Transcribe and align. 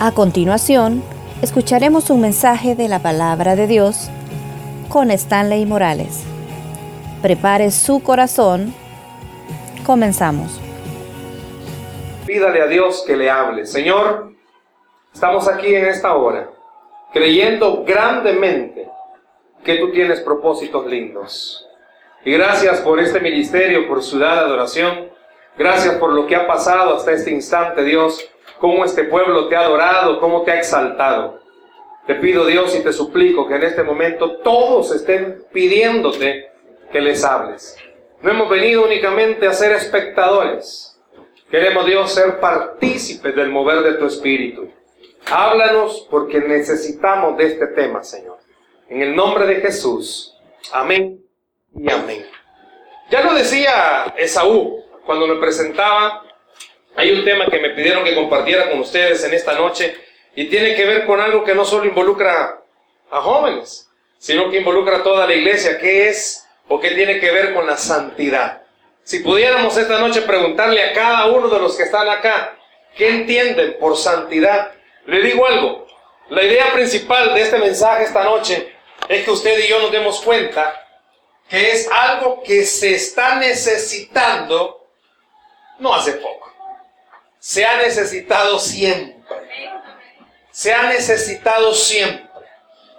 A 0.00 0.12
continuación, 0.12 1.02
escucharemos 1.42 2.08
un 2.10 2.20
mensaje 2.20 2.76
de 2.76 2.86
la 2.86 3.00
palabra 3.00 3.56
de 3.56 3.66
Dios 3.66 4.10
con 4.88 5.10
Stanley 5.10 5.66
Morales. 5.66 6.22
Prepare 7.20 7.72
su 7.72 8.00
corazón. 8.00 8.72
Comenzamos. 9.84 10.60
Pídale 12.24 12.62
a 12.62 12.68
Dios 12.68 13.02
que 13.04 13.16
le 13.16 13.28
hable. 13.28 13.66
Señor, 13.66 14.34
estamos 15.12 15.48
aquí 15.48 15.74
en 15.74 15.86
esta 15.86 16.14
hora, 16.14 16.48
creyendo 17.12 17.82
grandemente 17.82 18.88
que 19.64 19.78
tú 19.78 19.90
tienes 19.90 20.20
propósitos 20.20 20.86
lindos. 20.86 21.66
Y 22.24 22.30
gracias 22.34 22.78
por 22.82 23.00
este 23.00 23.18
ministerio, 23.18 23.88
por 23.88 24.04
su 24.04 24.20
dada 24.20 24.42
adoración. 24.42 25.08
Gracias 25.58 25.96
por 25.96 26.12
lo 26.12 26.24
que 26.28 26.36
ha 26.36 26.46
pasado 26.46 26.94
hasta 26.94 27.10
este 27.10 27.32
instante, 27.32 27.82
Dios. 27.82 28.30
Cómo 28.58 28.84
este 28.84 29.04
pueblo 29.04 29.48
te 29.48 29.56
ha 29.56 29.60
adorado, 29.60 30.20
cómo 30.20 30.42
te 30.42 30.52
ha 30.52 30.58
exaltado. 30.58 31.40
Te 32.06 32.14
pido, 32.14 32.46
Dios, 32.46 32.74
y 32.74 32.82
te 32.82 32.92
suplico 32.92 33.46
que 33.46 33.56
en 33.56 33.64
este 33.64 33.82
momento 33.82 34.38
todos 34.38 34.94
estén 34.94 35.44
pidiéndote 35.52 36.50
que 36.90 37.00
les 37.00 37.22
hables. 37.24 37.76
No 38.22 38.30
hemos 38.30 38.48
venido 38.48 38.84
únicamente 38.84 39.46
a 39.46 39.52
ser 39.52 39.72
espectadores. 39.72 40.98
Queremos, 41.50 41.86
Dios, 41.86 42.12
ser 42.12 42.40
partícipes 42.40 43.34
del 43.34 43.50
mover 43.50 43.82
de 43.82 43.92
tu 43.94 44.06
espíritu. 44.06 44.70
Háblanos 45.30 46.06
porque 46.10 46.40
necesitamos 46.40 47.36
de 47.36 47.46
este 47.46 47.66
tema, 47.68 48.02
Señor. 48.02 48.38
En 48.88 49.02
el 49.02 49.14
nombre 49.14 49.46
de 49.46 49.56
Jesús. 49.56 50.34
Amén 50.72 51.22
y 51.78 51.90
amén. 51.90 52.24
Ya 53.10 53.22
lo 53.22 53.34
decía 53.34 54.14
Esaú 54.16 54.82
cuando 55.04 55.26
me 55.26 55.36
presentaba. 55.36 56.22
Hay 56.98 57.12
un 57.12 57.24
tema 57.24 57.46
que 57.46 57.60
me 57.60 57.70
pidieron 57.70 58.02
que 58.02 58.16
compartiera 58.16 58.68
con 58.68 58.80
ustedes 58.80 59.22
en 59.22 59.32
esta 59.32 59.52
noche 59.52 59.96
y 60.34 60.46
tiene 60.46 60.74
que 60.74 60.84
ver 60.84 61.06
con 61.06 61.20
algo 61.20 61.44
que 61.44 61.54
no 61.54 61.64
solo 61.64 61.84
involucra 61.84 62.60
a 63.08 63.20
jóvenes, 63.20 63.88
sino 64.18 64.50
que 64.50 64.56
involucra 64.56 64.96
a 64.96 65.02
toda 65.04 65.24
la 65.24 65.32
iglesia, 65.32 65.78
que 65.78 66.08
es 66.08 66.44
o 66.66 66.80
que 66.80 66.90
tiene 66.90 67.20
que 67.20 67.30
ver 67.30 67.54
con 67.54 67.68
la 67.68 67.76
santidad. 67.76 68.62
Si 69.04 69.20
pudiéramos 69.20 69.76
esta 69.76 70.00
noche 70.00 70.22
preguntarle 70.22 70.82
a 70.82 70.92
cada 70.92 71.26
uno 71.26 71.48
de 71.48 71.60
los 71.60 71.76
que 71.76 71.84
están 71.84 72.08
acá, 72.08 72.58
¿qué 72.96 73.10
entienden 73.10 73.76
por 73.78 73.96
santidad? 73.96 74.72
Le 75.06 75.22
digo 75.22 75.46
algo, 75.46 75.86
la 76.30 76.42
idea 76.42 76.72
principal 76.72 77.32
de 77.32 77.42
este 77.42 77.58
mensaje 77.58 78.06
esta 78.06 78.24
noche 78.24 78.72
es 79.08 79.24
que 79.24 79.30
usted 79.30 79.56
y 79.56 79.68
yo 79.68 79.78
nos 79.78 79.92
demos 79.92 80.20
cuenta 80.20 80.84
que 81.48 81.70
es 81.70 81.88
algo 81.92 82.42
que 82.42 82.64
se 82.64 82.96
está 82.96 83.36
necesitando 83.36 84.84
no 85.78 85.94
hace 85.94 86.14
poco. 86.14 86.47
Se 87.38 87.64
ha 87.64 87.76
necesitado 87.78 88.58
siempre. 88.58 89.16
Se 90.50 90.72
ha 90.72 90.84
necesitado 90.84 91.72
siempre. 91.74 92.28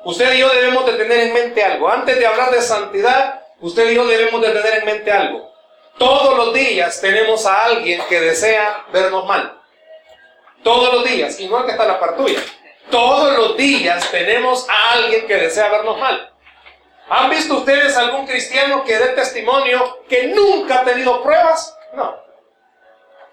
Usted 0.06 0.34
y 0.34 0.40
yo 0.40 0.50
debemos 0.50 0.86
de 0.86 0.94
tener 0.94 1.20
en 1.20 1.34
mente 1.34 1.64
algo. 1.64 1.90
Antes 1.90 2.18
de 2.18 2.26
hablar 2.26 2.52
de 2.52 2.62
santidad, 2.62 3.42
usted 3.60 3.92
y 3.92 3.96
yo 3.96 4.08
debemos 4.08 4.42
de 4.42 4.52
tener 4.52 4.80
en 4.80 4.86
mente 4.86 5.12
algo. 5.12 5.52
Todos 5.98 6.38
los 6.38 6.54
días 6.54 7.02
tenemos 7.02 7.46
a 7.46 7.66
alguien 7.66 8.02
que 8.08 8.22
desea 8.22 8.86
vernos 8.94 9.26
mal. 9.26 9.62
Todos 10.64 10.94
los 10.94 11.04
días. 11.04 11.38
Es 11.38 11.50
que 11.50 11.72
está 11.72 11.86
la 11.86 12.00
partuya. 12.00 12.40
Todos 12.90 13.38
los 13.38 13.58
días 13.58 14.10
tenemos 14.10 14.66
a 14.70 14.94
alguien 14.94 15.28
que 15.28 15.36
desea 15.36 15.68
vernos 15.70 16.00
mal. 16.00 16.34
¿Han 17.10 17.30
visto 17.30 17.58
ustedes 17.58 17.98
algún 17.98 18.26
cristiano 18.26 18.84
que 18.84 18.98
dé 18.98 19.10
testimonio 19.10 20.04
que 20.08 20.28
nunca 20.28 20.82
ha 20.82 20.86
tenido 20.86 21.22
pruebas? 21.22 21.76
No. 21.94 22.29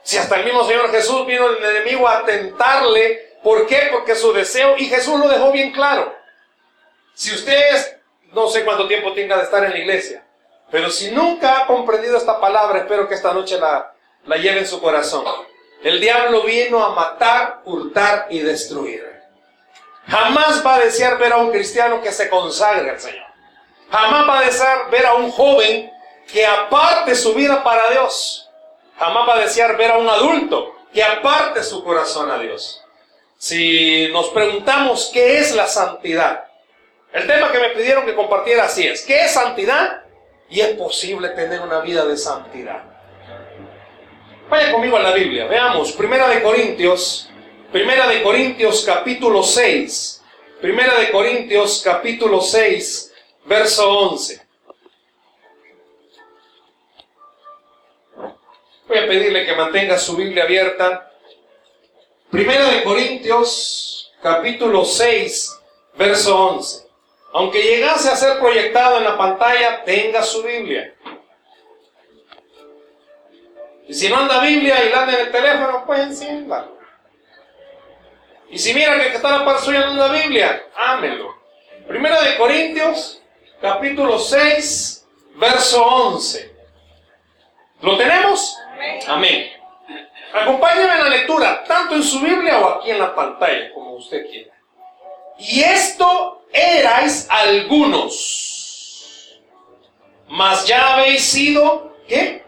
Si 0.07 0.17
hasta 0.17 0.37
el 0.37 0.45
mismo 0.45 0.63
Señor 0.63 0.89
Jesús 0.93 1.27
vino 1.27 1.49
el 1.49 1.65
enemigo 1.65 2.07
a 2.07 2.25
tentarle, 2.25 3.39
¿por 3.43 3.67
qué? 3.67 3.89
Porque 3.91 4.15
su 4.15 4.33
deseo, 4.33 4.77
y 4.79 4.87
Jesús 4.87 5.19
lo 5.19 5.29
dejó 5.29 5.51
bien 5.51 5.73
claro. 5.73 6.15
Si 7.13 7.35
ustedes, 7.35 7.97
no 8.33 8.47
sé 8.47 8.65
cuánto 8.65 8.87
tiempo 8.87 9.13
tenga 9.15 9.37
de 9.37 9.43
estar 9.43 9.65
en 9.65 9.73
la 9.73 9.79
iglesia, 9.79 10.25
pero 10.71 10.91
si 10.91 11.11
nunca 11.11 11.59
ha 11.59 11.67
comprendido 11.67 12.17
esta 12.17 12.41
palabra, 12.41 12.79
espero 12.79 13.09
que 13.09 13.17
esta 13.17 13.33
noche 13.33 13.59
la, 13.59 13.95
la 14.27 14.37
lleve 14.37 14.61
en 14.61 14.69
su 14.69 14.81
corazón. 14.81 15.25
El 15.83 16.01
diablo 16.01 16.45
vino 16.45 16.85
a 16.85 16.91
matar, 16.91 17.63
hurtar 17.65 18.29
y 18.31 18.39
destruir. 18.39 19.05
Jamás 20.07 20.65
va 20.65 20.77
a 20.77 20.81
desear 20.85 21.19
ver 21.19 21.33
a 21.33 21.39
un 21.39 21.51
cristiano 21.51 22.01
que 22.01 22.13
se 22.13 22.31
consagre 22.31 22.91
al 22.91 23.01
Señor. 23.01 23.27
Jamás 23.91 24.29
va 24.29 24.39
a 24.39 24.45
desear 24.45 24.89
ver 24.89 25.05
a 25.05 25.15
un 25.15 25.33
joven 25.33 25.91
que 26.33 26.47
aparte 26.47 27.17
su 27.17 27.35
vida 27.35 27.65
para 27.65 27.91
Dios. 27.91 28.46
Jamás 28.99 29.29
va 29.29 29.35
a 29.35 29.41
desear 29.41 29.77
ver 29.77 29.91
a 29.91 29.99
un 29.99 30.09
adulto 30.09 30.75
que 30.93 31.03
aparte 31.03 31.63
su 31.63 31.85
corazón 31.85 32.31
a 32.31 32.39
Dios. 32.39 32.83
Si 33.39 34.09
nos 34.13 34.29
preguntamos 34.31 35.11
qué 35.13 35.39
es 35.39 35.55
la 35.55 35.67
santidad, 35.67 36.45
el 37.13 37.27
tema 37.27 37.53
que 37.53 37.59
me 37.59 37.69
pidieron 37.71 38.07
que 38.07 38.15
compartiera 38.15 38.65
así 38.65 38.87
es, 38.87 39.03
¿qué 39.03 39.25
es 39.25 39.33
santidad? 39.33 40.03
Y 40.49 40.61
es 40.61 40.75
posible 40.77 41.31
tener 41.31 41.61
una 41.61 41.81
vida 41.81 42.05
de 42.05 42.17
santidad. 42.17 42.83
Vaya 44.49 44.73
conmigo 44.73 44.97
a 44.97 45.03
la 45.03 45.13
Biblia, 45.13 45.47
veamos, 45.47 45.93
Primera 45.93 46.29
de 46.29 46.43
Corintios 46.43 47.31
Primera 47.73 48.07
de 48.09 48.23
Corintios 48.23 48.85
capítulo 48.87 49.43
6. 49.43 50.23
Primera 50.61 50.99
de 50.99 51.11
Corintios 51.11 51.83
capítulo 51.85 52.41
6, 52.41 53.13
verso 53.45 53.91
11. 54.13 54.46
Voy 58.89 58.99
a 58.99 59.07
pedirle 59.09 59.45
que 59.45 59.55
mantenga 59.57 59.99
su 59.99 60.17
Biblia 60.17 60.45
abierta. 60.45 61.11
Primera 62.31 62.69
de 62.71 62.85
Corintios 62.85 64.13
capítulo 64.23 64.85
6, 64.85 65.61
verso 65.99 66.47
11. 66.51 66.87
Aunque 67.33 67.63
llegase 67.63 68.09
a 68.09 68.17
ser 68.17 68.39
proyectado 68.39 68.99
en 68.99 69.05
la 69.05 69.19
pantalla, 69.19 69.83
tenga 69.85 70.23
su 70.23 70.41
Biblia. 70.43 70.95
Y 73.89 73.95
si 73.95 74.09
no 74.09 74.19
anda 74.19 74.41
Biblia 74.41 74.85
y 74.85 74.91
la 74.91 75.03
anda 75.03 75.15
en 75.15 75.27
el 75.27 75.33
teléfono, 75.33 75.85
pues 75.85 76.01
enciéndalo. 76.01 76.77
Y 78.51 78.59
si 78.59 78.73
mira 78.73 79.01
que 79.01 79.17
está 79.17 79.39
la 79.39 79.45
par 79.45 79.61
suya 79.61 79.91
en 79.91 79.99
la 79.99 80.09
Biblia, 80.09 80.65
ámelo. 80.77 81.35
Primera 81.89 82.23
de 82.23 82.37
Corintios, 82.37 83.21
capítulo 83.61 84.21
6, 84.21 85.07
verso 85.35 85.85
11. 85.85 86.55
¿Lo 87.83 87.97
tenemos? 87.97 88.57
Amén. 89.07 89.53
Acompáñame 90.33 90.93
en 90.93 91.05
la 91.05 91.09
lectura, 91.09 91.65
tanto 91.65 91.95
en 91.95 92.03
su 92.03 92.21
Biblia 92.21 92.59
o 92.59 92.69
aquí 92.79 92.91
en 92.91 92.99
la 92.99 93.15
pantalla, 93.15 93.73
como 93.73 93.93
usted 93.95 94.29
quiera. 94.29 94.53
Y 95.39 95.63
esto 95.63 96.43
erais 96.53 97.27
algunos, 97.31 98.63
mas 100.29 100.67
ya 100.67 100.95
habéis 100.95 101.23
sido, 101.23 101.97
¿qué? 102.09 102.45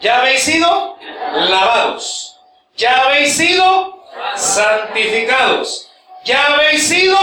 Ya 0.00 0.20
habéis 0.20 0.42
sido 0.42 0.98
lavados. 1.32 2.40
Ya 2.76 3.04
habéis 3.04 3.36
sido 3.36 4.04
santificados. 4.34 5.90
Ya 6.24 6.44
habéis 6.46 6.88
sido 6.88 7.18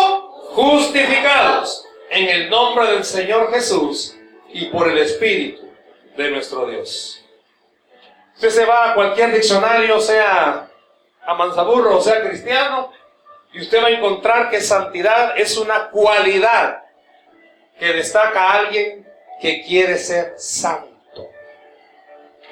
justificados 0.54 1.86
en 2.10 2.30
el 2.30 2.50
nombre 2.50 2.92
del 2.92 3.04
Señor 3.04 3.52
Jesús 3.52 4.16
y 4.54 4.66
por 4.66 4.90
el 4.90 4.98
Espíritu 4.98 5.68
de 6.16 6.32
nuestro 6.32 6.68
Dios. 6.68 7.19
Usted 8.40 8.52
se 8.52 8.64
va 8.64 8.92
a 8.92 8.96
cualquier 8.96 9.34
diccionario, 9.34 10.00
sea 10.00 10.70
a 11.26 11.34
manzaburro 11.34 11.98
o 11.98 12.02
sea 12.02 12.22
cristiano, 12.22 12.90
y 13.52 13.60
usted 13.60 13.84
va 13.84 13.88
a 13.88 13.92
encontrar 13.92 14.50
que 14.50 14.62
santidad 14.62 15.38
es 15.38 15.58
una 15.58 15.90
cualidad 15.90 16.84
que 17.78 17.92
destaca 17.92 18.42
a 18.42 18.54
alguien 18.60 19.06
que 19.42 19.62
quiere 19.64 19.98
ser 19.98 20.36
santo. 20.38 21.30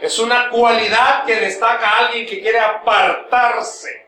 Es 0.01 0.19
una 0.19 0.49
cualidad 0.49 1.23
que 1.23 1.37
destaca 1.37 1.87
a 1.87 2.07
alguien 2.07 2.25
que 2.25 2.41
quiere 2.41 2.59
apartarse 2.59 4.07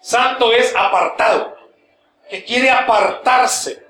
Santo 0.00 0.52
es 0.52 0.74
apartado, 0.74 1.56
que 2.28 2.44
quiere 2.44 2.68
apartarse. 2.68 3.86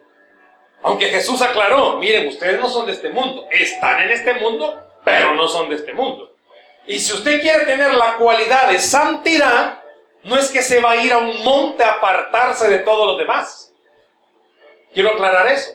Aunque 0.82 1.06
Jesús 1.06 1.40
aclaró, 1.40 1.96
miren, 1.96 2.28
ustedes 2.28 2.60
no 2.60 2.68
son 2.68 2.84
de 2.84 2.92
este 2.92 3.08
mundo, 3.08 3.48
están 3.50 4.02
en 4.02 4.10
este 4.10 4.34
mundo, 4.34 4.86
pero 5.02 5.34
no 5.34 5.48
son 5.48 5.70
de 5.70 5.76
este 5.76 5.94
mundo. 5.94 6.31
Y 6.86 6.98
si 6.98 7.12
usted 7.12 7.40
quiere 7.40 7.64
tener 7.64 7.94
la 7.94 8.16
cualidad 8.16 8.68
de 8.68 8.78
santidad, 8.78 9.82
no 10.24 10.36
es 10.36 10.50
que 10.50 10.62
se 10.62 10.80
va 10.80 10.92
a 10.92 10.96
ir 10.96 11.12
a 11.12 11.18
un 11.18 11.42
monte 11.44 11.84
a 11.84 11.92
apartarse 11.92 12.68
de 12.68 12.78
todos 12.80 13.06
los 13.06 13.18
demás. 13.18 13.72
Quiero 14.92 15.10
aclarar 15.10 15.46
eso. 15.48 15.72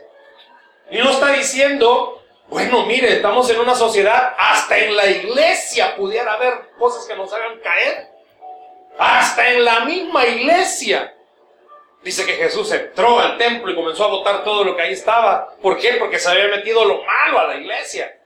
Y 0.89 0.99
no 0.99 1.11
está 1.11 1.31
diciendo, 1.31 2.23
bueno, 2.47 2.85
mire, 2.85 3.13
estamos 3.13 3.49
en 3.49 3.59
una 3.59 3.75
sociedad, 3.75 4.35
hasta 4.37 4.77
en 4.77 4.95
la 4.95 5.05
iglesia 5.05 5.95
pudiera 5.95 6.33
haber 6.33 6.71
cosas 6.77 7.05
que 7.05 7.15
nos 7.15 7.31
hagan 7.33 7.59
caer. 7.59 8.07
Hasta 8.97 9.49
en 9.49 9.65
la 9.65 9.81
misma 9.81 10.25
iglesia. 10.25 11.13
Dice 12.03 12.25
que 12.25 12.33
Jesús 12.33 12.71
entró 12.71 13.19
al 13.19 13.37
templo 13.37 13.71
y 13.71 13.75
comenzó 13.75 14.05
a 14.05 14.09
botar 14.09 14.43
todo 14.43 14.63
lo 14.63 14.75
que 14.75 14.81
ahí 14.81 14.93
estaba. 14.93 15.55
¿Por 15.61 15.77
qué? 15.77 15.93
Porque 15.93 16.19
se 16.19 16.29
había 16.29 16.47
metido 16.47 16.85
lo 16.85 17.03
malo 17.03 17.39
a 17.39 17.47
la 17.47 17.55
iglesia. 17.55 18.16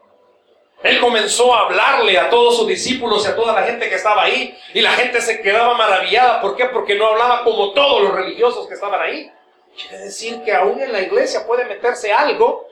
Él 0.84 1.00
comenzó 1.00 1.54
a 1.54 1.62
hablarle 1.62 2.18
a 2.18 2.30
todos 2.30 2.58
sus 2.58 2.68
discípulos 2.68 3.24
y 3.26 3.30
a 3.30 3.36
toda 3.36 3.54
la 3.54 3.64
gente 3.64 3.88
que 3.88 3.96
estaba 3.96 4.24
ahí. 4.24 4.58
Y 4.74 4.82
la 4.82 4.94
gente 4.94 5.22
se 5.22 5.42
quedaba 5.42 5.76
maravillada. 5.76 6.42
¿Por 6.42 6.56
qué? 6.56 6.66
Porque 6.66 6.96
no 6.96 7.08
hablaba 7.08 7.44
como 7.44 7.72
todos 7.74 8.02
los 8.02 8.14
religiosos 8.14 8.68
que 8.68 8.74
estaban 8.74 9.00
ahí. 9.00 9.32
Quiere 9.76 10.06
decir 10.06 10.42
que 10.44 10.54
aún 10.54 10.82
en 10.82 10.92
la 10.92 11.02
iglesia 11.02 11.46
puede 11.46 11.66
meterse 11.66 12.12
algo 12.12 12.68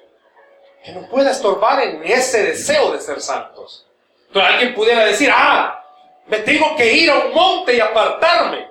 que 0.83 0.91
nos 0.91 1.07
pueda 1.07 1.31
estorbar 1.31 1.81
en 1.83 2.03
ese 2.03 2.44
deseo 2.44 2.91
de 2.91 3.00
ser 3.00 3.21
santos. 3.21 3.85
Entonces 4.27 4.53
alguien 4.53 4.75
pudiera 4.75 5.05
decir, 5.05 5.29
ah, 5.33 5.83
me 6.27 6.39
tengo 6.39 6.75
que 6.75 6.91
ir 6.94 7.09
a 7.09 7.19
un 7.19 7.33
monte 7.33 7.75
y 7.75 7.79
apartarme. 7.79 8.67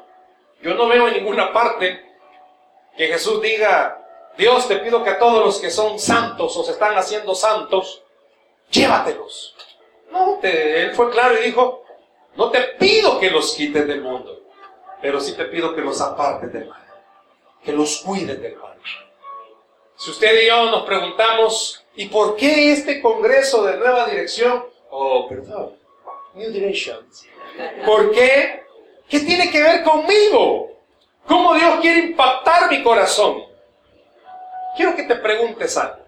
Yo 0.63 0.75
no 0.75 0.89
veo 0.89 1.09
en 1.09 1.15
ninguna 1.15 1.53
parte 1.53 2.05
que 2.97 3.07
Jesús 3.07 3.41
diga, 3.41 4.05
Dios 4.37 4.67
te 4.69 4.77
pido 4.77 5.03
que 5.05 5.11
a 5.11 5.19
todos 5.19 5.45
los 5.45 5.61
que 5.61 5.71
son 5.71 5.99
santos 5.99 6.57
o 6.57 6.65
se 6.65 6.73
están 6.73 6.97
haciendo 6.97 7.35
santos, 7.35 8.03
llévatelos. 8.71 9.55
No, 10.11 10.39
él 10.43 10.93
fue 10.95 11.11
claro 11.11 11.35
y 11.39 11.47
dijo, 11.47 11.85
no 12.37 12.51
te 12.51 12.61
pido 12.79 13.19
que 13.19 13.31
los 13.31 13.55
quites 13.55 13.87
del 13.87 14.01
mundo, 14.01 14.41
pero 15.03 15.21
sí 15.21 15.35
te 15.35 15.45
pido 15.47 15.75
que 15.75 15.83
los 15.83 16.01
apartes 16.01 16.53
del 16.53 16.67
mal, 16.67 16.83
que 17.63 17.73
los 17.73 17.99
cuides 17.99 18.41
del 18.41 18.57
mal. 18.57 18.69
Si 19.97 20.11
usted 20.11 20.43
y 20.43 20.47
yo 20.47 20.71
nos 20.71 20.85
preguntamos, 20.85 21.85
¿y 21.97 22.07
por 22.07 22.37
qué 22.37 22.71
este 22.71 23.03
Congreso 23.03 23.65
de 23.65 23.79
Nueva 23.79 24.07
Dirección? 24.07 24.65
Oh, 24.91 25.29
perdón, 25.29 25.77
New 26.35 26.53
Direction. 26.53 27.05
¿Por 27.85 28.13
qué? 28.13 28.63
¿Qué 29.09 29.21
tiene 29.21 29.51
que 29.51 29.61
ver 29.61 29.83
conmigo? 29.83 30.71
¿Cómo 31.27 31.55
Dios 31.55 31.81
quiere 31.81 32.01
impactar 32.07 32.71
mi 32.71 32.83
corazón? 32.83 33.43
Quiero 34.77 34.95
que 34.95 35.03
te 35.03 35.17
preguntes 35.17 35.77
algo. 35.77 35.99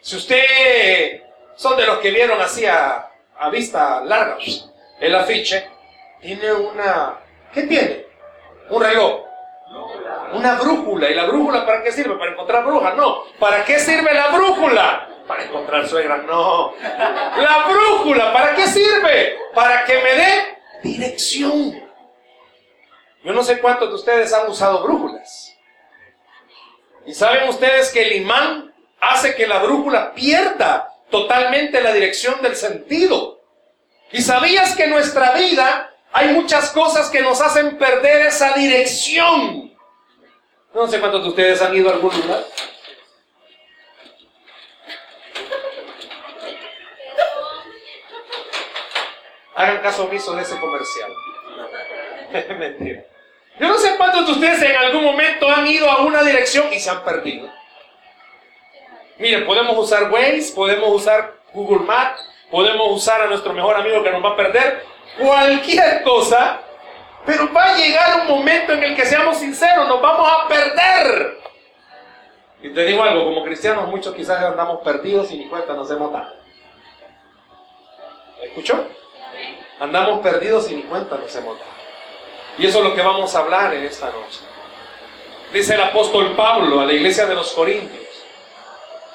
Si 0.00 0.16
usted 0.16 1.22
son 1.62 1.76
de 1.76 1.86
los 1.86 1.98
que 1.98 2.10
vieron 2.10 2.40
así 2.40 2.66
a, 2.66 3.08
vista 3.52 4.00
larga 4.04 4.36
el 5.00 5.14
afiche, 5.14 5.68
tiene 6.20 6.52
una... 6.52 7.18
¿Qué 7.52 7.62
tiene? 7.62 8.06
Un 8.68 8.82
reloj. 8.82 9.22
Una 10.32 10.54
brújula. 10.56 11.10
¿Y 11.10 11.14
la 11.14 11.24
brújula 11.26 11.66
para 11.66 11.82
qué 11.82 11.92
sirve? 11.92 12.16
¿Para 12.16 12.32
encontrar 12.32 12.64
brujas? 12.64 12.94
No. 12.96 13.24
¿Para 13.38 13.64
qué 13.64 13.78
sirve 13.78 14.14
la 14.14 14.28
brújula? 14.28 15.08
Para 15.26 15.44
encontrar 15.44 15.88
suegras. 15.88 16.24
No. 16.24 16.74
La 16.80 17.66
brújula, 17.68 18.32
¿para 18.32 18.54
qué 18.54 18.66
sirve? 18.66 19.38
Para 19.54 19.84
que 19.84 19.94
me 19.94 20.14
dé 20.14 20.58
dirección. 20.82 21.82
Yo 23.24 23.32
no 23.32 23.42
sé 23.42 23.60
cuántos 23.60 23.88
de 23.88 23.94
ustedes 23.94 24.32
han 24.32 24.48
usado 24.48 24.82
brújulas. 24.82 25.56
¿Y 27.06 27.14
saben 27.14 27.48
ustedes 27.48 27.90
que 27.92 28.02
el 28.02 28.22
imán 28.22 28.72
hace 29.00 29.34
que 29.34 29.46
la 29.46 29.58
brújula 29.58 30.12
pierda 30.14 30.91
totalmente 31.12 31.80
la 31.80 31.92
dirección 31.92 32.42
del 32.42 32.56
sentido. 32.56 33.40
Y 34.10 34.20
sabías 34.20 34.74
que 34.74 34.84
en 34.84 34.90
nuestra 34.90 35.32
vida 35.32 35.94
hay 36.12 36.28
muchas 36.28 36.70
cosas 36.70 37.08
que 37.08 37.20
nos 37.20 37.40
hacen 37.40 37.78
perder 37.78 38.26
esa 38.26 38.54
dirección. 38.54 39.72
No 40.74 40.88
sé 40.88 40.98
cuántos 40.98 41.22
de 41.22 41.28
ustedes 41.28 41.62
han 41.62 41.76
ido 41.76 41.90
a 41.90 41.92
algún 41.92 42.12
lugar. 42.20 42.44
Hagan 49.54 49.82
caso 49.82 50.04
omiso 50.04 50.34
de 50.34 50.42
ese 50.42 50.58
comercial. 50.58 51.12
Mentira. 52.58 53.04
Yo 53.60 53.68
no 53.68 53.78
sé 53.78 53.96
cuántos 53.96 54.26
de 54.26 54.32
ustedes 54.32 54.62
en 54.62 54.76
algún 54.76 55.04
momento 55.04 55.48
han 55.48 55.66
ido 55.66 55.90
a 55.90 56.02
una 56.02 56.22
dirección 56.22 56.72
y 56.72 56.80
se 56.80 56.88
han 56.88 57.04
perdido. 57.04 57.61
Miren, 59.22 59.46
podemos 59.46 59.78
usar 59.78 60.10
Waze, 60.10 60.52
podemos 60.52 60.90
usar 60.90 61.34
Google 61.54 61.86
Maps, 61.86 62.28
podemos 62.50 62.90
usar 62.90 63.20
a 63.20 63.28
nuestro 63.28 63.52
mejor 63.52 63.76
amigo 63.76 64.02
que 64.02 64.10
nos 64.10 64.20
va 64.20 64.30
a 64.30 64.36
perder, 64.36 64.84
cualquier 65.16 66.02
cosa, 66.02 66.60
pero 67.24 67.52
va 67.52 67.66
a 67.66 67.76
llegar 67.76 68.22
un 68.22 68.26
momento 68.26 68.72
en 68.72 68.82
el 68.82 68.96
que 68.96 69.06
seamos 69.06 69.36
sinceros, 69.36 69.86
nos 69.86 70.02
vamos 70.02 70.28
a 70.28 70.48
perder. 70.48 71.38
Y 72.64 72.70
te 72.70 72.84
digo 72.84 73.00
algo, 73.04 73.26
como 73.26 73.44
cristianos 73.44 73.86
muchos 73.86 74.12
quizás 74.12 74.42
andamos 74.42 74.80
perdidos 74.80 75.30
y 75.30 75.38
ni 75.38 75.46
cuenta 75.46 75.72
nos 75.74 75.88
hemos 75.88 76.12
dado. 76.12 76.34
¿Escuchó? 78.42 78.88
Andamos 79.78 80.18
perdidos 80.18 80.68
y 80.68 80.74
ni 80.74 80.82
cuenta 80.82 81.16
nos 81.16 81.32
hemos 81.36 81.60
dado. 81.60 81.70
Y 82.58 82.66
eso 82.66 82.78
es 82.78 82.84
lo 82.86 82.92
que 82.96 83.02
vamos 83.02 83.32
a 83.36 83.38
hablar 83.38 83.72
en 83.72 83.84
esta 83.84 84.06
noche. 84.06 84.40
Dice 85.52 85.74
el 85.76 85.80
apóstol 85.80 86.34
Pablo 86.34 86.80
a 86.80 86.86
la 86.86 86.92
iglesia 86.92 87.24
de 87.26 87.36
los 87.36 87.52
Corintios. 87.52 88.01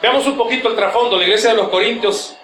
Veamos 0.01 0.25
un 0.27 0.37
poquito 0.37 0.69
el 0.69 0.75
trasfondo. 0.75 1.17
La 1.17 1.23
iglesia 1.23 1.51
de 1.51 1.57
los 1.57 1.69
Corintios, 1.69 2.35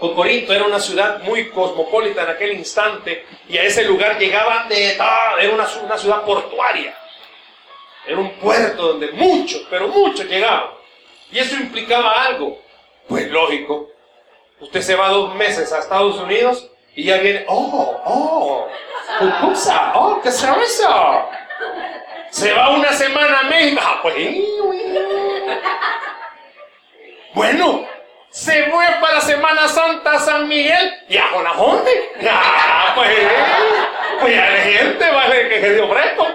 o 0.00 0.14
Corinto 0.14 0.52
era 0.52 0.64
una 0.64 0.78
ciudad 0.78 1.20
muy 1.22 1.50
cosmopolita 1.50 2.22
en 2.22 2.30
aquel 2.30 2.52
instante 2.52 3.26
y 3.48 3.58
a 3.58 3.64
ese 3.64 3.84
lugar 3.84 4.18
llegaban 4.18 4.68
de... 4.68 4.92
Era 4.92 5.52
una, 5.52 5.66
una 5.82 5.98
ciudad 5.98 6.22
portuaria. 6.24 6.96
Era 8.06 8.18
un 8.18 8.30
puerto 8.38 8.88
donde 8.88 9.10
muchos, 9.12 9.66
pero 9.68 9.88
muchos 9.88 10.26
llegaban. 10.26 10.70
Y 11.30 11.38
eso 11.38 11.56
implicaba 11.56 12.24
algo. 12.24 12.58
Pues 13.08 13.28
lógico. 13.30 13.88
Usted 14.60 14.80
se 14.80 14.94
va 14.94 15.08
dos 15.08 15.34
meses 15.34 15.72
a 15.72 15.78
Estados 15.78 16.16
Unidos 16.16 16.70
y 16.94 17.04
ya 17.04 17.18
viene, 17.18 17.44
oh, 17.48 18.00
oh, 18.04 18.68
pupusa, 19.18 19.92
oh, 19.94 20.20
¿qué 20.20 20.30
eso? 20.30 21.28
Se 22.30 22.52
va 22.52 22.70
una 22.70 22.92
semana 22.92 23.40
a 23.40 23.42
México, 23.44 23.80
ah, 23.84 24.00
pues, 24.02 24.16
bueno, 27.34 27.86
se 28.30 28.64
fue 28.70 28.86
para 29.00 29.20
Semana 29.20 29.68
Santa 29.68 30.18
San 30.18 30.48
Miguel 30.48 30.94
y 31.08 31.16
a 31.16 31.28
Jonajonte. 31.28 32.12
Ah, 32.30 32.92
pues, 32.94 33.10
pues 34.20 34.34
ya 34.34 34.50
de 34.50 34.60
gente, 34.60 35.10
vale, 35.10 35.48
que 35.48 35.60
se 35.60 35.74
dio 35.74 35.88
fresco. 35.88 36.26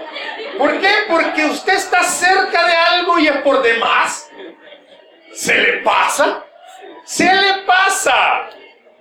¿Por 0.58 0.80
qué? 0.80 0.90
Porque 1.08 1.44
usted 1.46 1.74
está 1.74 2.02
cerca 2.02 2.66
de 2.66 2.72
algo 2.74 3.18
y 3.18 3.28
es 3.28 3.36
por 3.38 3.62
demás. 3.62 4.30
¿Se 5.32 5.54
le 5.56 5.72
pasa? 5.78 6.44
Se 7.04 7.32
le 7.32 7.62
pasa. 7.66 8.50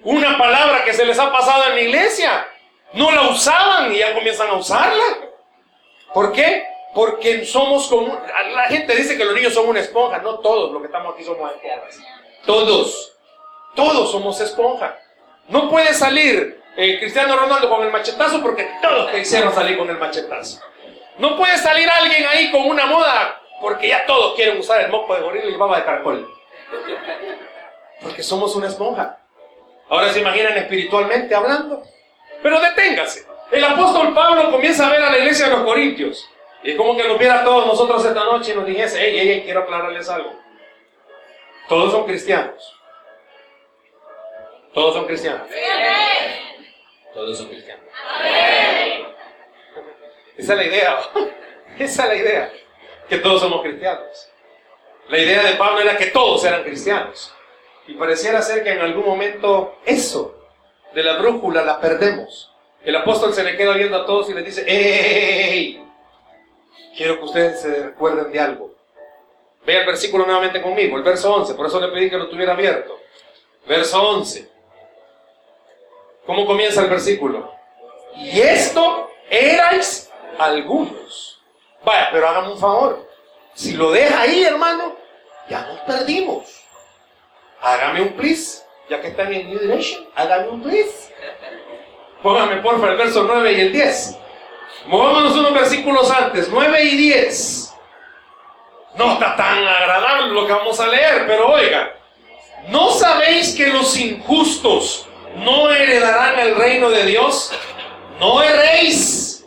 Una 0.03 0.37
palabra 0.37 0.83
que 0.83 0.93
se 0.93 1.05
les 1.05 1.17
ha 1.17 1.31
pasado 1.31 1.65
en 1.69 1.75
la 1.75 1.81
iglesia. 1.81 2.47
No 2.93 3.11
la 3.11 3.23
usaban 3.23 3.91
y 3.93 3.99
ya 3.99 4.13
comienzan 4.13 4.49
a 4.49 4.53
usarla. 4.53 5.03
¿Por 6.13 6.31
qué? 6.31 6.72
Porque 6.93 7.45
somos 7.45 7.87
como... 7.87 8.19
La 8.53 8.63
gente 8.63 8.95
dice 8.95 9.17
que 9.17 9.25
los 9.25 9.33
niños 9.33 9.53
son 9.53 9.67
una 9.67 9.79
esponja. 9.79 10.19
No 10.19 10.39
todos 10.39 10.71
los 10.71 10.81
que 10.81 10.87
estamos 10.87 11.13
aquí 11.13 11.23
somos 11.23 11.51
esponjas. 11.51 11.99
Todos. 12.45 13.17
Todos 13.75 14.11
somos 14.11 14.39
esponja. 14.39 14.97
No 15.47 15.69
puede 15.69 15.93
salir 15.93 16.61
el 16.77 16.99
Cristiano 16.99 17.35
Ronaldo 17.35 17.69
con 17.69 17.83
el 17.83 17.91
machetazo 17.91 18.41
porque 18.41 18.69
todos 18.81 19.11
te 19.11 19.25
salir 19.25 19.77
con 19.77 19.89
el 19.89 19.97
machetazo. 19.97 20.61
No 21.17 21.37
puede 21.37 21.57
salir 21.57 21.89
alguien 21.89 22.25
ahí 22.27 22.51
con 22.51 22.67
una 22.67 22.85
moda 22.85 23.39
porque 23.61 23.87
ya 23.87 24.05
todos 24.05 24.35
quieren 24.35 24.59
usar 24.59 24.81
el 24.81 24.91
moco 24.91 25.15
de 25.15 25.21
gorila 25.21 25.45
y 25.45 25.55
baba 25.55 25.77
de 25.77 25.85
caracol. 25.85 26.29
Porque 28.01 28.23
somos 28.23 28.55
una 28.55 28.67
esponja. 28.67 29.19
Ahora 29.89 30.11
se 30.11 30.19
imaginan 30.21 30.57
espiritualmente 30.57 31.33
hablando. 31.33 31.83
Pero 32.41 32.59
deténgase. 32.59 33.25
El 33.51 33.63
apóstol 33.63 34.13
Pablo 34.13 34.51
comienza 34.51 34.87
a 34.87 34.91
ver 34.91 35.01
a 35.01 35.11
la 35.11 35.17
iglesia 35.19 35.45
de 35.45 35.51
los 35.51 35.63
Corintios. 35.63 36.29
Y 36.63 36.77
como 36.77 36.95
que 36.95 37.07
nos 37.07 37.19
viera 37.19 37.41
a 37.41 37.43
todos 37.43 37.67
nosotros 37.67 38.05
esta 38.05 38.23
noche 38.23 38.53
y 38.53 38.55
nos 38.55 38.65
dijese, 38.65 38.97
hey, 38.99 39.17
hey, 39.19 39.41
quiero 39.43 39.61
aclararles 39.61 40.09
algo. 40.09 40.33
Todos 41.67 41.91
son 41.91 42.05
cristianos. 42.05 42.73
Todos 44.73 44.93
son 44.95 45.05
cristianos. 45.05 45.47
Todos 47.13 47.37
son 47.37 47.47
cristianos. 47.47 47.85
Esa 50.37 50.53
es 50.53 50.57
la 50.57 50.65
idea. 50.65 50.99
Esa 51.77 52.03
es 52.03 52.09
la 52.09 52.15
idea. 52.15 52.53
Que 53.09 53.17
todos 53.17 53.41
somos 53.41 53.61
cristianos. 53.61 54.31
La 55.09 55.17
idea 55.17 55.43
de 55.43 55.55
Pablo 55.55 55.81
era 55.81 55.97
que 55.97 56.07
todos 56.07 56.43
eran 56.45 56.63
cristianos. 56.63 57.33
Y 57.87 57.95
pareciera 57.95 58.41
ser 58.41 58.63
que 58.63 58.71
en 58.71 58.79
algún 58.79 59.05
momento 59.05 59.79
eso 59.85 60.47
de 60.93 61.03
la 61.03 61.17
brújula 61.17 61.61
la 61.63 61.81
perdemos. 61.81 62.51
El 62.83 62.95
apóstol 62.95 63.33
se 63.33 63.43
le 63.43 63.57
queda 63.57 63.73
viendo 63.73 63.97
a 63.97 64.05
todos 64.05 64.29
y 64.29 64.33
les 64.33 64.45
dice, 64.45 64.63
¡Ey! 64.65 65.82
Quiero 66.95 67.17
que 67.17 67.25
ustedes 67.25 67.61
se 67.61 67.83
recuerden 67.83 68.31
de 68.31 68.39
algo. 68.39 68.71
Vea 69.65 69.81
el 69.81 69.85
versículo 69.85 70.25
nuevamente 70.25 70.61
conmigo, 70.61 70.97
el 70.97 71.03
verso 71.03 71.33
11, 71.33 71.53
por 71.55 71.67
eso 71.67 71.79
le 71.79 71.87
pedí 71.87 72.09
que 72.09 72.17
lo 72.17 72.29
tuviera 72.29 72.53
abierto. 72.53 72.99
Verso 73.65 74.01
11. 74.01 74.49
¿Cómo 76.25 76.45
comienza 76.45 76.81
el 76.81 76.89
versículo? 76.89 77.53
Y 78.15 78.39
esto 78.41 79.09
erais 79.29 80.11
algunos. 80.37 81.41
Vaya, 81.83 82.09
pero 82.11 82.27
hágame 82.27 82.51
un 82.51 82.59
favor. 82.59 83.07
Si 83.53 83.73
lo 83.73 83.91
deja 83.91 84.21
ahí, 84.21 84.43
hermano, 84.43 84.95
ya 85.49 85.65
nos 85.65 85.79
perdimos. 85.81 86.63
Hágame 87.61 88.01
un 88.01 88.13
please, 88.13 88.63
ya 88.89 89.01
que 89.01 89.07
están 89.07 89.33
en 89.33 89.49
New 89.49 89.59
Direction, 89.59 90.07
hágame 90.15 90.49
un 90.49 90.63
please. 90.63 91.13
Póngame 92.21 92.57
porfa 92.57 92.89
el 92.91 92.97
verso 92.97 93.23
9 93.23 93.51
y 93.51 93.61
el 93.61 93.73
10. 93.73 94.17
Movámonos 94.85 95.33
unos 95.37 95.53
versículos 95.53 96.11
antes, 96.11 96.49
9 96.49 96.83
y 96.83 96.97
10. 96.97 97.73
No 98.95 99.13
está 99.13 99.35
tan 99.35 99.65
agradable 99.65 100.33
lo 100.33 100.45
que 100.45 100.53
vamos 100.53 100.79
a 100.79 100.87
leer, 100.87 101.25
pero 101.27 101.47
oiga, 101.51 101.93
¿No 102.69 102.91
sabéis 102.91 103.55
que 103.55 103.67
los 103.67 103.97
injustos 103.97 105.05
no 105.35 105.69
heredarán 105.69 106.39
el 106.39 106.55
reino 106.55 106.89
de 106.89 107.05
Dios? 107.05 107.51
No 108.19 108.41
erréis, 108.41 109.45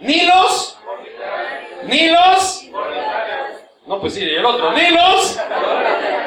ni 0.00 0.24
los, 0.24 0.78
ni 1.84 2.08
los, 2.08 2.64
no, 3.86 4.00
pues 4.00 4.14
sí, 4.14 4.22
el 4.22 4.44
otro, 4.44 4.72
ni 4.72 4.90
los, 4.90 5.38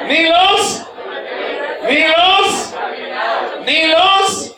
ni 0.08 0.28
los, 0.28 0.88
ni 1.88 2.04
los, 2.08 2.76
ni 3.66 3.88
los, 3.88 3.88
ni 3.88 3.88
los, 3.88 4.56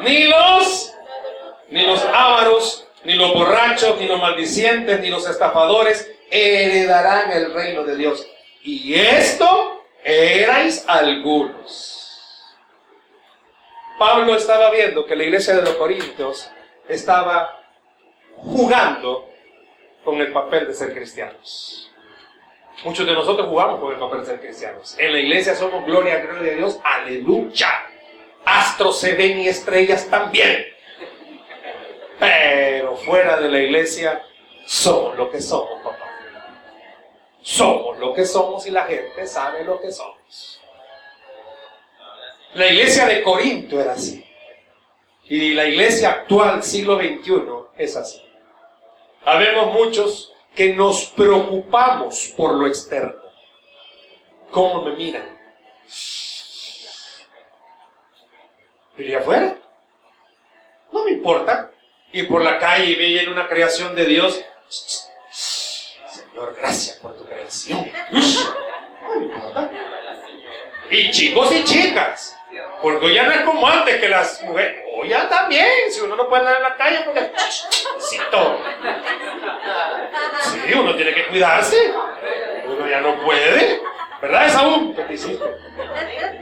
ni 0.00 0.24
los 0.24 0.87
ávaros, 2.14 2.86
ni 3.04 3.14
los 3.14 3.32
borrachos, 3.32 3.98
ni 3.98 4.06
los 4.06 4.20
maldicientes, 4.20 5.00
ni 5.00 5.08
los 5.08 5.28
estafadores 5.28 6.10
heredarán 6.30 7.30
el 7.32 7.52
reino 7.52 7.84
de 7.84 7.96
Dios. 7.96 8.26
Y 8.62 8.94
esto 8.94 9.84
erais 10.04 10.84
algunos. 10.86 11.94
Pablo 13.98 14.36
estaba 14.36 14.70
viendo 14.70 15.04
que 15.06 15.16
la 15.16 15.24
iglesia 15.24 15.56
de 15.56 15.62
los 15.62 15.74
Corintios 15.74 16.50
estaba 16.88 17.62
jugando 18.36 19.28
con 20.04 20.20
el 20.20 20.32
papel 20.32 20.68
de 20.68 20.74
ser 20.74 20.94
cristianos. 20.94 21.90
Muchos 22.84 23.04
de 23.06 23.12
nosotros 23.12 23.48
jugamos 23.48 23.80
con 23.80 23.92
el 23.92 23.98
papel 23.98 24.20
de 24.20 24.26
ser 24.26 24.40
cristianos. 24.40 24.96
En 24.98 25.12
la 25.12 25.18
iglesia 25.18 25.56
somos 25.56 25.84
gloria, 25.84 26.20
gloria 26.20 26.52
a 26.52 26.56
Dios, 26.56 26.78
aleluya. 26.84 27.68
Astros 28.44 29.00
se 29.00 29.14
ven 29.14 29.40
y 29.40 29.48
estrellas 29.48 30.08
también. 30.08 30.64
Pero 32.18 32.96
fuera 32.96 33.40
de 33.40 33.48
la 33.48 33.60
iglesia 33.60 34.22
somos 34.66 35.16
lo 35.16 35.30
que 35.30 35.40
somos, 35.40 35.82
papá. 35.82 36.10
Somos 37.42 37.98
lo 37.98 38.12
que 38.12 38.24
somos 38.24 38.66
y 38.66 38.70
la 38.70 38.84
gente 38.84 39.26
sabe 39.26 39.64
lo 39.64 39.80
que 39.80 39.90
somos. 39.92 40.60
La 42.54 42.66
iglesia 42.66 43.06
de 43.06 43.22
Corinto 43.22 43.80
era 43.80 43.92
así. 43.92 44.24
Y 45.24 45.54
la 45.54 45.66
iglesia 45.66 46.10
actual, 46.10 46.62
siglo 46.62 46.98
XXI, 46.98 47.42
es 47.76 47.96
así. 47.96 48.22
Habemos 49.24 49.72
muchos 49.72 50.32
que 50.54 50.74
nos 50.74 51.06
preocupamos 51.06 52.32
por 52.36 52.54
lo 52.54 52.66
externo. 52.66 53.14
¿Cómo 54.50 54.82
me 54.82 54.96
miran? 54.96 55.38
¿Y 58.96 59.14
afuera? 59.14 59.56
No 60.90 61.04
me 61.04 61.12
importa. 61.12 61.70
Y 62.12 62.22
por 62.24 62.42
la 62.42 62.58
calle 62.58 62.96
veía 62.96 63.28
una 63.30 63.48
creación 63.48 63.94
de 63.94 64.04
Dios. 64.06 64.40
Señor, 65.30 66.56
gracias 66.58 66.96
por 66.96 67.16
tu 67.16 67.24
creación. 67.24 67.90
Y 70.90 71.10
chicos 71.10 71.52
y 71.52 71.64
chicas. 71.64 72.34
Porque 72.80 73.12
ya 73.12 73.24
no 73.24 73.32
es 73.32 73.40
como 73.40 73.68
antes 73.68 73.96
que 73.96 74.08
las 74.08 74.42
mujeres. 74.42 74.84
O 74.94 75.04
ya 75.04 75.28
también, 75.28 75.68
si 75.90 76.00
uno 76.00 76.16
no 76.16 76.28
puede 76.28 76.40
andar 76.40 76.56
en 76.56 76.62
la 76.62 76.76
calle 76.76 77.00
porque. 77.04 77.30
Todo. 78.30 78.58
Sí, 80.40 80.74
uno 80.74 80.94
tiene 80.96 81.14
que 81.14 81.26
cuidarse. 81.26 81.92
Uno 82.66 82.88
ya 82.88 83.00
no 83.00 83.20
puede. 83.22 83.80
¿Verdad, 84.20 84.46
Esaú? 84.46 84.94
¿Qué 84.94 85.02
te 85.02 85.14
hiciste? 85.14 85.44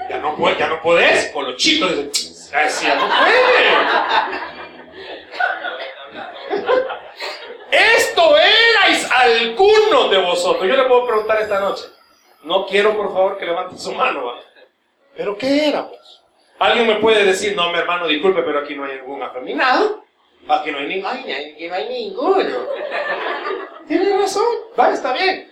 Ya 0.08 0.18
no, 0.18 0.37
puede, 0.37 0.58
ya 0.58 0.68
no 0.68 0.80
puedes. 0.80 1.30
Con 1.32 1.44
los 1.44 1.56
chicos 1.56 1.90
ya 2.82 2.94
no 2.94 3.08
puede. 3.08 4.26
Esto 7.70 8.37
erais 8.38 9.11
algunos 9.26 10.11
de 10.11 10.18
vosotros. 10.18 10.68
Yo 10.68 10.76
le 10.76 10.85
puedo 10.85 11.06
preguntar 11.06 11.40
esta 11.40 11.61
noche. 11.61 11.85
No 12.42 12.66
quiero, 12.66 12.97
por 12.97 13.12
favor, 13.12 13.38
que 13.38 13.47
levanten 13.47 13.78
su 13.78 13.92
mano. 13.92 14.35
¿Pero 15.16 15.37
qué 15.37 15.68
éramos? 15.68 16.23
Alguien 16.59 16.87
me 16.87 16.97
puede 16.97 17.25
decir, 17.25 17.54
no, 17.56 17.71
mi 17.71 17.78
hermano, 17.78 18.06
disculpe, 18.06 18.42
pero 18.42 18.61
aquí 18.61 18.75
no 18.75 18.85
hay 18.85 18.97
ningún 18.97 19.23
afeminado. 19.23 20.04
Aquí 20.49 20.71
no 20.71 20.78
hay, 20.78 20.87
ni, 20.87 21.04
aquí 21.04 21.68
no 21.68 21.75
hay 21.75 21.88
ninguno. 21.88 22.66
Tiene 23.88 24.16
razón, 24.16 24.45
va, 24.78 24.90
está 24.90 25.12
bien. 25.12 25.50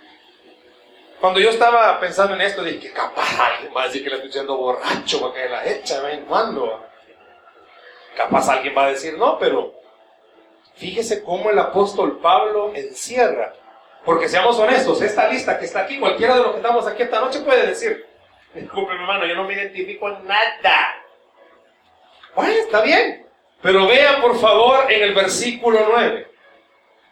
Cuando 1.21 1.41
yo 1.41 1.51
estaba 1.51 1.99
pensando 2.01 2.35
en 2.35 2.43
esto, 2.43 2.63
dije 2.63 2.81
que 2.81 2.93
capaz 2.93 3.41
alguien 3.41 3.73
va 3.75 3.83
a 3.83 3.87
decir 3.87 4.05
que 4.05 4.11
le 4.11 4.17
estoy 4.17 4.29
diciendo 4.29 4.57
borracho 4.57 5.21
porque 5.21 5.49
la 5.49 5.67
echa 5.67 6.01
de 6.01 6.07
vez 6.07 6.19
en 6.19 6.25
cuando. 6.27 6.85
Capaz 8.17 8.49
alguien 8.49 8.75
va 8.77 8.85
a 8.85 8.91
decir 8.91 9.17
no, 9.19 9.39
pero 9.39 9.75
fíjese 10.77 11.25
cómo 11.25 11.51
el 11.51 11.59
apóstol 11.59 12.19
Pablo 12.21 12.73
encierra. 12.75 13.55
Porque 14.05 14.29
seamos 14.29 14.59
honestos, 14.59 15.01
esta 15.01 15.29
lista 15.29 15.59
que 15.59 15.65
está 15.65 15.81
aquí, 15.81 15.99
cualquiera 15.99 16.35
de 16.37 16.43
los 16.43 16.51
que 16.53 16.57
estamos 16.59 16.87
aquí 16.87 17.03
esta 17.03 17.21
noche 17.21 17.41
puede 17.41 17.67
decir, 17.67 18.07
Disculpe, 18.55 18.95
mi 18.95 19.01
hermano, 19.01 19.27
yo 19.27 19.35
no 19.35 19.45
me 19.45 19.55
identifico 19.55 20.09
en 20.09 20.27
nada. 20.27 20.95
Bueno, 22.37 22.53
está 22.53 22.83
bien. 22.83 23.27
Pero 23.61 23.87
vea, 23.89 24.21
por 24.21 24.39
favor, 24.39 24.91
en 24.93 25.03
el 25.03 25.15
versículo 25.15 25.87
9. 25.91 26.29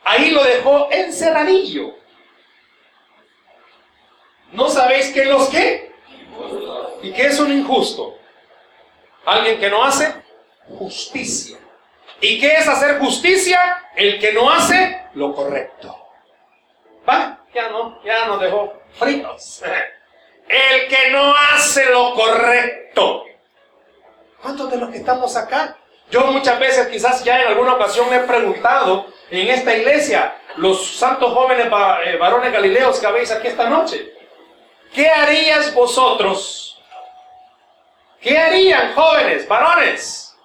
Ahí 0.05 0.31
lo 0.31 0.45
dejó 0.45 0.89
encerradillo. 0.93 1.97
¿No 4.53 4.69
sabéis 4.69 5.13
qué 5.13 5.25
los 5.25 5.49
qué? 5.49 5.93
¿Y 7.03 7.13
qué 7.13 7.27
es 7.27 7.41
un 7.41 7.51
injusto? 7.51 8.19
Alguien 9.25 9.59
que 9.59 9.71
no 9.71 9.83
hace 9.83 10.15
justicia. 10.69 11.59
¿Y 12.21 12.39
qué 12.41 12.55
es 12.55 12.69
hacer 12.69 13.01
justicia? 13.01 13.89
El 13.97 14.21
que 14.21 14.33
no 14.33 14.49
hace 14.49 15.07
lo 15.15 15.35
correcto. 15.35 16.01
¿Va? 17.09 17.38
Ya 17.54 17.68
no, 17.68 18.02
ya 18.04 18.26
nos 18.26 18.40
dejó 18.40 18.73
fritos. 18.99 19.62
El 20.49 20.88
que 20.88 21.11
no 21.11 21.35
hace 21.35 21.87
lo 21.87 22.14
correcto. 22.14 23.25
¿Cuántos 24.40 24.71
de 24.71 24.76
los 24.76 24.90
que 24.90 24.99
estamos 24.99 25.37
acá? 25.37 25.76
Yo 26.11 26.26
muchas 26.26 26.59
veces, 26.59 26.88
quizás 26.88 27.25
ya 27.25 27.40
en 27.40 27.49
alguna 27.49 27.75
ocasión 27.75 28.11
me 28.11 28.16
he 28.16 28.21
preguntado 28.21 29.06
en 29.30 29.49
esta 29.49 29.75
iglesia, 29.75 30.37
los 30.56 30.97
santos 30.97 31.32
jóvenes 31.32 31.66
eh, 32.04 32.16
varones 32.18 32.52
galileos 32.52 32.99
que 33.00 33.06
habéis 33.06 33.30
aquí 33.30 33.49
esta 33.49 33.71
noche, 33.71 34.12
¿qué 34.92 35.09
harías 35.09 35.73
vosotros? 35.75 36.78
¿Qué 38.21 38.38
harían 38.38 38.94
jóvenes, 38.94 39.49
varones? 39.49 40.37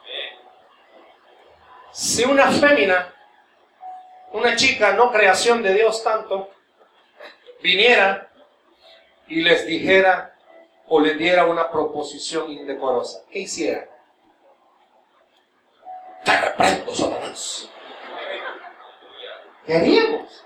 Si 1.91 2.23
una 2.23 2.49
fémina, 2.51 3.13
una 4.33 4.55
chica, 4.55 4.93
no 4.93 5.11
creación 5.11 5.63
de 5.63 5.73
Dios 5.73 6.03
tanto, 6.03 6.49
viniera 7.61 8.29
y 9.27 9.41
les 9.41 9.65
dijera 9.65 10.35
o 10.87 10.99
les 10.99 11.17
diera 11.17 11.45
una 11.45 11.69
proposición 11.69 12.51
indecorosa, 12.51 13.23
¿qué 13.29 13.39
hiciera? 13.39 13.87
Te 16.23 16.41
reprendo, 16.41 16.93
Satanás. 16.93 17.69
¿Qué 19.65 19.75
haríamos? 19.75 20.45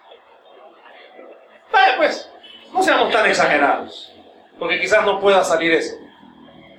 Vaya, 1.71 1.97
pues, 1.97 2.29
no 2.73 2.81
seamos 2.81 3.11
tan 3.11 3.29
exagerados, 3.29 4.13
porque 4.57 4.79
quizás 4.79 5.05
no 5.05 5.19
pueda 5.19 5.43
salir 5.43 5.71
eso. 5.73 5.95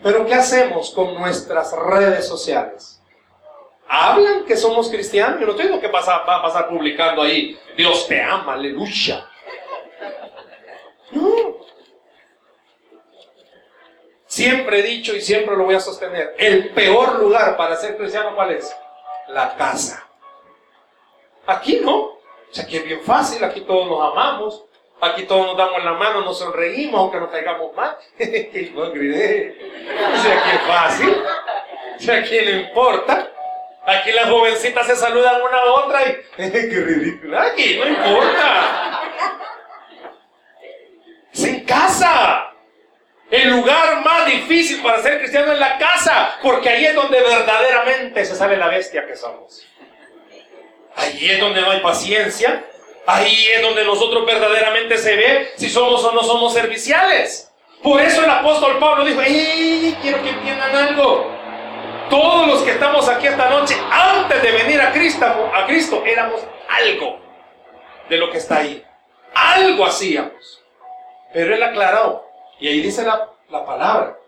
Pero 0.03 0.27
¿qué 0.27 0.35
hacemos 0.35 0.91
con 0.91 1.15
nuestras 1.15 1.73
redes 1.73 2.27
sociales? 2.27 3.02
Hablan 3.89 4.45
que 4.45 4.57
somos 4.57 4.89
cristianos. 4.89 5.41
Yo 5.41 5.47
no 5.47 5.53
estoy 5.53 5.81
que 5.81 5.89
va 5.89 6.01
a 6.01 6.43
pasar 6.43 6.69
publicando 6.69 7.23
ahí, 7.23 7.59
Dios 7.77 8.07
te 8.09 8.23
ama, 8.23 8.55
aleluya. 8.55 9.29
No, 11.11 11.63
Siempre 14.33 14.79
he 14.79 14.83
dicho 14.83 15.15
y 15.15 15.21
siempre 15.21 15.55
lo 15.55 15.65
voy 15.65 15.75
a 15.75 15.81
sostener, 15.81 16.35
el 16.39 16.71
peor 16.71 17.19
lugar 17.19 17.55
para 17.55 17.77
ser 17.77 17.99
cristiano, 17.99 18.35
¿cuál 18.35 18.53
es? 18.53 18.75
La 19.29 19.55
casa. 19.57 20.09
Aquí 21.47 21.81
no. 21.83 21.97
O 21.99 22.19
sea, 22.51 22.65
aquí 22.65 22.79
es 22.79 22.85
bien 22.87 23.03
fácil, 23.03 23.45
aquí 23.45 23.61
todos 23.61 23.87
nos 23.87 24.11
amamos, 24.11 24.65
aquí 25.03 25.25
todos 25.25 25.49
nos 25.49 25.57
damos 25.59 25.85
la 25.85 25.93
mano, 25.93 26.23
nos 26.23 26.39
sonreímos, 26.39 26.99
aunque 26.99 27.21
nos 27.21 27.29
caigamos 27.29 27.77
mal. 27.77 27.95
no. 28.75 28.83
O 28.85 30.17
sea, 30.23 30.39
aquí 30.39 30.51
es 30.51 30.63
fácil. 30.67 31.15
O 31.97 32.01
sea, 32.01 32.17
aquí 32.21 32.39
no 32.43 32.51
importa. 32.53 33.22
Aquí 33.85 34.13
las 34.13 34.29
jovencitas 34.29 34.87
se 34.87 34.97
saludan 34.97 35.43
una 35.43 35.59
a 35.59 35.73
otra 35.73 36.03
y. 36.03 36.17
¡Qué 36.51 36.81
ridículo! 36.81 37.39
Aquí 37.39 37.77
no 37.79 37.89
importa. 37.89 39.01
Es 41.33 41.45
en 41.45 41.65
casa. 41.65 42.49
El 43.31 43.49
lugar 43.49 44.05
más 44.05 44.27
difícil 44.27 44.83
para 44.83 45.03
ser 45.03 45.19
cristiano 45.19 45.53
es 45.53 45.59
la 45.59 45.79
casa, 45.79 46.39
porque 46.43 46.69
ahí 46.69 46.85
es 46.85 46.95
donde 46.95 47.19
verdaderamente 47.19 48.27
se 48.27 48.37
sabe 48.37 48.59
la 48.59 48.69
bestia 48.69 49.07
que 49.07 49.17
somos. 49.17 49.67
Ahí 50.95 51.31
es 51.31 51.41
donde 51.41 51.63
no 51.63 51.71
hay 51.71 51.81
paciencia, 51.81 52.63
ahí 53.07 53.47
es 53.55 53.63
donde 53.63 53.87
nosotros 53.87 54.27
verdaderamente 54.27 54.99
se 54.99 55.17
ve 55.17 55.53
si 55.57 55.71
somos 55.71 56.05
o 56.05 56.13
no 56.13 56.23
somos 56.23 56.53
serviciales. 56.53 57.51
Por 57.83 58.03
eso 58.03 58.23
el 58.23 58.31
apóstol 58.31 58.79
Pablo 58.79 59.05
dijo, 59.05 59.23
¡eh! 59.23 59.97
Quiero 60.03 60.23
que 60.23 60.29
entiendan 60.29 60.77
algo. 60.77 61.32
Todos 62.13 62.47
los 62.47 62.63
que 62.63 62.73
estamos 62.73 63.09
aquí 63.09 63.27
esta 63.27 63.49
noche, 63.49 63.75
antes 63.91 64.43
de 64.43 64.53
venir 64.53 64.79
a 64.83 64.93
Cristo, 64.93 65.25
a 65.25 65.65
Cristo, 65.65 66.05
éramos 66.05 66.43
algo 66.69 67.19
de 68.07 68.19
lo 68.19 68.31
que 68.31 68.37
está 68.37 68.59
ahí. 68.59 68.85
Algo 69.35 69.87
hacíamos. 69.87 70.63
Pero 71.33 71.55
él 71.55 71.63
aclaró, 71.63 72.29
y 72.61 72.69
ahí 72.69 72.83
dice 72.83 73.03
la, 73.03 73.31
la 73.49 73.65
palabra. 73.65 74.19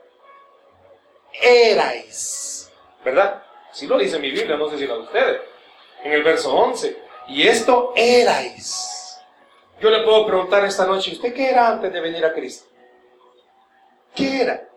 Erais. 1.43 2.73
¿Verdad? 3.05 3.43
Si 3.71 3.87
lo 3.87 3.99
dice 3.99 4.19
mi 4.19 4.31
Biblia, 4.31 4.57
no 4.57 4.71
sé 4.71 4.79
si 4.79 4.87
la 4.87 4.95
de 4.95 5.01
ustedes. 5.01 5.43
En 6.05 6.13
el 6.13 6.23
verso 6.23 6.55
11. 6.55 6.97
Y 7.29 7.47
esto 7.47 7.93
erais. 7.95 9.21
Yo 9.79 9.91
le 9.91 10.05
puedo 10.05 10.27
preguntar 10.27 10.65
esta 10.65 10.87
noche, 10.87 11.13
¿usted 11.13 11.35
qué 11.35 11.51
era 11.51 11.69
antes 11.69 11.93
de 11.93 12.01
venir 12.01 12.25
a 12.25 12.33
Cristo? 12.33 12.67
¿Qué 14.15 14.41
era? 14.41 14.71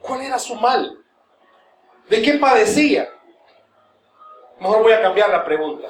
¿Cuál 0.00 0.22
era 0.22 0.38
su 0.38 0.54
mal? 0.54 1.04
¿De 2.08 2.22
qué 2.22 2.34
padecía? 2.34 3.08
Mejor 4.60 4.82
voy 4.82 4.92
a 4.92 5.02
cambiar 5.02 5.30
la 5.30 5.44
pregunta. 5.44 5.88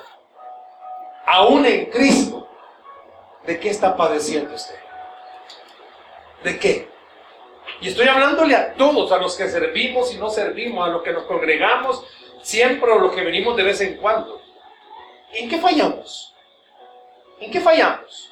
Aún 1.26 1.64
en 1.64 1.86
Cristo, 1.86 2.48
¿de 3.46 3.58
qué 3.60 3.70
está 3.70 3.96
padeciendo 3.96 4.54
usted? 4.54 4.78
¿De 6.42 6.58
qué? 6.58 6.88
Y 7.80 7.88
estoy 7.88 8.08
hablándole 8.08 8.54
a 8.54 8.74
todos, 8.74 9.12
a 9.12 9.18
los 9.18 9.36
que 9.36 9.48
servimos 9.48 10.12
y 10.12 10.18
no 10.18 10.30
servimos, 10.30 10.86
a 10.86 10.90
los 10.90 11.02
que 11.02 11.12
nos 11.12 11.24
congregamos 11.24 12.04
siempre 12.42 12.90
o 12.90 12.98
los 12.98 13.14
que 13.14 13.22
venimos 13.22 13.56
de 13.56 13.62
vez 13.62 13.80
en 13.80 13.96
cuando. 13.96 14.40
¿En 15.32 15.48
qué 15.48 15.58
fallamos? 15.58 16.34
¿En 17.40 17.50
qué 17.50 17.60
fallamos? 17.60 18.30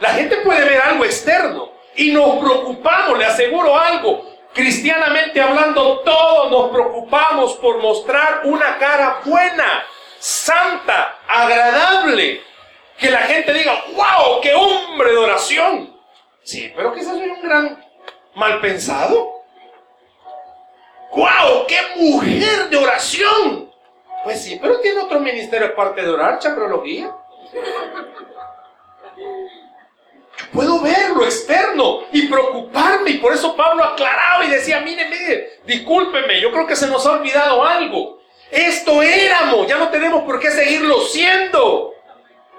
La 0.00 0.10
gente 0.10 0.36
puede 0.38 0.64
ver 0.64 0.80
algo 0.80 1.04
externo 1.04 1.72
y 1.96 2.12
nos 2.12 2.36
preocupamos, 2.38 3.18
le 3.18 3.24
aseguro 3.24 3.76
algo. 3.76 4.31
Cristianamente 4.54 5.40
hablando, 5.40 6.00
todos 6.00 6.50
nos 6.50 6.70
preocupamos 6.70 7.54
por 7.56 7.78
mostrar 7.78 8.42
una 8.44 8.76
cara 8.78 9.20
buena, 9.24 9.84
santa, 10.18 11.18
agradable. 11.26 12.42
Que 12.98 13.10
la 13.10 13.20
gente 13.20 13.52
diga, 13.52 13.82
wow, 13.94 14.40
qué 14.42 14.54
hombre 14.54 15.10
de 15.10 15.18
oración. 15.18 15.96
Sí, 16.42 16.72
pero 16.76 16.92
quizás 16.92 17.16
soy 17.16 17.28
un 17.28 17.42
gran 17.42 17.84
mal 18.34 18.60
pensado. 18.60 19.42
¡Wow! 21.12 21.66
¡Qué 21.66 21.78
mujer 21.96 22.70
de 22.70 22.76
oración! 22.76 23.70
Pues 24.24 24.42
sí, 24.42 24.58
pero 24.60 24.80
tiene 24.80 25.00
otro 25.00 25.20
ministerio 25.20 25.68
aparte 25.68 26.02
de 26.02 26.10
orar, 26.10 26.38
chambrología. 26.38 27.14
Puedo 30.52 30.80
ver 30.80 31.10
lo 31.10 31.24
externo 31.24 32.02
y 32.12 32.28
preocuparme, 32.28 33.10
y 33.10 33.18
por 33.18 33.32
eso 33.32 33.56
Pablo 33.56 33.82
aclaraba 33.84 34.44
y 34.44 34.50
decía: 34.50 34.80
Mire, 34.80 35.08
mire, 35.08 35.60
discúlpeme, 35.64 36.40
yo 36.40 36.50
creo 36.50 36.66
que 36.66 36.76
se 36.76 36.88
nos 36.88 37.06
ha 37.06 37.12
olvidado 37.12 37.64
algo. 37.64 38.20
Esto 38.50 39.02
éramos, 39.02 39.66
ya 39.66 39.78
no 39.78 39.88
tenemos 39.88 40.24
por 40.24 40.38
qué 40.38 40.50
seguirlo 40.50 41.00
siendo. 41.00 41.94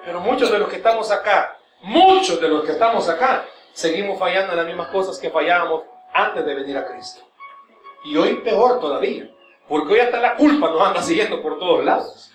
Pero 0.04 0.20
muchos 0.22 0.52
de 0.52 0.58
los 0.58 0.70
que 0.70 0.78
estamos 0.78 1.12
acá, 1.12 1.56
muchos 1.82 2.42
de 2.42 2.48
los 2.48 2.64
que 2.66 2.72
estamos 2.72 3.08
acá, 3.08 3.46
seguimos 3.74 4.18
fallando 4.18 4.54
en 4.54 4.58
las 4.58 4.66
mismas 4.66 4.88
cosas 4.88 5.20
que 5.20 5.30
fallábamos 5.30 5.84
antes 6.12 6.44
de 6.44 6.56
venir 6.56 6.78
a 6.78 6.88
Cristo. 6.88 7.22
Y 8.06 8.18
hoy 8.18 8.36
peor 8.38 8.80
todavía, 8.80 9.30
porque 9.68 9.94
hoy 9.94 10.00
hasta 10.00 10.20
la 10.20 10.36
culpa 10.36 10.68
nos 10.68 10.82
anda 10.82 11.02
siguiendo 11.04 11.44
por 11.44 11.60
todos 11.60 11.86
lados. 11.86 12.32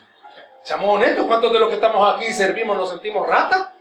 Seamos 0.62 0.96
honestos, 0.96 1.26
¿cuántos 1.26 1.52
de 1.52 1.58
los 1.58 1.68
que 1.68 1.74
estamos 1.74 2.14
aquí 2.14 2.32
servimos 2.32 2.76
nos 2.76 2.90
sentimos 2.90 3.26
rata? 3.26 3.74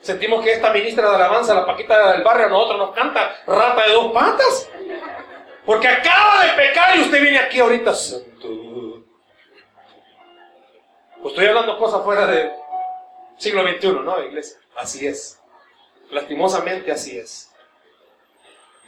Sentimos 0.00 0.44
que 0.44 0.52
esta 0.52 0.72
ministra 0.72 1.10
de 1.10 1.16
alabanza, 1.16 1.54
la 1.54 1.66
Paquita 1.66 2.12
del 2.12 2.22
barrio, 2.22 2.46
a 2.46 2.48
nosotros 2.50 2.78
nos 2.78 2.94
canta 2.94 3.36
rata 3.46 3.86
de 3.86 3.92
dos 3.92 4.12
patas. 4.12 4.70
Porque 5.66 5.88
acaba 5.88 6.44
de 6.46 6.52
pecar 6.52 6.96
y 6.96 7.02
usted 7.02 7.20
viene 7.20 7.38
aquí 7.38 7.60
ahorita. 7.60 7.92
Pues 11.20 11.32
estoy 11.32 11.46
hablando 11.46 11.78
cosas 11.78 12.02
fuera 12.04 12.26
del 12.26 12.52
siglo 13.36 13.62
XXI, 13.68 13.92
¿no, 14.04 14.24
iglesia? 14.24 14.58
Así 14.76 15.06
es. 15.06 15.40
Lastimosamente 16.10 16.90
así 16.90 17.18
es. 17.18 17.52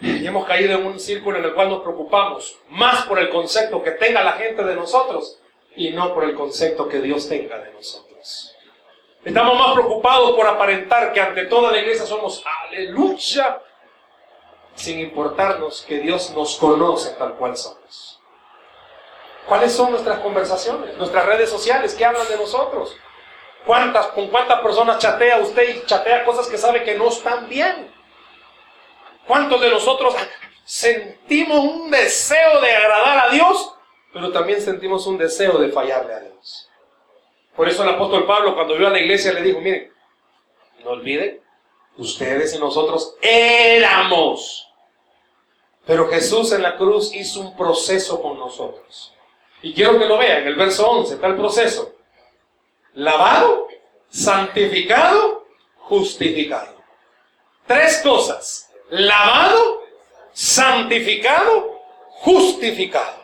Y 0.00 0.26
hemos 0.26 0.46
caído 0.46 0.78
en 0.78 0.86
un 0.86 0.98
círculo 0.98 1.38
en 1.38 1.44
el 1.44 1.52
cual 1.52 1.68
nos 1.68 1.82
preocupamos 1.82 2.58
más 2.68 3.04
por 3.04 3.18
el 3.18 3.28
concepto 3.28 3.82
que 3.82 3.90
tenga 3.90 4.22
la 4.22 4.32
gente 4.32 4.64
de 4.64 4.74
nosotros 4.74 5.38
y 5.76 5.90
no 5.90 6.14
por 6.14 6.24
el 6.24 6.34
concepto 6.34 6.88
que 6.88 7.00
Dios 7.00 7.28
tenga 7.28 7.58
de 7.58 7.72
nosotros. 7.72 8.49
Estamos 9.24 9.58
más 9.58 9.72
preocupados 9.74 10.32
por 10.32 10.46
aparentar 10.46 11.12
que 11.12 11.20
ante 11.20 11.44
toda 11.44 11.70
la 11.70 11.78
iglesia 11.78 12.06
somos 12.06 12.42
aleluya, 12.66 13.60
sin 14.74 14.98
importarnos 14.98 15.82
que 15.82 15.98
Dios 15.98 16.30
nos 16.30 16.56
conoce 16.56 17.10
tal 17.16 17.34
cual 17.34 17.54
somos. 17.54 18.20
¿Cuáles 19.46 19.72
son 19.72 19.90
nuestras 19.90 20.20
conversaciones? 20.20 20.96
Nuestras 20.96 21.26
redes 21.26 21.50
sociales, 21.50 21.94
¿qué 21.94 22.04
hablan 22.04 22.26
de 22.28 22.36
nosotros? 22.36 22.96
¿Cuántas, 23.66 24.06
¿Con 24.08 24.28
cuántas 24.28 24.60
personas 24.60 24.98
chatea 24.98 25.38
usted 25.38 25.68
y 25.68 25.86
chatea 25.86 26.24
cosas 26.24 26.46
que 26.46 26.56
sabe 26.56 26.82
que 26.82 26.94
no 26.94 27.08
están 27.08 27.46
bien? 27.46 27.92
¿Cuántos 29.26 29.60
de 29.60 29.68
nosotros 29.68 30.14
sentimos 30.64 31.58
un 31.58 31.90
deseo 31.90 32.60
de 32.62 32.74
agradar 32.74 33.26
a 33.26 33.30
Dios, 33.30 33.74
pero 34.14 34.32
también 34.32 34.62
sentimos 34.62 35.06
un 35.06 35.18
deseo 35.18 35.58
de 35.58 35.68
fallarle 35.70 36.14
a 36.14 36.20
Dios? 36.20 36.69
Por 37.60 37.68
eso 37.68 37.82
el 37.82 37.90
apóstol 37.90 38.24
Pablo 38.24 38.54
cuando 38.54 38.74
vio 38.74 38.86
a 38.86 38.90
la 38.90 39.00
iglesia 39.00 39.34
le 39.34 39.42
dijo, 39.42 39.60
miren, 39.60 39.92
no 40.82 40.92
olviden, 40.92 41.42
ustedes 41.98 42.54
y 42.54 42.58
nosotros 42.58 43.16
éramos. 43.20 44.66
Pero 45.84 46.08
Jesús 46.08 46.52
en 46.52 46.62
la 46.62 46.78
cruz 46.78 47.14
hizo 47.14 47.42
un 47.42 47.54
proceso 47.54 48.22
con 48.22 48.38
nosotros. 48.38 49.12
Y 49.60 49.74
quiero 49.74 49.98
que 49.98 50.06
lo 50.06 50.16
vean, 50.16 50.46
el 50.46 50.54
verso 50.54 50.88
11 50.88 51.16
está 51.16 51.26
el 51.26 51.36
proceso. 51.36 51.96
Lavado, 52.94 53.68
santificado, 54.08 55.44
justificado. 55.80 56.82
Tres 57.66 58.00
cosas. 58.02 58.70
Lavado, 58.88 59.82
santificado, 60.32 61.78
justificado. 62.22 63.19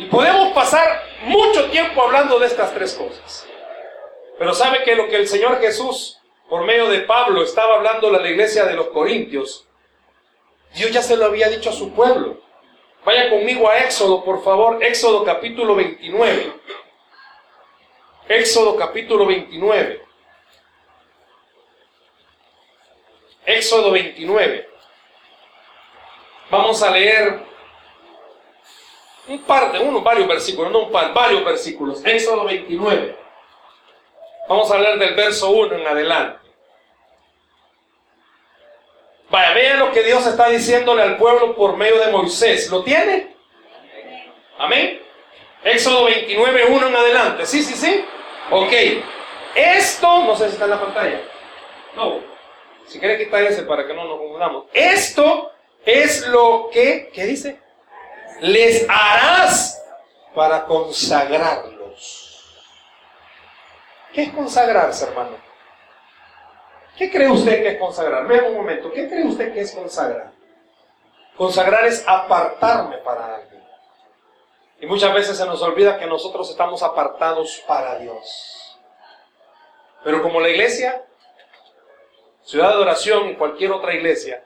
Y 0.00 0.06
podemos 0.06 0.54
pasar 0.54 1.04
mucho 1.24 1.70
tiempo 1.70 2.02
hablando 2.02 2.38
de 2.38 2.46
estas 2.46 2.72
tres 2.72 2.94
cosas. 2.94 3.46
Pero 4.38 4.54
sabe 4.54 4.82
que 4.82 4.96
lo 4.96 5.08
que 5.08 5.16
el 5.16 5.28
Señor 5.28 5.60
Jesús, 5.60 6.18
por 6.48 6.64
medio 6.64 6.88
de 6.88 7.00
Pablo, 7.00 7.42
estaba 7.42 7.74
hablando 7.74 8.08
a 8.08 8.18
la 8.18 8.30
iglesia 8.30 8.64
de 8.64 8.72
los 8.72 8.86
Corintios, 8.88 9.68
Dios 10.72 10.90
ya 10.90 11.02
se 11.02 11.18
lo 11.18 11.26
había 11.26 11.50
dicho 11.50 11.68
a 11.68 11.74
su 11.74 11.92
pueblo. 11.92 12.40
Vaya 13.04 13.28
conmigo 13.28 13.68
a 13.68 13.80
Éxodo, 13.80 14.24
por 14.24 14.42
favor, 14.42 14.82
Éxodo 14.82 15.22
capítulo 15.22 15.74
29. 15.74 16.50
Éxodo 18.26 18.76
capítulo 18.76 19.26
29. 19.26 20.02
Éxodo 23.44 23.90
29. 23.90 24.66
Vamos 26.50 26.82
a 26.82 26.90
leer 26.90 27.49
un 29.28 29.38
par 29.42 29.72
de, 29.72 29.78
uno, 29.78 30.00
varios 30.00 30.26
versículos, 30.26 30.72
no 30.72 30.84
un 30.84 30.92
par, 30.92 31.12
varios 31.14 31.44
versículos. 31.44 32.04
Éxodo 32.04 32.44
29. 32.44 33.16
Vamos 34.48 34.70
a 34.70 34.74
hablar 34.74 34.98
del 34.98 35.14
verso 35.14 35.50
1 35.50 35.76
en 35.76 35.86
adelante. 35.86 36.40
Vaya, 39.30 39.52
vean 39.54 39.78
lo 39.78 39.92
que 39.92 40.02
Dios 40.02 40.26
está 40.26 40.48
diciéndole 40.48 41.02
al 41.02 41.16
pueblo 41.16 41.54
por 41.54 41.76
medio 41.76 42.00
de 42.00 42.10
Moisés. 42.10 42.68
¿Lo 42.68 42.82
tiene? 42.82 43.36
Amén. 44.58 45.00
Éxodo 45.62 46.06
29, 46.06 46.64
1 46.68 46.88
en 46.88 46.96
adelante. 46.96 47.46
Sí, 47.46 47.62
sí, 47.62 47.74
sí. 47.74 48.04
Ok. 48.50 48.72
Esto, 49.54 50.24
no 50.24 50.34
sé 50.34 50.46
si 50.46 50.54
está 50.54 50.64
en 50.64 50.70
la 50.70 50.80
pantalla. 50.80 51.20
No. 51.94 52.18
Si 52.86 52.98
quiere 52.98 53.18
quitar 53.18 53.44
ese 53.44 53.62
para 53.62 53.86
que 53.86 53.94
no 53.94 54.04
nos 54.04 54.18
confundamos. 54.18 54.64
Esto 54.72 55.52
es 55.84 56.26
lo 56.26 56.68
que, 56.72 57.10
¿qué 57.12 57.24
dice? 57.24 57.60
Les 58.40 58.86
harás 58.88 59.82
para 60.34 60.64
consagrarlos. 60.64 62.60
¿Qué 64.12 64.22
es 64.22 64.32
consagrarse, 64.32 65.06
hermano? 65.06 65.36
¿Qué 66.96 67.10
cree 67.10 67.30
usted 67.30 67.62
que 67.62 67.68
es 67.70 67.78
consagrar? 67.78 68.26
Vean 68.26 68.46
un 68.46 68.56
momento, 68.56 68.92
¿qué 68.92 69.08
cree 69.08 69.24
usted 69.24 69.52
que 69.54 69.60
es 69.60 69.72
consagrar? 69.72 70.32
Consagrar 71.36 71.86
es 71.86 72.04
apartarme 72.06 72.98
para 72.98 73.36
alguien. 73.36 73.62
Y 74.80 74.86
muchas 74.86 75.12
veces 75.14 75.36
se 75.36 75.46
nos 75.46 75.62
olvida 75.62 75.98
que 75.98 76.06
nosotros 76.06 76.50
estamos 76.50 76.82
apartados 76.82 77.62
para 77.66 77.98
Dios. 77.98 78.78
Pero 80.02 80.22
como 80.22 80.40
la 80.40 80.48
iglesia, 80.48 81.04
ciudad 82.42 82.70
de 82.70 82.82
oración 82.82 83.28
y 83.28 83.36
cualquier 83.36 83.72
otra 83.72 83.94
iglesia, 83.94 84.44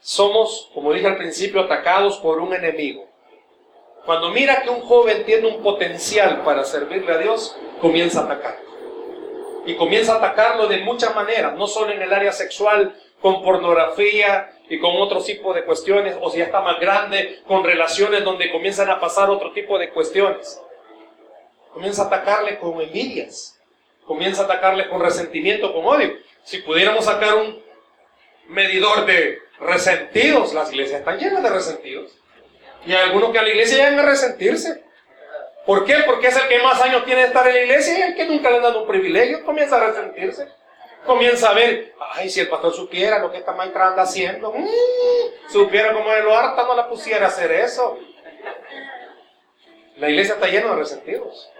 somos, 0.00 0.70
como 0.74 0.92
dije 0.92 1.06
al 1.06 1.16
principio, 1.16 1.60
atacados 1.60 2.18
por 2.18 2.40
un 2.40 2.54
enemigo. 2.54 3.06
Cuando 4.04 4.30
mira 4.30 4.62
que 4.62 4.70
un 4.70 4.80
joven 4.80 5.24
tiene 5.24 5.46
un 5.46 5.62
potencial 5.62 6.42
para 6.42 6.64
servirle 6.64 7.12
a 7.12 7.18
Dios, 7.18 7.56
comienza 7.80 8.20
a 8.20 8.24
atacarlo. 8.24 8.70
Y 9.66 9.76
comienza 9.76 10.14
a 10.14 10.16
atacarlo 10.16 10.66
de 10.66 10.78
muchas 10.78 11.14
maneras, 11.14 11.54
no 11.54 11.66
solo 11.66 11.92
en 11.92 12.00
el 12.00 12.12
área 12.12 12.32
sexual, 12.32 12.96
con 13.20 13.42
pornografía 13.42 14.50
y 14.70 14.78
con 14.78 14.96
otro 14.96 15.22
tipo 15.22 15.52
de 15.52 15.64
cuestiones, 15.64 16.16
o 16.20 16.30
si 16.30 16.38
ya 16.38 16.44
está 16.44 16.62
más 16.62 16.80
grande, 16.80 17.42
con 17.46 17.62
relaciones 17.62 18.24
donde 18.24 18.50
comienzan 18.50 18.88
a 18.88 18.98
pasar 18.98 19.28
otro 19.28 19.52
tipo 19.52 19.78
de 19.78 19.90
cuestiones. 19.90 20.62
Comienza 21.74 22.04
a 22.04 22.06
atacarle 22.06 22.58
con 22.58 22.80
envidias, 22.80 23.60
comienza 24.06 24.42
a 24.42 24.44
atacarle 24.46 24.88
con 24.88 25.02
resentimiento, 25.02 25.72
con 25.74 25.84
odio. 25.84 26.14
Si 26.42 26.58
pudiéramos 26.62 27.04
sacar 27.04 27.34
un 27.34 27.62
medidor 28.48 29.04
de 29.04 29.38
resentidos. 29.60 30.54
Las 30.54 30.70
iglesias 30.72 31.00
están 31.00 31.18
llenas 31.18 31.42
de 31.42 31.50
resentidos. 31.50 32.12
Y 32.86 32.92
hay 32.92 33.08
algunos 33.08 33.30
que 33.30 33.38
a 33.38 33.42
la 33.42 33.50
iglesia 33.50 33.76
llegan 33.76 33.98
a 33.98 34.08
resentirse. 34.10 34.82
¿Por 35.66 35.84
qué? 35.84 35.96
Porque 36.06 36.28
es 36.28 36.36
el 36.36 36.48
que 36.48 36.62
más 36.62 36.80
años 36.80 37.04
tiene 37.04 37.22
de 37.22 37.26
estar 37.28 37.46
en 37.46 37.54
la 37.54 37.62
iglesia 37.62 37.98
y 37.98 38.02
el 38.02 38.16
que 38.16 38.24
nunca 38.24 38.50
le 38.50 38.56
han 38.56 38.62
dado 38.62 38.82
un 38.82 38.88
privilegio 38.88 39.44
comienza 39.44 39.76
a 39.76 39.88
resentirse. 39.88 40.48
Comienza 41.04 41.50
a 41.50 41.54
ver, 41.54 41.94
ay, 42.14 42.28
si 42.28 42.40
el 42.40 42.48
pastor 42.48 42.74
supiera 42.74 43.18
lo 43.18 43.30
que 43.30 43.38
esta 43.38 43.52
maestra 43.52 43.88
anda 43.88 44.02
haciendo, 44.02 44.52
mm, 44.52 45.50
supiera 45.50 45.92
cómo 45.92 46.12
lo 46.12 46.36
harta 46.36 46.64
no 46.64 46.74
la 46.74 46.88
pusiera 46.88 47.26
a 47.26 47.28
hacer 47.28 47.52
eso. 47.52 47.98
La 49.96 50.08
iglesia 50.08 50.34
está 50.34 50.46
llena 50.46 50.70
de 50.70 50.76
resentidos. 50.76 51.50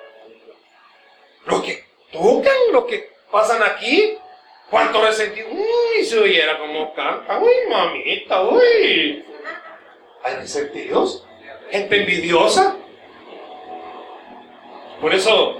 Lo 1.46 1.62
que 1.62 1.84
tocan, 2.12 2.56
lo 2.72 2.86
que 2.86 3.12
pasan 3.30 3.62
aquí, 3.62 4.18
cuánto 4.70 5.02
resentido, 5.04 5.48
uy, 5.50 6.04
se 6.04 6.18
oyera 6.18 6.59
como 6.59 6.94
canta, 6.94 7.38
uy, 7.38 7.52
mamita, 7.68 8.42
uy. 8.42 9.24
Hay 10.22 10.35
resentidos, 10.37 11.26
gente 11.70 11.96
envidiosa. 11.96 12.76
Por 15.00 15.14
eso, 15.14 15.56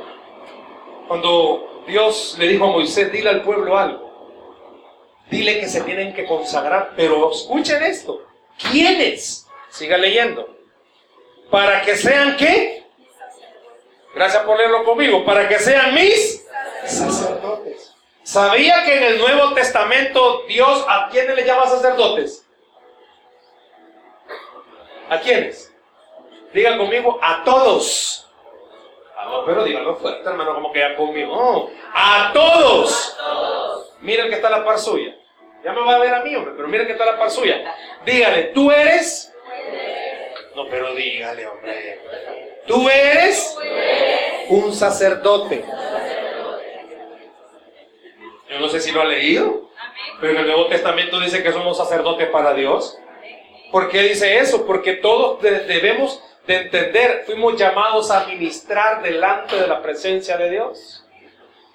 cuando 1.09 1.85
Dios 1.87 2.37
le 2.39 2.49
dijo 2.49 2.65
a 2.65 2.73
Moisés, 2.73 3.11
dile 3.11 3.31
al 3.31 3.43
pueblo 3.43 3.77
algo, 3.77 4.11
dile 5.31 5.61
que 5.61 5.69
se 5.69 5.81
tienen 5.83 6.13
que 6.13 6.27
consagrar, 6.27 6.93
pero 6.97 7.33
escuchen 7.33 7.83
esto, 7.83 8.23
¿quiénes? 8.71 9.47
Siga 9.71 9.97
leyendo. 9.97 10.57
Para 11.51 11.83
que 11.83 11.97
sean 11.97 12.37
qué? 12.37 12.85
Gracias 14.15 14.43
por 14.45 14.57
leerlo 14.57 14.85
conmigo. 14.85 15.25
Para 15.25 15.49
que 15.49 15.59
sean 15.59 15.95
mis 15.95 16.45
sacerdotes. 16.85 17.20
¿Sabía 18.23 18.85
que 18.85 18.97
en 18.97 19.03
el 19.03 19.19
Nuevo 19.19 19.55
Testamento 19.55 20.45
Dios 20.47 20.85
a 20.89 21.09
quiénes 21.11 21.37
le 21.37 21.45
llama 21.45 21.67
sacerdotes? 21.67 22.47
¿A 25.09 25.19
quiénes? 25.19 25.75
Diga 26.53 26.77
conmigo, 26.77 27.19
a 27.23 27.43
todos. 27.45 28.29
Ah, 29.17 29.43
pero 29.47 29.65
dígalo 29.65 29.97
fuerte, 29.97 30.29
hermano, 30.29 30.55
como 30.55 30.73
que 30.73 30.81
ya 30.81 30.97
conmigo. 30.97 31.71
a 31.95 32.31
todos. 32.33 33.17
Mira 34.01 34.25
el 34.25 34.31
que 34.31 34.37
está 34.37 34.49
a 34.49 34.59
la 34.59 34.65
par 34.65 34.79
suya. 34.79 35.17
Ya 35.65 35.73
me 35.73 35.83
va 35.83 35.97
a 35.97 35.99
ver 35.99 36.15
a 36.15 36.23
mí, 36.23 36.35
hombre, 36.35 36.55
pero 36.57 36.69
mira 36.69 36.83
el 36.83 36.87
que 36.87 36.93
está 36.93 37.05
a 37.05 37.13
la 37.13 37.19
par 37.19 37.31
suya. 37.31 37.75
Dígale, 38.05 38.45
tú 38.55 38.71
eres. 38.71 39.33
No, 40.55 40.69
pero 40.69 40.95
dígale, 40.95 41.47
hombre. 41.47 42.01
Tú 42.67 42.89
eres 42.89 43.57
un 44.49 44.73
sacerdote. 44.75 45.65
Yo 48.51 48.59
no 48.59 48.69
sé 48.69 48.81
si 48.81 48.91
lo 48.91 49.01
ha 49.01 49.05
leído, 49.05 49.71
pero 50.21 50.41
el 50.41 50.47
Nuevo 50.47 50.67
Testamento 50.67 51.21
dice 51.21 51.43
que 51.43 51.53
somos 51.53 51.77
sacerdotes 51.77 52.29
para 52.31 52.53
Dios. 52.53 52.99
¿Por 53.71 53.89
qué 53.89 54.03
dice 54.03 54.39
eso? 54.39 54.67
Porque 54.67 54.95
todos 54.95 55.41
debemos 55.41 56.21
de 56.47 56.57
entender, 56.57 57.23
fuimos 57.27 57.57
llamados 57.57 58.11
a 58.11 58.27
ministrar 58.27 59.03
delante 59.03 59.55
de 59.55 59.69
la 59.69 59.81
presencia 59.81 60.37
de 60.37 60.51
Dios. 60.51 61.05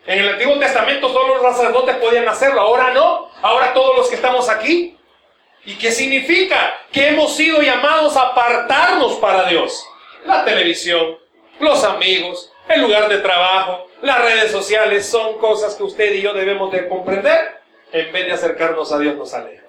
En 0.06 0.20
el 0.20 0.30
Antiguo 0.30 0.60
Testamento 0.60 1.08
solo 1.08 1.42
los 1.42 1.56
sacerdotes 1.56 1.96
podían 1.96 2.28
hacerlo, 2.28 2.60
ahora 2.60 2.92
no, 2.94 3.30
ahora 3.42 3.74
todos 3.74 3.96
los 3.96 4.10
que 4.10 4.16
estamos 4.16 4.50
aquí. 4.50 4.98
¿Y 5.64 5.76
qué 5.76 5.92
significa? 5.92 6.78
Que 6.92 7.08
hemos 7.10 7.36
sido 7.36 7.62
llamados 7.62 8.18
a 8.18 8.28
apartarnos 8.30 9.14
para 9.14 9.46
Dios. 9.46 9.84
La 10.26 10.44
televisión, 10.44 11.18
los 11.60 11.84
amigos, 11.86 12.52
el 12.68 12.82
lugar 12.82 13.08
de 13.08 13.20
trabajo, 13.20 13.85
las 14.06 14.22
redes 14.22 14.52
sociales 14.52 15.06
son 15.06 15.38
cosas 15.40 15.76
que 15.76 15.84
usted 15.84 16.14
y 16.14 16.22
yo 16.22 16.34
debemos 16.34 16.72
de 16.72 16.88
comprender. 16.88 17.56
En 17.92 18.12
vez 18.12 18.26
de 18.26 18.34
acercarnos 18.34 18.92
a 18.92 19.00
Dios 19.00 19.16
nos 19.16 19.34
aleja. 19.34 19.64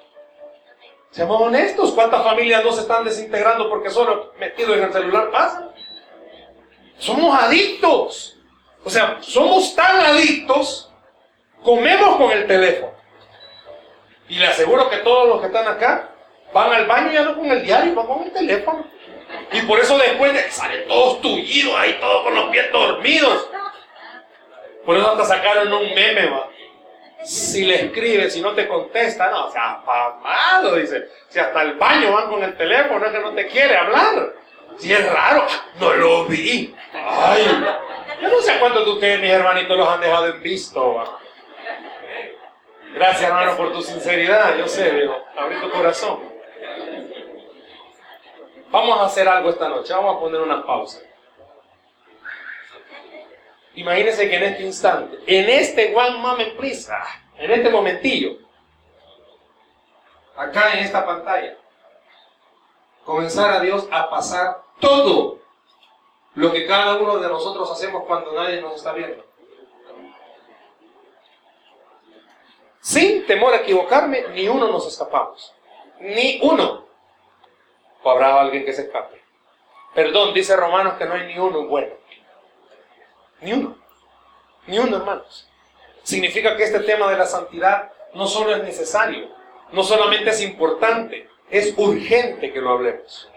Seamos 1.10 1.40
honestos, 1.40 1.92
¿cuántas 1.92 2.22
familias 2.22 2.64
no 2.64 2.72
se 2.72 2.82
están 2.82 3.04
desintegrando 3.04 3.70
porque 3.70 3.88
solo 3.88 4.32
metidos 4.38 4.76
en 4.76 4.84
el 4.84 4.92
celular 4.92 5.30
pasa? 5.30 5.70
Somos 6.98 7.38
adictos. 7.42 8.36
O 8.84 8.90
sea, 8.90 9.18
somos 9.20 9.74
tan 9.74 9.98
adictos, 9.98 10.92
comemos 11.62 12.16
con 12.16 12.30
el 12.30 12.46
teléfono. 12.46 12.92
Y 14.28 14.36
le 14.36 14.46
aseguro 14.46 14.88
que 14.90 14.98
todos 14.98 15.28
los 15.28 15.40
que 15.40 15.46
están 15.46 15.66
acá 15.66 16.10
van 16.52 16.72
al 16.72 16.86
baño 16.86 17.12
ya 17.12 17.22
no 17.22 17.36
con 17.36 17.50
el 17.50 17.64
diario, 17.64 17.94
van 17.94 18.06
con 18.06 18.22
el 18.22 18.32
teléfono. 18.32 18.86
Y 19.52 19.62
por 19.62 19.80
eso 19.80 19.98
después 19.98 20.32
de, 20.32 20.50
salen 20.50 20.86
todos 20.86 21.20
tullidos 21.20 21.74
ahí, 21.76 21.96
todos 22.00 22.24
con 22.24 22.34
los 22.34 22.50
pies 22.50 22.70
dormidos. 22.72 23.48
Por 24.86 24.96
eso 24.96 25.10
hasta 25.10 25.24
sacaron 25.24 25.72
un 25.72 25.94
meme, 25.94 26.30
va 26.30 26.48
si 27.26 27.64
le 27.64 27.86
escribes, 27.86 28.34
si 28.34 28.40
no 28.40 28.52
te 28.52 28.68
contesta, 28.68 29.28
no, 29.30 29.46
o 29.46 29.50
sea, 29.50 29.82
pamado, 29.84 30.76
dice. 30.76 31.08
Si 31.28 31.38
hasta 31.40 31.62
el 31.62 31.74
baño 31.74 32.12
van 32.12 32.30
con 32.30 32.42
el 32.42 32.56
teléfono, 32.56 33.04
es 33.04 33.12
que 33.12 33.18
no 33.18 33.32
te 33.32 33.46
quiere 33.48 33.76
hablar. 33.76 34.32
Si 34.78 34.92
es 34.92 35.12
raro, 35.12 35.44
no 35.80 35.92
lo 35.94 36.24
vi. 36.26 36.74
Ay, 36.92 37.44
yo 38.22 38.28
no 38.28 38.40
sé 38.40 38.58
cuántos 38.60 38.84
de 38.84 38.90
ustedes, 38.92 39.20
mis 39.20 39.30
hermanitos, 39.30 39.76
los 39.76 39.88
han 39.88 40.00
dejado 40.00 40.26
en 40.28 40.42
visto. 40.42 41.02
Gracias, 42.94 43.22
hermano, 43.22 43.56
por 43.56 43.72
tu 43.72 43.82
sinceridad. 43.82 44.56
Yo 44.56 44.68
sé, 44.68 44.90
viejo. 44.90 45.16
Abrí 45.36 45.56
tu 45.60 45.70
corazón. 45.70 46.20
Vamos 48.70 49.00
a 49.00 49.06
hacer 49.06 49.28
algo 49.28 49.50
esta 49.50 49.68
noche. 49.68 49.92
Vamos 49.92 50.16
a 50.16 50.20
poner 50.20 50.40
una 50.40 50.64
pausa. 50.64 51.00
Imagínense 53.76 54.28
que 54.28 54.36
en 54.36 54.42
este 54.42 54.62
instante, 54.62 55.18
en 55.26 55.50
este 55.50 55.94
one 55.94 56.16
moment 56.18 56.56
please, 56.56 56.90
ah, 56.90 57.06
en 57.36 57.50
este 57.50 57.68
momentillo, 57.68 58.38
acá 60.34 60.72
en 60.72 60.84
esta 60.84 61.04
pantalla, 61.04 61.58
comenzar 63.04 63.50
a 63.50 63.60
Dios 63.60 63.86
a 63.92 64.08
pasar 64.08 64.62
todo 64.80 65.38
lo 66.34 66.52
que 66.52 66.66
cada 66.66 66.96
uno 66.96 67.18
de 67.18 67.28
nosotros 67.28 67.70
hacemos 67.70 68.04
cuando 68.04 68.32
nadie 68.32 68.62
nos 68.62 68.76
está 68.76 68.92
viendo. 68.92 69.22
Sin 72.80 73.26
temor 73.26 73.52
a 73.52 73.58
equivocarme, 73.58 74.28
ni 74.28 74.48
uno 74.48 74.68
nos 74.68 74.86
escapamos. 74.86 75.52
Ni 76.00 76.40
uno. 76.42 76.86
¿O 78.02 78.10
habrá 78.10 78.40
alguien 78.40 78.64
que 78.64 78.72
se 78.72 78.82
escape? 78.82 79.20
Perdón, 79.94 80.32
dice 80.32 80.56
Romanos 80.56 80.94
que 80.94 81.04
no 81.04 81.14
hay 81.14 81.26
ni 81.26 81.38
uno 81.38 81.66
bueno. 81.66 81.92
Ni 83.40 83.52
uno. 83.52 83.76
Ni 84.66 84.78
uno, 84.78 84.96
hermanos. 84.96 85.48
Significa 86.02 86.56
que 86.56 86.64
este 86.64 86.80
tema 86.80 87.10
de 87.10 87.18
la 87.18 87.26
santidad 87.26 87.90
no 88.14 88.26
solo 88.26 88.54
es 88.54 88.62
necesario, 88.62 89.28
no 89.72 89.82
solamente 89.82 90.30
es 90.30 90.40
importante, 90.42 91.28
es 91.50 91.74
urgente 91.76 92.52
que 92.52 92.60
lo 92.60 92.70
hablemos. 92.70 93.28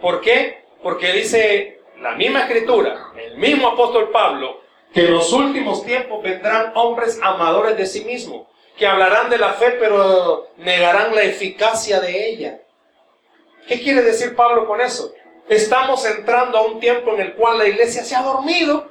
¿Por 0.00 0.20
qué? 0.20 0.64
Porque 0.82 1.12
dice 1.12 1.80
la 2.00 2.12
misma 2.12 2.40
escritura, 2.40 3.12
el 3.16 3.38
mismo 3.38 3.68
apóstol 3.68 4.10
Pablo, 4.10 4.60
que 4.92 5.06
en 5.06 5.14
los 5.14 5.32
últimos 5.32 5.84
tiempos 5.84 6.22
vendrán 6.22 6.72
hombres 6.74 7.18
amadores 7.22 7.76
de 7.76 7.86
sí 7.86 8.04
mismos, 8.04 8.46
que 8.76 8.86
hablarán 8.86 9.30
de 9.30 9.38
la 9.38 9.54
fe 9.54 9.72
pero 9.72 10.48
negarán 10.58 11.14
la 11.14 11.22
eficacia 11.22 12.00
de 12.00 12.30
ella. 12.30 12.60
¿Qué 13.66 13.80
quiere 13.80 14.02
decir 14.02 14.36
Pablo 14.36 14.66
con 14.66 14.80
eso? 14.80 15.12
Estamos 15.48 16.04
entrando 16.04 16.58
a 16.58 16.62
un 16.62 16.80
tiempo 16.80 17.14
en 17.14 17.20
el 17.20 17.34
cual 17.34 17.58
la 17.58 17.68
iglesia 17.68 18.04
se 18.04 18.14
ha 18.14 18.22
dormido. 18.22 18.90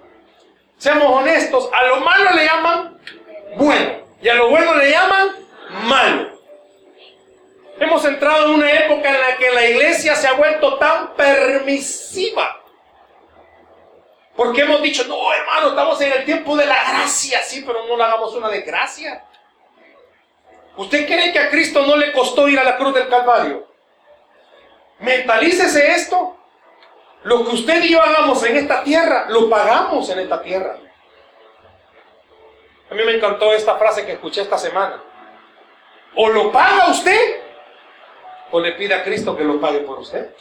Seamos 0.78 1.10
honestos, 1.10 1.70
a 1.74 1.84
lo 1.86 1.98
malo 2.02 2.32
le 2.32 2.46
llaman 2.46 3.00
bueno 3.56 3.92
y 4.22 4.30
a 4.30 4.36
lo 4.36 4.50
bueno 4.50 4.76
le 4.76 4.92
llaman 4.92 5.30
malo. 5.84 6.36
Hemos 7.80 8.06
entrado 8.06 8.46
en 8.46 8.56
una 8.56 8.72
época 8.72 9.10
en 9.10 9.20
la 9.20 9.38
que 9.38 9.52
la 9.52 9.66
iglesia 9.66 10.16
se 10.16 10.28
ha 10.28 10.34
vuelto 10.34 10.78
tan 10.78 11.14
permisiva. 11.16 12.62
Porque 14.36 14.62
hemos 14.62 14.82
dicho, 14.82 15.06
no 15.06 15.34
hermano, 15.34 15.70
estamos 15.70 16.00
en 16.02 16.12
el 16.12 16.26
tiempo 16.26 16.58
de 16.58 16.66
la 16.66 16.76
gracia, 16.92 17.42
sí, 17.44 17.64
pero 17.66 17.86
no 17.88 17.96
le 17.96 18.04
hagamos 18.04 18.34
una 18.34 18.50
desgracia. 18.50 19.24
¿Usted 20.78 21.06
cree 21.06 21.32
que 21.32 21.40
a 21.40 21.50
Cristo 21.50 21.86
no 21.86 21.96
le 21.96 22.12
costó 22.12 22.50
ir 22.50 22.60
a 22.60 22.64
la 22.64 22.78
cruz 22.78 22.94
del 22.94 23.08
Calvario? 23.08 23.68
Mentalícese 25.00 25.92
esto. 25.92 26.35
Lo 27.26 27.44
que 27.44 27.56
usted 27.56 27.84
y 27.84 27.90
yo 27.90 28.02
hagamos 28.04 28.44
en 28.44 28.56
esta 28.56 28.84
tierra, 28.84 29.26
lo 29.30 29.50
pagamos 29.50 30.08
en 30.12 30.20
esta 30.20 30.44
tierra. 30.44 30.78
A 32.92 32.94
mí 32.94 33.04
me 33.04 33.16
encantó 33.16 33.52
esta 33.52 33.78
frase 33.78 34.06
que 34.06 34.12
escuché 34.12 34.44
esta 34.44 34.60
semana. 34.60 35.02
O 36.16 36.30
lo 36.30 36.52
paga 36.52 36.92
usted, 36.92 37.42
o 38.52 38.60
le 38.60 38.74
pide 38.74 38.94
a 38.94 39.04
Cristo 39.04 39.36
que 39.36 39.44
lo 39.44 39.60
pague 39.60 39.80
por 39.80 39.98
usted. 39.98 40.36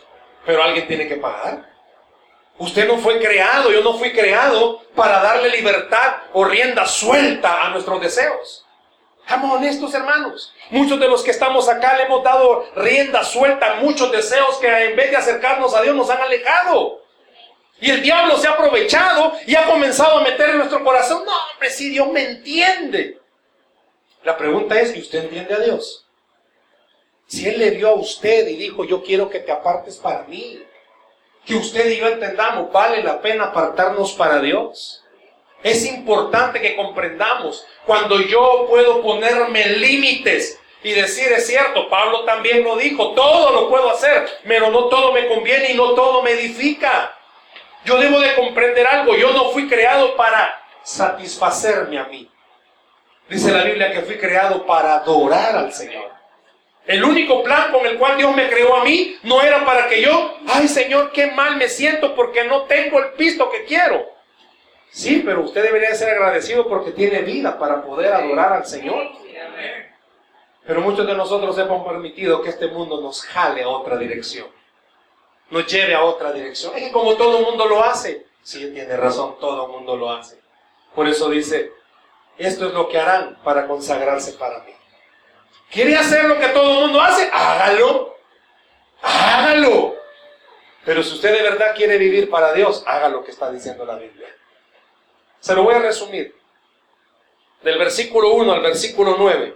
Pero 0.44 0.62
alguien 0.62 0.86
tiene 0.86 1.08
que 1.08 1.16
pagar. 1.16 1.70
Usted 2.58 2.86
no 2.86 2.98
fue 2.98 3.18
creado, 3.18 3.72
yo 3.72 3.82
no 3.82 3.94
fui 3.94 4.12
creado 4.12 4.82
para 4.94 5.22
darle 5.22 5.48
libertad 5.48 6.16
o 6.34 6.44
rienda 6.44 6.84
suelta 6.84 7.64
a 7.64 7.70
nuestros 7.70 7.98
deseos. 7.98 8.63
Seamos 9.26 9.56
honestos, 9.56 9.94
hermanos. 9.94 10.52
Muchos 10.70 11.00
de 11.00 11.08
los 11.08 11.22
que 11.22 11.30
estamos 11.30 11.68
acá 11.68 11.96
le 11.96 12.04
hemos 12.04 12.22
dado 12.22 12.66
rienda 12.76 13.24
suelta 13.24 13.72
a 13.72 13.80
muchos 13.80 14.12
deseos 14.12 14.58
que 14.58 14.68
en 14.68 14.96
vez 14.96 15.10
de 15.10 15.16
acercarnos 15.16 15.74
a 15.74 15.82
Dios 15.82 15.96
nos 15.96 16.10
han 16.10 16.20
alejado. 16.20 17.02
Y 17.80 17.90
el 17.90 18.02
diablo 18.02 18.36
se 18.38 18.46
ha 18.46 18.52
aprovechado 18.52 19.34
y 19.46 19.54
ha 19.54 19.64
comenzado 19.64 20.18
a 20.18 20.22
meter 20.22 20.50
en 20.50 20.58
nuestro 20.58 20.84
corazón. 20.84 21.24
No, 21.24 21.32
hombre, 21.52 21.70
si 21.70 21.90
Dios 21.90 22.08
me 22.12 22.24
entiende. 22.24 23.18
La 24.22 24.36
pregunta 24.36 24.80
es, 24.80 24.96
¿y 24.96 25.00
usted 25.00 25.24
entiende 25.24 25.54
a 25.54 25.58
Dios? 25.58 26.06
Si 27.26 27.48
Él 27.48 27.58
le 27.58 27.72
dio 27.72 27.88
a 27.88 27.94
usted 27.94 28.46
y 28.48 28.56
dijo, 28.56 28.84
yo 28.84 29.02
quiero 29.02 29.28
que 29.28 29.40
te 29.40 29.52
apartes 29.52 29.96
para 29.96 30.22
mí, 30.24 30.62
que 31.44 31.54
usted 31.54 31.90
y 31.90 31.98
yo 31.98 32.08
entendamos, 32.08 32.72
vale 32.72 33.02
la 33.02 33.20
pena 33.20 33.44
apartarnos 33.44 34.12
para 34.12 34.40
Dios. 34.40 35.03
Es 35.64 35.86
importante 35.86 36.60
que 36.60 36.76
comprendamos 36.76 37.66
cuando 37.86 38.20
yo 38.20 38.66
puedo 38.68 39.00
ponerme 39.00 39.66
límites 39.66 40.60
y 40.82 40.92
decir, 40.92 41.32
es 41.32 41.46
cierto, 41.46 41.88
Pablo 41.88 42.24
también 42.24 42.62
lo 42.62 42.76
dijo, 42.76 43.12
todo 43.14 43.50
lo 43.50 43.70
puedo 43.70 43.90
hacer, 43.90 44.28
pero 44.46 44.68
no 44.70 44.88
todo 44.88 45.12
me 45.12 45.26
conviene 45.26 45.72
y 45.72 45.74
no 45.74 45.94
todo 45.94 46.22
me 46.22 46.32
edifica. 46.32 47.16
Yo 47.86 47.96
debo 47.96 48.20
de 48.20 48.34
comprender 48.34 48.86
algo, 48.86 49.16
yo 49.16 49.32
no 49.32 49.52
fui 49.52 49.66
creado 49.66 50.14
para 50.16 50.54
satisfacerme 50.82 51.98
a 51.98 52.04
mí. 52.04 52.30
Dice 53.30 53.50
la 53.50 53.64
Biblia 53.64 53.90
que 53.90 54.02
fui 54.02 54.18
creado 54.18 54.66
para 54.66 54.96
adorar 54.96 55.56
al 55.56 55.72
Señor. 55.72 56.10
El 56.86 57.02
único 57.02 57.42
plan 57.42 57.72
con 57.72 57.86
el 57.86 57.96
cual 57.96 58.18
Dios 58.18 58.36
me 58.36 58.50
creó 58.50 58.76
a 58.76 58.84
mí 58.84 59.16
no 59.22 59.40
era 59.40 59.64
para 59.64 59.88
que 59.88 60.02
yo, 60.02 60.36
ay 60.46 60.68
Señor, 60.68 61.10
qué 61.12 61.28
mal 61.28 61.56
me 61.56 61.70
siento 61.70 62.14
porque 62.14 62.44
no 62.44 62.64
tengo 62.64 62.98
el 62.98 63.12
pisto 63.12 63.50
que 63.50 63.64
quiero. 63.64 64.13
Sí, 64.94 65.22
pero 65.26 65.40
usted 65.40 65.64
debería 65.64 65.92
ser 65.96 66.10
agradecido 66.10 66.68
porque 66.68 66.92
tiene 66.92 67.22
vida 67.22 67.58
para 67.58 67.82
poder 67.82 68.12
adorar 68.12 68.52
al 68.52 68.64
Señor. 68.64 69.08
Pero 70.64 70.80
muchos 70.82 71.04
de 71.04 71.16
nosotros 71.16 71.58
hemos 71.58 71.84
permitido 71.84 72.40
que 72.40 72.50
este 72.50 72.68
mundo 72.68 73.00
nos 73.00 73.22
jale 73.22 73.64
a 73.64 73.68
otra 73.68 73.96
dirección. 73.96 74.46
Nos 75.50 75.66
lleve 75.66 75.96
a 75.96 76.04
otra 76.04 76.30
dirección. 76.30 76.76
Es 76.76 76.84
que 76.84 76.92
como 76.92 77.16
todo 77.16 77.38
el 77.38 77.44
mundo 77.44 77.66
lo 77.66 77.82
hace. 77.82 78.24
Sí, 78.40 78.70
tiene 78.72 78.96
razón, 78.96 79.36
todo 79.40 79.66
el 79.66 79.72
mundo 79.72 79.96
lo 79.96 80.12
hace. 80.12 80.38
Por 80.94 81.08
eso 81.08 81.28
dice, 81.28 81.72
esto 82.38 82.68
es 82.68 82.72
lo 82.72 82.88
que 82.88 82.96
harán 82.96 83.36
para 83.42 83.66
consagrarse 83.66 84.34
para 84.34 84.60
mí. 84.60 84.72
¿Quiere 85.72 85.96
hacer 85.96 86.26
lo 86.26 86.38
que 86.38 86.46
todo 86.50 86.70
el 86.70 86.86
mundo 86.86 87.00
hace? 87.00 87.28
Hágalo. 87.32 88.16
Hágalo. 89.02 89.96
Pero 90.84 91.02
si 91.02 91.14
usted 91.14 91.36
de 91.36 91.42
verdad 91.42 91.74
quiere 91.74 91.98
vivir 91.98 92.30
para 92.30 92.52
Dios, 92.52 92.84
haga 92.86 93.08
lo 93.08 93.24
que 93.24 93.32
está 93.32 93.50
diciendo 93.50 93.84
la 93.84 93.96
Biblia. 93.96 94.28
Se 95.44 95.54
lo 95.54 95.62
voy 95.62 95.74
a 95.74 95.78
resumir. 95.78 96.34
Del 97.62 97.76
versículo 97.76 98.30
1 98.30 98.50
al 98.50 98.62
versículo 98.62 99.16
9 99.18 99.54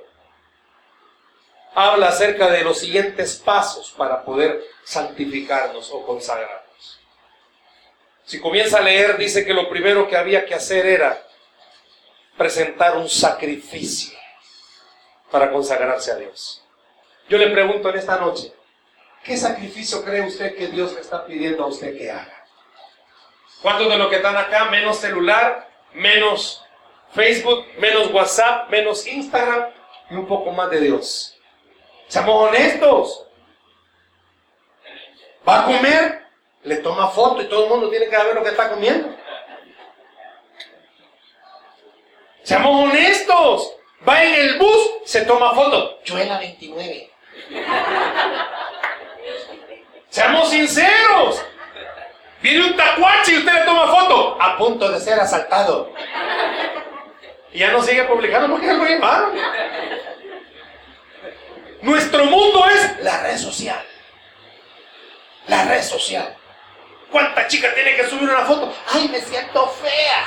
habla 1.74 2.08
acerca 2.08 2.50
de 2.50 2.62
los 2.62 2.78
siguientes 2.78 3.36
pasos 3.36 3.94
para 3.96 4.22
poder 4.22 4.62
santificarnos 4.84 5.90
o 5.90 6.04
consagrarnos. 6.04 7.00
Si 8.26 8.38
comienza 8.38 8.78
a 8.78 8.82
leer, 8.82 9.16
dice 9.16 9.46
que 9.46 9.54
lo 9.54 9.70
primero 9.70 10.06
que 10.08 10.16
había 10.18 10.44
que 10.44 10.54
hacer 10.54 10.84
era 10.84 11.26
presentar 12.36 12.98
un 12.98 13.08
sacrificio 13.08 14.18
para 15.30 15.50
consagrarse 15.50 16.12
a 16.12 16.16
Dios. 16.16 16.62
Yo 17.30 17.38
le 17.38 17.48
pregunto 17.48 17.88
en 17.88 17.96
esta 17.96 18.18
noche, 18.18 18.52
¿qué 19.24 19.38
sacrificio 19.38 20.04
cree 20.04 20.20
usted 20.20 20.54
que 20.54 20.66
Dios 20.66 20.92
le 20.92 21.00
está 21.00 21.24
pidiendo 21.24 21.64
a 21.64 21.68
usted 21.68 21.96
que 21.96 22.10
haga? 22.10 22.44
¿Cuántos 23.62 23.88
de 23.88 23.96
los 23.96 24.10
que 24.10 24.16
están 24.16 24.36
acá, 24.36 24.66
menos 24.66 24.98
celular, 24.98 25.67
menos 25.92 26.64
Facebook, 27.14 27.66
menos 27.78 28.12
WhatsApp, 28.12 28.68
menos 28.70 29.06
Instagram 29.06 29.70
y 30.10 30.14
un 30.14 30.26
poco 30.26 30.50
más 30.52 30.70
de 30.70 30.80
Dios? 30.80 31.36
Seamos 32.08 32.48
honestos. 32.48 33.26
Va 35.46 35.62
a 35.62 35.64
comer, 35.64 36.26
le 36.62 36.76
toma 36.76 37.08
foto 37.08 37.42
y 37.42 37.46
todo 37.46 37.64
el 37.64 37.70
mundo 37.70 37.90
tiene 37.90 38.08
que 38.08 38.16
ver 38.16 38.34
lo 38.34 38.42
que 38.42 38.50
está 38.50 38.70
comiendo. 38.70 39.14
Seamos 42.42 42.84
honestos. 42.84 43.74
Va 44.08 44.22
en 44.24 44.34
el 44.34 44.58
bus, 44.58 44.90
se 45.04 45.22
toma 45.22 45.54
foto. 45.54 46.02
Yo 46.04 46.18
en 46.18 46.28
la 46.28 46.38
29. 46.38 47.10
Seamos 50.08 50.50
sinceros. 50.50 51.44
Viene 52.40 52.66
un 52.66 52.76
tacuache 52.76 53.32
y 53.32 53.38
usted 53.38 53.52
le 53.52 53.60
toma 53.62 53.88
foto. 53.88 54.36
A 54.40 54.56
punto 54.56 54.88
de 54.90 55.00
ser 55.00 55.18
asaltado. 55.18 55.92
Y 57.52 57.58
ya 57.58 57.72
no 57.72 57.82
sigue 57.82 58.04
publicando 58.04 58.48
porque 58.48 58.72
lo 58.72 58.84
llevaron. 58.84 59.32
Nuestro 61.82 62.24
mundo 62.24 62.66
es 62.66 63.02
la 63.02 63.22
red 63.22 63.38
social. 63.38 63.84
La 65.46 65.64
red 65.64 65.82
social. 65.82 66.36
¿Cuánta 67.10 67.46
chica 67.46 67.74
tiene 67.74 67.96
que 67.96 68.04
subir 68.04 68.28
una 68.28 68.44
foto? 68.44 68.74
¡Ay, 68.92 69.08
me 69.08 69.20
siento 69.20 69.66
fea! 69.68 70.24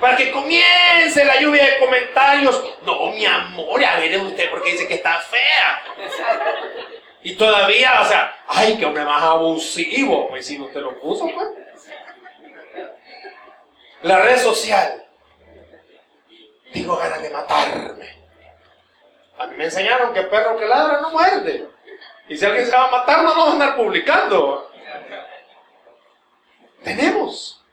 Para 0.00 0.16
que 0.16 0.30
comience 0.30 1.24
la 1.24 1.40
lluvia 1.40 1.64
de 1.64 1.78
comentarios. 1.78 2.62
No, 2.84 3.10
mi 3.10 3.26
amor, 3.26 3.84
a 3.84 3.98
ver 3.98 4.18
usted 4.18 4.50
porque 4.50 4.72
dice 4.72 4.86
que 4.86 4.94
está 4.94 5.18
fea. 5.18 5.82
Y 7.24 7.36
todavía, 7.36 8.02
o 8.02 8.04
sea, 8.04 8.36
ay, 8.46 8.76
qué 8.76 8.84
hombre 8.84 9.02
más 9.04 9.22
abusivo. 9.22 10.28
Pues 10.28 10.46
si 10.46 10.60
usted 10.60 10.80
lo 10.80 11.00
puso, 11.00 11.26
pues. 11.34 11.48
La 14.02 14.20
red 14.20 14.38
social. 14.38 15.06
Tengo 16.70 16.96
ganas 16.96 17.22
de 17.22 17.30
matarme. 17.30 18.24
A 19.38 19.46
mí 19.46 19.56
me 19.56 19.64
enseñaron 19.64 20.12
que 20.12 20.20
perro 20.22 20.58
que 20.58 20.66
ladra 20.66 21.00
no 21.00 21.10
muerde. 21.10 21.66
Y 22.28 22.36
si 22.36 22.44
alguien 22.44 22.66
se 22.66 22.76
va 22.76 22.88
a 22.88 22.90
matar, 22.90 23.22
no 23.22 23.30
vamos 23.30 23.48
a 23.48 23.52
andar 23.52 23.76
publicando. 23.76 24.70
Tenemos. 26.82 27.64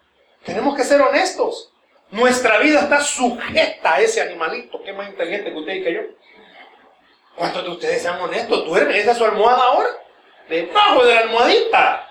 Tenemos 0.46 0.78
que 0.78 0.86
ser 0.86 1.02
honestos. 1.02 1.74
Nuestra 2.10 2.58
vida 2.60 2.82
está 2.82 3.02
sujeta 3.02 3.96
a 3.96 4.00
ese 4.00 4.22
animalito, 4.22 4.82
que 4.82 4.92
es 4.92 4.96
más 4.96 5.10
inteligente 5.10 5.52
que 5.52 5.60
usted 5.60 5.74
y 5.74 5.84
que 5.84 5.94
yo. 5.94 6.02
¿Cuántos 7.36 7.64
de 7.64 7.70
ustedes 7.70 8.02
sean 8.02 8.22
honestos? 8.22 8.66
¿Duermen? 8.66 8.96
¿Esa 8.96 9.12
es 9.12 9.18
su 9.18 9.26
almohada 9.26 9.64
ahora? 9.64 9.90
Debajo 10.50 11.04
de 11.06 11.16
la 11.16 11.22
almohadita. 11.22 12.10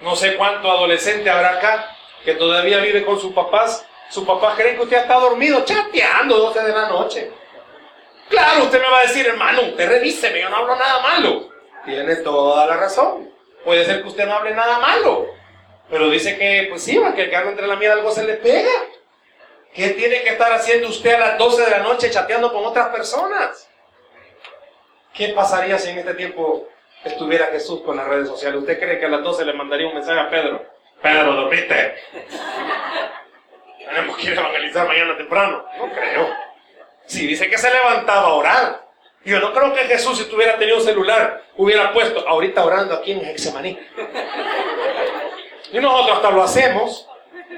No 0.00 0.14
sé 0.14 0.36
cuánto 0.36 0.70
adolescente 0.70 1.30
habrá 1.30 1.58
acá 1.58 1.96
que 2.24 2.34
todavía 2.34 2.78
vive 2.78 3.04
con 3.04 3.18
sus 3.18 3.32
papás 3.32 3.86
su 4.14 4.24
papá 4.24 4.54
cree 4.56 4.76
que 4.76 4.82
usted 4.82 4.98
está 4.98 5.14
dormido 5.14 5.64
chateando 5.64 6.38
12 6.38 6.62
de 6.62 6.72
la 6.72 6.88
noche. 6.88 7.30
Claro, 8.28 8.64
usted 8.64 8.80
me 8.80 8.88
va 8.88 9.00
a 9.00 9.02
decir, 9.02 9.26
hermano, 9.26 9.62
usted 9.62 9.88
revíseme, 9.88 10.40
yo 10.40 10.48
no 10.48 10.56
hablo 10.56 10.76
nada 10.76 11.00
malo. 11.00 11.48
Tiene 11.84 12.16
toda 12.16 12.66
la 12.66 12.76
razón. 12.76 13.30
Puede 13.64 13.84
ser 13.84 14.02
que 14.02 14.08
usted 14.08 14.26
no 14.26 14.34
hable 14.34 14.54
nada 14.54 14.78
malo. 14.78 15.26
Pero 15.90 16.08
dice 16.10 16.38
que, 16.38 16.66
pues 16.70 16.82
sí, 16.82 16.98
que 17.14 17.22
el 17.22 17.30
que 17.30 17.36
entre 17.36 17.66
la 17.66 17.76
mierda 17.76 17.96
algo 17.96 18.10
se 18.10 18.24
le 18.24 18.34
pega. 18.34 18.70
¿Qué 19.74 19.88
tiene 19.90 20.22
que 20.22 20.30
estar 20.30 20.52
haciendo 20.52 20.88
usted 20.88 21.14
a 21.14 21.18
las 21.18 21.38
12 21.38 21.64
de 21.64 21.70
la 21.70 21.78
noche 21.80 22.08
chateando 22.08 22.52
con 22.52 22.64
otras 22.64 22.88
personas? 22.90 23.68
¿Qué 25.12 25.28
pasaría 25.28 25.78
si 25.78 25.90
en 25.90 25.98
este 25.98 26.14
tiempo 26.14 26.68
estuviera 27.04 27.46
Jesús 27.46 27.82
con 27.82 27.96
las 27.96 28.06
redes 28.06 28.28
sociales? 28.28 28.60
¿Usted 28.60 28.78
cree 28.78 29.00
que 29.00 29.06
a 29.06 29.08
las 29.08 29.24
12 29.24 29.44
le 29.44 29.52
mandaría 29.52 29.88
un 29.88 29.94
mensaje 29.94 30.20
a 30.20 30.30
Pedro? 30.30 30.64
Pedro, 31.02 31.34
dormite. 31.34 31.96
Tenemos 33.84 34.16
que 34.16 34.26
ir 34.30 34.38
a 34.38 34.42
evangelizar 34.42 34.86
mañana 34.86 35.16
temprano. 35.16 35.64
No 35.76 35.92
creo. 35.92 36.28
Sí, 37.06 37.26
dice 37.26 37.50
que 37.50 37.58
se 37.58 37.70
levantaba 37.70 38.28
a 38.28 38.34
orar. 38.34 38.84
Yo 39.24 39.40
no 39.40 39.52
creo 39.52 39.74
que 39.74 39.84
Jesús, 39.84 40.18
si 40.18 40.24
tuviera 40.26 40.56
tenido 40.56 40.76
un 40.78 40.84
celular, 40.84 41.42
hubiera 41.56 41.92
puesto 41.92 42.26
ahorita 42.28 42.64
orando 42.64 42.94
aquí 42.94 43.10
en 43.10 43.24
Hexemaní. 43.24 43.78
Y 45.72 45.78
nosotros 45.80 46.16
hasta 46.16 46.30
lo 46.30 46.44
hacemos. 46.44 47.08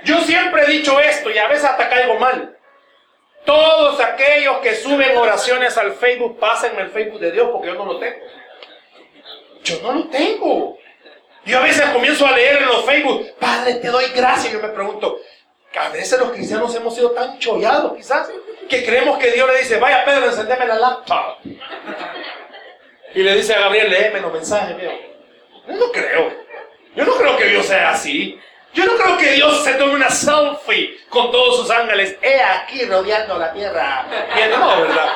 Yo 0.04 0.20
siempre 0.20 0.62
he 0.64 0.66
dicho 0.66 0.98
esto 1.00 1.30
y 1.30 1.38
a 1.38 1.48
veces 1.48 1.64
hasta 1.64 1.88
caigo 1.88 2.18
mal. 2.18 2.56
Todos 3.44 4.00
aquellos 4.00 4.58
que 4.58 4.74
suben 4.74 5.16
oraciones 5.16 5.76
al 5.76 5.92
Facebook, 5.94 6.38
pásenme 6.38 6.82
el 6.82 6.90
Facebook 6.90 7.20
de 7.20 7.32
Dios 7.32 7.48
porque 7.52 7.68
yo 7.68 7.74
no 7.74 7.86
lo 7.86 7.98
tengo. 7.98 8.16
Yo 9.62 9.80
no 9.82 9.92
lo 9.92 10.08
tengo. 10.08 10.78
Yo 11.44 11.58
a 11.58 11.62
veces 11.62 11.84
comienzo 11.90 12.26
a 12.26 12.32
leer 12.32 12.62
en 12.62 12.66
los 12.66 12.84
Facebook, 12.84 13.34
Padre, 13.38 13.74
te 13.74 13.88
doy 13.88 14.06
gracias. 14.14 14.52
Yo 14.52 14.60
me 14.60 14.68
pregunto, 14.68 15.20
a 15.78 15.88
veces 15.90 16.18
los 16.18 16.30
cristianos 16.30 16.74
hemos 16.74 16.94
sido 16.94 17.12
tan 17.12 17.38
chollados, 17.38 17.96
quizás, 17.96 18.28
que 18.68 18.84
creemos 18.84 19.18
que 19.18 19.30
Dios 19.30 19.48
le 19.52 19.58
dice, 19.60 19.78
vaya 19.78 20.04
Pedro, 20.04 20.26
encendeme 20.26 20.66
la 20.66 20.76
laptop. 20.76 21.38
Y 23.14 23.22
le 23.22 23.34
dice 23.36 23.54
a 23.54 23.60
Gabriel, 23.60 23.90
léeme 23.90 24.20
los 24.20 24.32
mensajes, 24.32 24.76
mío. 24.76 24.90
Yo 25.68 25.74
no 25.74 25.92
creo. 25.92 26.32
Yo 26.96 27.04
no 27.04 27.14
creo 27.14 27.36
que 27.36 27.46
Dios 27.46 27.66
sea 27.66 27.90
así. 27.90 28.40
Yo 28.76 28.84
no 28.84 28.94
creo 28.96 29.16
que 29.16 29.30
Dios 29.32 29.64
se 29.64 29.72
tome 29.74 29.94
una 29.94 30.10
selfie 30.10 30.98
con 31.08 31.32
todos 31.32 31.56
sus 31.56 31.70
ángeles. 31.70 32.18
He 32.20 32.42
aquí 32.42 32.84
rodeando 32.84 33.38
la 33.38 33.50
tierra. 33.50 34.04
No, 34.50 34.82
¿verdad? 34.82 35.12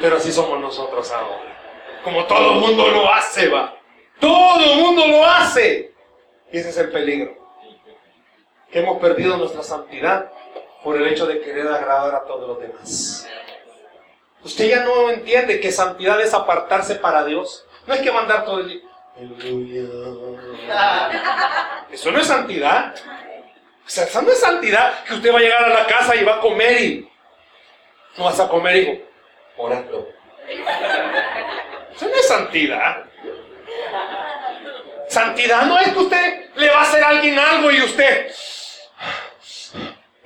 Pero 0.00 0.16
así 0.16 0.32
somos 0.32 0.58
nosotros 0.58 1.08
ahora. 1.12 2.00
Como 2.02 2.24
todo 2.24 2.54
el 2.54 2.58
mundo 2.58 2.88
lo 2.88 3.12
hace, 3.12 3.48
va. 3.48 3.76
Todo 4.18 4.58
el 4.58 4.80
mundo 4.80 5.06
lo 5.06 5.24
hace. 5.24 5.94
Y 6.50 6.58
ese 6.58 6.70
es 6.70 6.76
el 6.78 6.90
peligro 6.90 7.38
que 8.72 8.80
hemos 8.80 8.98
perdido 8.98 9.36
nuestra 9.36 9.62
santidad 9.62 10.32
por 10.82 10.96
el 10.96 11.06
hecho 11.06 11.26
de 11.26 11.40
querer 11.40 11.68
agradar 11.68 12.16
a 12.16 12.24
todos 12.24 12.48
los 12.48 12.60
demás. 12.60 13.28
Usted 14.42 14.68
ya 14.68 14.84
no 14.84 15.10
entiende 15.10 15.60
que 15.60 15.70
santidad 15.70 16.20
es 16.20 16.34
apartarse 16.34 16.96
para 16.96 17.24
Dios. 17.24 17.64
No 17.86 17.94
hay 17.94 18.02
que 18.02 18.10
mandar 18.10 18.44
todo 18.44 18.58
el 18.58 18.68
día. 18.68 18.89
Eso 21.90 22.10
no 22.10 22.20
es 22.20 22.26
santidad. 22.26 22.94
O 22.94 23.88
sea, 23.90 24.04
eso 24.04 24.22
no 24.22 24.30
es 24.30 24.40
santidad 24.40 25.04
que 25.04 25.14
usted 25.14 25.34
va 25.34 25.38
a 25.38 25.42
llegar 25.42 25.64
a 25.64 25.68
la 25.68 25.86
casa 25.86 26.14
y 26.16 26.24
va 26.24 26.36
a 26.36 26.40
comer 26.40 26.80
y 26.80 27.10
No 28.16 28.24
vas 28.24 28.40
a 28.40 28.48
comer, 28.48 28.76
hijo. 28.76 29.02
Orando. 29.56 30.08
Eso 30.48 32.06
no 32.06 32.14
es 32.14 32.28
santidad. 32.28 33.04
Santidad 35.08 35.62
no 35.66 35.78
es 35.78 35.88
que 35.88 35.98
usted 35.98 36.50
le 36.54 36.70
va 36.70 36.78
a 36.78 36.82
hacer 36.82 37.02
a 37.02 37.08
alguien 37.08 37.38
algo 37.38 37.70
y 37.70 37.82
usted. 37.82 38.32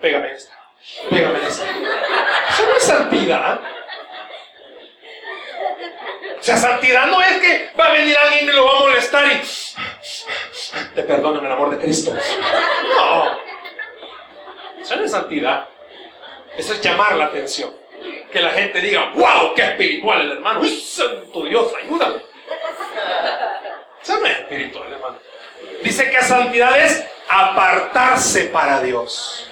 Pégame 0.01 0.33
esta. 0.33 0.55
Pégame 1.09 1.39
esta. 1.47 1.65
Eso 1.65 2.67
no 2.67 2.77
es 2.77 2.83
santidad. 2.83 3.61
O 6.45 6.47
sea, 6.47 6.59
santidad 6.59 7.07
no 7.07 7.23
es 7.23 7.39
que 7.39 7.71
va 7.81 7.87
a 7.87 7.93
venir 7.93 8.15
alguien 8.19 8.51
y 8.51 8.53
lo 8.53 8.67
va 8.67 8.77
a 8.77 8.81
molestar 8.81 9.25
y. 9.33 9.41
Te 10.95 11.03
perdono 11.05 11.39
en 11.39 11.47
el 11.47 11.53
amor 11.53 11.71
de 11.71 11.79
Cristo. 11.79 12.13
No. 12.13 13.39
Eso 14.79 14.97
no 14.97 15.05
es 15.05 15.11
santidad. 15.11 15.67
Eso 16.55 16.75
es 16.75 16.83
llamar 16.83 17.17
la 17.17 17.25
atención. 17.27 17.75
Que 18.31 18.43
la 18.43 18.51
gente 18.51 18.79
diga, 18.83 19.11
wow, 19.15 19.55
qué 19.57 19.63
espiritual 19.63 20.21
el 20.21 20.33
hermano. 20.33 20.61
¡Uy, 20.61 20.69
santo 20.69 21.45
Dios, 21.45 21.73
ayúdame! 21.83 22.17
Eso 24.03 24.19
no 24.21 24.27
es 24.27 24.39
espiritual, 24.41 24.93
hermano. 24.93 25.17
Dice 25.83 26.11
que 26.11 26.21
santidad 26.21 26.79
es 26.79 27.07
apartarse 27.27 28.45
para 28.49 28.83
Dios. 28.83 29.49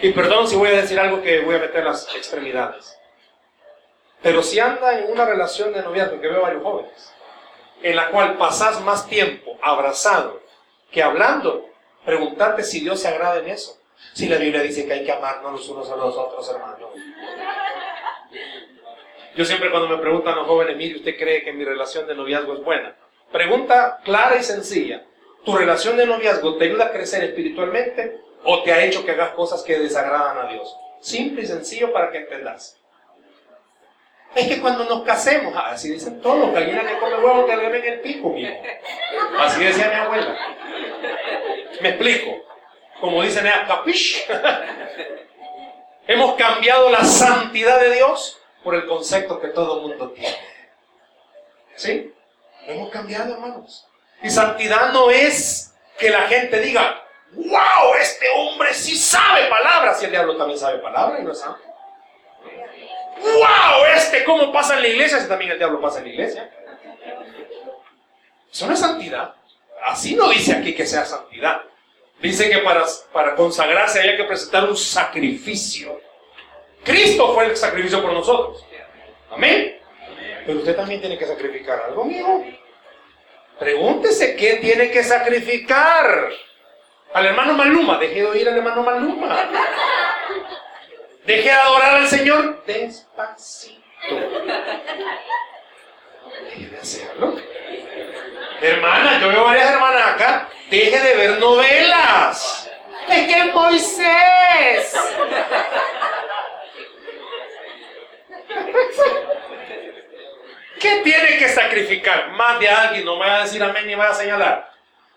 Y 0.00 0.10
perdón 0.12 0.48
si 0.48 0.56
voy 0.56 0.70
a 0.70 0.80
decir 0.80 0.98
algo 0.98 1.20
que 1.20 1.40
voy 1.40 1.56
a 1.56 1.58
meter 1.58 1.84
las 1.84 2.08
extremidades. 2.16 2.96
Pero 4.22 4.42
si 4.42 4.60
anda 4.60 4.98
en 4.98 5.10
una 5.10 5.24
relación 5.24 5.72
de 5.72 5.82
noviazgo, 5.82 6.20
que 6.20 6.28
veo 6.28 6.42
varios 6.42 6.62
jóvenes, 6.62 7.14
en 7.82 7.96
la 7.96 8.10
cual 8.10 8.36
pasas 8.36 8.80
más 8.82 9.06
tiempo 9.08 9.58
abrazado 9.62 10.40
que 10.90 11.02
hablando, 11.02 11.68
preguntarte 12.04 12.62
si 12.62 12.80
Dios 12.80 13.00
se 13.00 13.08
agrada 13.08 13.38
en 13.38 13.48
eso. 13.48 13.78
Si 14.12 14.28
la 14.28 14.36
Biblia 14.36 14.62
dice 14.62 14.86
que 14.86 14.92
hay 14.92 15.04
que 15.04 15.12
amarnos 15.12 15.52
los 15.52 15.68
unos 15.68 15.90
a 15.90 15.96
los 15.96 16.16
otros, 16.16 16.48
hermanos. 16.50 16.90
Yo 19.36 19.44
siempre 19.44 19.70
cuando 19.70 19.88
me 19.88 19.98
preguntan 19.98 20.34
los 20.34 20.46
jóvenes, 20.46 20.76
mire, 20.76 20.96
¿usted 20.96 21.16
cree 21.16 21.44
que 21.44 21.52
mi 21.52 21.64
relación 21.64 22.06
de 22.06 22.14
noviazgo 22.14 22.54
es 22.54 22.64
buena? 22.64 22.96
Pregunta 23.30 24.00
clara 24.04 24.36
y 24.36 24.42
sencilla. 24.42 25.04
¿Tu 25.44 25.56
relación 25.56 25.96
de 25.96 26.06
noviazgo 26.06 26.56
te 26.56 26.64
ayuda 26.64 26.86
a 26.86 26.92
crecer 26.92 27.24
espiritualmente 27.24 28.20
o 28.44 28.62
te 28.62 28.72
ha 28.72 28.84
hecho 28.84 29.04
que 29.04 29.12
hagas 29.12 29.30
cosas 29.30 29.62
que 29.62 29.78
desagradan 29.78 30.38
a 30.38 30.50
Dios? 30.50 30.76
Simple 31.00 31.42
y 31.42 31.46
sencillo 31.46 31.92
para 31.92 32.10
que 32.10 32.18
entendas. 32.18 32.79
Es 34.34 34.46
que 34.46 34.60
cuando 34.60 34.84
nos 34.84 35.02
casemos, 35.02 35.52
así 35.56 35.90
dicen 35.90 36.20
todos, 36.22 36.38
los 36.38 36.52
gallinas 36.52 36.86
que 36.86 36.98
comen 36.98 37.24
huevo 37.24 37.46
que 37.46 37.56
le 37.56 37.88
el 37.88 38.00
pico, 38.00 38.30
mío. 38.30 38.50
Así 39.40 39.64
decía 39.64 39.88
mi 39.88 39.94
abuela. 39.94 40.36
Me 41.80 41.88
explico. 41.90 42.44
Como 43.00 43.22
dicen, 43.22 43.50
capish. 43.66 44.24
Hemos 46.06 46.34
cambiado 46.36 46.90
la 46.90 47.04
santidad 47.04 47.80
de 47.80 47.94
Dios 47.94 48.40
por 48.62 48.74
el 48.74 48.86
concepto 48.86 49.40
que 49.40 49.48
todo 49.48 49.76
el 49.76 49.88
mundo 49.88 50.10
tiene. 50.10 50.36
¿Sí? 51.76 52.14
Hemos 52.66 52.90
cambiado, 52.90 53.34
hermanos. 53.34 53.86
Y 54.22 54.30
santidad 54.30 54.92
no 54.92 55.10
es 55.10 55.74
que 55.98 56.10
la 56.10 56.22
gente 56.22 56.60
diga, 56.60 57.02
wow, 57.32 57.94
este 58.00 58.26
hombre 58.36 58.74
sí 58.74 58.96
sabe 58.96 59.46
palabras. 59.46 60.00
Y 60.02 60.06
el 60.06 60.10
diablo 60.10 60.36
también 60.36 60.58
sabe 60.58 60.78
palabras 60.78 61.20
y 61.20 61.24
no 61.24 61.32
es 61.32 61.40
santo. 61.40 61.69
¡Wow! 63.20 63.84
Este, 63.94 64.24
¿cómo 64.24 64.52
pasa 64.52 64.76
en 64.76 64.82
la 64.82 64.88
iglesia? 64.88 65.20
Si 65.20 65.28
también 65.28 65.52
el 65.52 65.58
diablo 65.58 65.80
pasa 65.80 65.98
en 65.98 66.04
la 66.04 66.10
iglesia. 66.10 66.50
Eso 68.50 68.66
no 68.66 68.72
es 68.72 68.80
santidad. 68.80 69.34
Así 69.84 70.14
no 70.14 70.28
dice 70.28 70.52
aquí 70.52 70.74
que 70.74 70.86
sea 70.86 71.04
santidad. 71.04 71.62
Dice 72.20 72.50
que 72.50 72.58
para, 72.58 72.84
para 73.12 73.34
consagrarse 73.34 74.00
había 74.00 74.16
que 74.16 74.24
presentar 74.24 74.64
un 74.64 74.76
sacrificio. 74.76 76.00
Cristo 76.84 77.34
fue 77.34 77.46
el 77.46 77.56
sacrificio 77.56 78.02
por 78.02 78.12
nosotros. 78.12 78.64
Amén. 79.30 79.78
Pero 80.44 80.58
usted 80.58 80.76
también 80.76 81.00
tiene 81.00 81.16
que 81.16 81.26
sacrificar 81.26 81.82
algo, 81.88 82.02
amigo. 82.02 82.44
Pregúntese 83.58 84.36
qué 84.36 84.54
tiene 84.54 84.90
que 84.90 85.04
sacrificar. 85.04 86.30
Al 87.12 87.26
hermano 87.26 87.54
Maluma, 87.54 87.98
deje 87.98 88.20
de 88.20 88.26
oír 88.26 88.48
al 88.48 88.56
hermano 88.56 88.82
Maluma. 88.82 89.50
Deje 91.30 91.48
de 91.48 91.52
adorar 91.52 91.94
al 91.94 92.08
Señor 92.08 92.64
despacito. 92.64 93.80
Deje 96.42 96.66
de 96.66 96.76
hacerlo. 96.76 97.36
Hermana, 98.60 99.20
yo 99.20 99.28
veo 99.28 99.44
varias 99.44 99.70
hermanas 99.70 100.08
acá. 100.08 100.48
Deje 100.68 100.98
de 100.98 101.14
ver 101.14 101.38
novelas. 101.38 102.68
Es 103.08 103.32
que 103.32 103.44
Moisés. 103.52 104.96
¿Qué 110.80 111.00
tiene 111.04 111.38
que 111.38 111.48
sacrificar? 111.48 112.32
Más 112.32 112.58
de 112.58 112.68
alguien, 112.68 113.04
no 113.04 113.16
me 113.16 113.26
va 113.28 113.36
a 113.36 113.42
decir 113.44 113.62
amén 113.62 113.86
ni 113.86 113.94
me 113.94 114.02
va 114.02 114.08
a 114.08 114.14
señalar. 114.14 114.68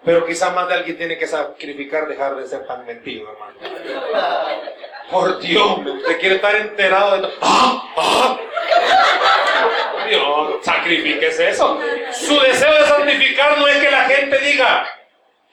Pero 0.05 0.27
quizás 0.27 0.53
más 0.53 0.67
de 0.67 0.75
alguien 0.75 0.95
tiene 0.95 1.17
que 1.17 1.25
sacrificar 1.25 2.07
dejar 2.07 2.35
de 2.35 2.45
ser 2.45 2.67
tan 2.67 2.85
mentido, 2.85 3.31
hermano. 3.31 4.82
Por 5.13 5.39
Dios, 5.39 5.77
usted 5.85 6.19
quiere 6.19 6.35
estar 6.37 6.55
enterado 6.55 7.11
de 7.11 7.21
todo. 7.21 7.33
¡Ah! 7.43 7.93
¡Ah! 7.95 8.39
Dios, 10.09 10.55
sacrifíquese 10.63 11.49
eso. 11.49 11.79
Su 12.11 12.39
deseo 12.39 12.73
de 12.73 12.85
santificar 12.87 13.59
no 13.59 13.67
es 13.67 13.77
que 13.77 13.91
la 13.91 14.05
gente 14.05 14.39
diga, 14.39 14.87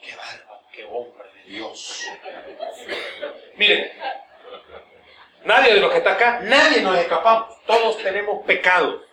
qué 0.01 0.15
bárbaro, 0.15 0.63
qué 0.71 0.83
hombre 0.85 1.25
de 1.35 1.51
Dios. 1.51 2.07
Miren, 3.55 3.91
nadie 5.43 5.75
de 5.75 5.79
los 5.79 5.91
que 5.91 5.99
está 5.99 6.13
acá, 6.13 6.39
nadie 6.41 6.81
nos 6.81 6.97
escapamos. 6.97 7.55
Todos 7.67 7.99
tenemos 7.99 8.43
pecado. 8.47 9.03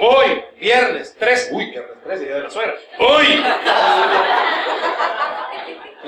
Hoy, 0.00 0.44
viernes 0.60 1.16
3, 1.18 1.48
uy, 1.52 1.70
viernes 1.70 1.96
3, 2.04 2.20
día 2.20 2.34
de 2.34 2.42
la 2.42 2.50
suegra. 2.50 2.74
Hoy, 2.98 3.42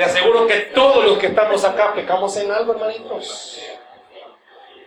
le 0.00 0.06
aseguro 0.06 0.46
que 0.46 0.56
todos 0.74 1.04
los 1.04 1.18
que 1.18 1.26
estamos 1.26 1.62
acá 1.62 1.92
pecamos 1.92 2.34
en 2.38 2.50
algo, 2.50 2.72
hermanitos. 2.72 3.60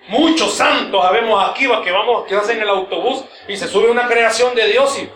Muchos 0.08 0.56
santos 0.56 1.06
habemos 1.06 1.52
aquí 1.52 1.68
que 1.84 1.92
vamos, 1.92 2.26
que 2.26 2.36
hacen 2.36 2.60
el 2.60 2.68
autobús 2.68 3.24
y 3.48 3.56
se 3.56 3.68
sube 3.68 3.92
una 3.92 4.08
creación 4.08 4.56
de 4.56 4.70
Dios 4.70 4.98
y 4.98 5.12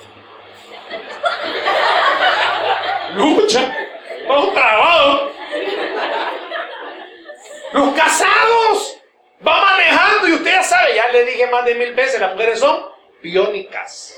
lucha, 3.16 3.76
todos 4.28 4.54
trabados. 4.54 5.32
Los 7.74 7.96
casados 7.96 9.00
va 9.46 9.62
manejando 9.62 10.28
y 10.28 10.34
usted 10.34 10.52
ya 10.52 10.62
sabe, 10.62 10.94
ya 10.94 11.08
le 11.08 11.26
dije 11.26 11.48
más 11.48 11.66
de 11.66 11.74
mil 11.74 11.96
veces, 11.96 12.22
las 12.22 12.34
mujeres 12.34 12.60
son 12.60 12.86
biónicas. 13.24 14.16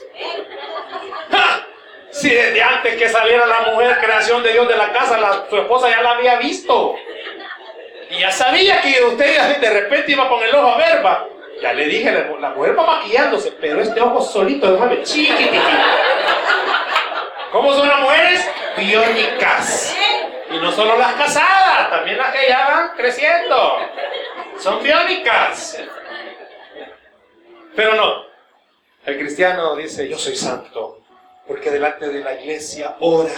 Si 2.19 2.29
desde 2.29 2.61
antes 2.61 2.97
que 2.97 3.07
saliera 3.07 3.45
la 3.45 3.61
mujer, 3.71 3.97
creación 4.01 4.43
de 4.43 4.51
Dios 4.51 4.67
de 4.67 4.75
la 4.75 4.91
casa, 4.91 5.45
su 5.49 5.55
esposa 5.55 5.89
ya 5.89 6.01
la 6.01 6.11
había 6.11 6.35
visto. 6.35 6.93
Y 8.09 8.19
ya 8.19 8.29
sabía 8.29 8.81
que 8.81 9.01
usted 9.05 9.57
de 9.57 9.69
repente 9.69 10.11
iba 10.11 10.27
con 10.27 10.43
el 10.43 10.53
ojo 10.53 10.67
a 10.67 10.77
verba. 10.77 11.29
Ya 11.61 11.71
le 11.71 11.85
dije, 11.85 12.11
la, 12.11 12.49
mujer 12.49 12.77
va 12.77 12.85
maquillándose, 12.85 13.53
pero 13.61 13.79
este 13.79 14.01
ojo 14.01 14.21
solito, 14.21 14.69
déjame, 14.69 15.01
chiquitito. 15.03 15.63
¿Cómo 17.53 17.73
son 17.73 17.87
las 17.87 18.01
mujeres? 18.01 18.51
Biónicas. 18.75 19.97
Y 20.51 20.57
no 20.57 20.73
solo 20.73 20.97
las 20.97 21.13
casadas, 21.13 21.89
también 21.89 22.17
las 22.17 22.35
que 22.35 22.49
ya 22.49 22.67
van 22.67 22.97
creciendo. 22.97 23.79
Son 24.57 24.83
biónicas. 24.83 25.81
Pero 27.77 27.95
no. 27.95 28.25
El 29.05 29.17
cristiano 29.19 29.77
dice, 29.77 30.09
yo 30.09 30.17
soy 30.17 30.35
santo 30.35 30.99
porque 31.49 31.71
delante 31.71 32.07
de 32.07 32.23
la 32.23 32.39
iglesia 32.39 32.95
ora 32.99 33.33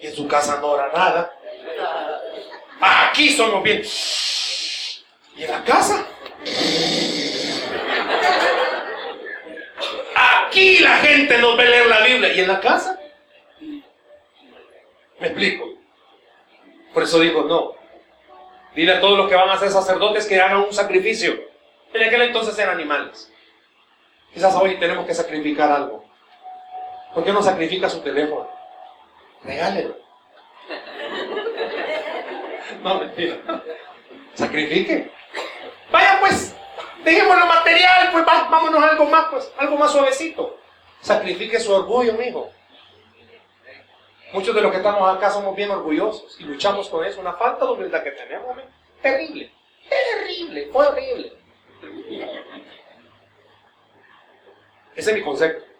y 0.00 0.06
en 0.06 0.14
su 0.14 0.28
casa 0.28 0.60
no 0.60 0.68
ora 0.68 0.92
nada. 0.94 1.36
Aquí 2.80 3.30
somos 3.30 3.64
bien. 3.64 3.82
¿Y 5.36 5.42
en 5.42 5.50
la 5.50 5.64
casa? 5.64 6.06
Aquí 10.14 10.78
la 10.78 10.98
gente 10.98 11.36
no 11.38 11.56
ve 11.56 11.64
leer 11.64 11.86
la 11.88 12.00
Biblia. 12.02 12.32
¿Y 12.32 12.40
en 12.42 12.48
la 12.48 12.60
casa? 12.60 13.00
Me 15.18 15.26
explico. 15.26 15.68
Por 16.94 17.02
eso 17.02 17.18
digo, 17.18 17.42
no. 17.42 17.74
Dile 18.76 18.92
a 18.92 19.00
todos 19.00 19.18
los 19.18 19.28
que 19.28 19.34
van 19.34 19.50
a 19.50 19.58
ser 19.58 19.70
sacerdotes 19.70 20.26
que 20.26 20.40
hagan 20.40 20.58
un 20.58 20.72
sacrificio. 20.72 21.40
En 21.92 22.04
aquel 22.04 22.22
entonces 22.22 22.56
eran 22.56 22.76
animales. 22.76 23.32
Quizás 24.32 24.54
hoy 24.54 24.78
tenemos 24.78 25.04
que 25.06 25.14
sacrificar 25.14 25.72
algo. 25.72 26.11
¿Por 27.14 27.24
qué 27.24 27.32
no 27.32 27.42
sacrifica 27.42 27.88
su 27.88 28.00
teléfono? 28.00 28.48
Regálelo. 29.44 29.96
No, 32.82 32.98
mentira. 32.98 33.36
Sacrifique. 34.34 35.08
Vaya 35.92 36.18
pues, 36.18 36.56
dejemos 37.04 37.38
lo 37.38 37.46
material, 37.46 38.10
pues 38.10 38.24
vámonos 38.24 38.82
a 38.82 38.88
algo 38.88 39.04
más, 39.04 39.26
pues, 39.30 39.52
algo 39.56 39.76
más 39.76 39.92
suavecito. 39.92 40.58
Sacrifique 41.00 41.60
su 41.60 41.72
orgullo, 41.72 42.14
mijo. 42.14 42.50
Muchos 44.32 44.54
de 44.54 44.62
los 44.62 44.70
que 44.72 44.78
estamos 44.78 45.14
acá 45.14 45.30
somos 45.30 45.54
bien 45.54 45.70
orgullosos 45.70 46.40
y 46.40 46.44
luchamos 46.44 46.88
con 46.88 47.04
eso. 47.04 47.20
Una 47.20 47.34
falta 47.34 47.66
de 47.66 47.72
humildad 47.72 48.02
que 48.02 48.12
tenemos, 48.12 48.56
terrible, 49.00 49.52
terrible, 49.88 50.70
horrible. 50.72 51.32
Ese 54.96 55.10
es 55.10 55.16
mi 55.16 55.22
concepto. 55.22 55.71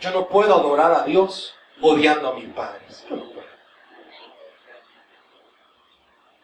Yo 0.00 0.10
no 0.12 0.28
puedo 0.28 0.54
adorar 0.54 0.92
a 0.92 1.04
Dios 1.04 1.54
odiando 1.80 2.28
a 2.28 2.34
mis 2.34 2.48
padres. 2.48 3.06
Yo 3.08 3.16
no 3.16 3.24
puedo. 3.24 3.46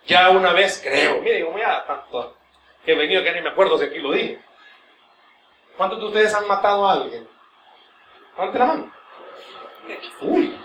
Ya 0.07 0.31
una 0.31 0.53
vez 0.53 0.81
creo, 0.83 1.21
mire, 1.21 1.45
como 1.45 1.59
ya 1.59 1.85
tanto 1.85 2.37
que 2.85 2.93
he 2.93 2.95
venido 2.95 3.25
que 3.25 3.33
ni 3.33 3.41
me 3.41 3.49
acuerdo 3.49 3.79
si 3.79 3.87
aquí 3.87 3.99
lo 3.99 4.13
dije. 4.13 4.41
¿Cuántos 5.77 5.99
de 5.99 6.07
ustedes 6.07 6.35
han 6.35 6.47
matado 6.47 6.87
a 6.87 6.93
alguien? 6.93 7.29
Levante 8.37 8.59
la 8.59 8.67
mano. 8.67 8.93
Uy, 10.21 10.57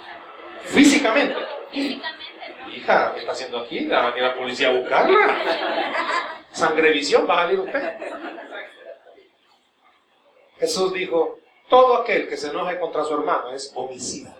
físicamente. 0.65 1.35
Hija, 1.73 3.13
¿qué 3.13 3.19
está 3.19 3.31
haciendo 3.31 3.59
aquí? 3.59 3.87
¿Va 3.87 4.07
a 4.07 4.11
venir 4.11 4.23
la 4.23 4.35
policía 4.35 4.69
a 4.69 4.73
buscarla? 4.73 5.37
Sangrevisión, 6.51 7.27
va 7.27 7.33
a 7.33 7.37
salir 7.43 7.59
usted. 7.59 7.97
Jesús 10.59 10.93
dijo, 10.93 11.40
todo 11.71 12.01
aquel 12.01 12.27
que 12.27 12.35
se 12.35 12.49
enoje 12.49 12.77
contra 12.77 13.05
su 13.05 13.13
hermano 13.13 13.53
es 13.53 13.71
homicida. 13.73 14.35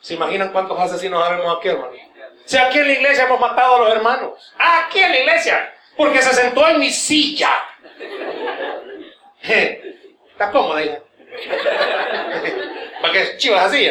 ¿Se 0.00 0.14
imaginan 0.14 0.52
cuántos 0.52 0.78
asesinos 0.78 1.22
habemos 1.22 1.58
aquí, 1.58 1.68
hermano? 1.68 1.92
Si 2.44 2.56
aquí 2.56 2.78
en 2.78 2.86
la 2.86 2.92
iglesia 2.92 3.24
hemos 3.24 3.40
matado 3.40 3.74
a 3.74 3.78
los 3.80 3.90
hermanos. 3.90 4.54
Aquí 4.56 5.00
en 5.00 5.10
la 5.10 5.18
iglesia. 5.18 5.74
Porque 5.96 6.22
se 6.22 6.32
sentó 6.32 6.66
en 6.68 6.78
mi 6.78 6.90
silla. 6.90 7.50
Está 9.42 10.52
cómoda, 10.52 10.80
hija. 10.80 11.00
¿Para 13.02 13.12
qué 13.12 13.36
chivas 13.36 13.64
así? 13.64 13.90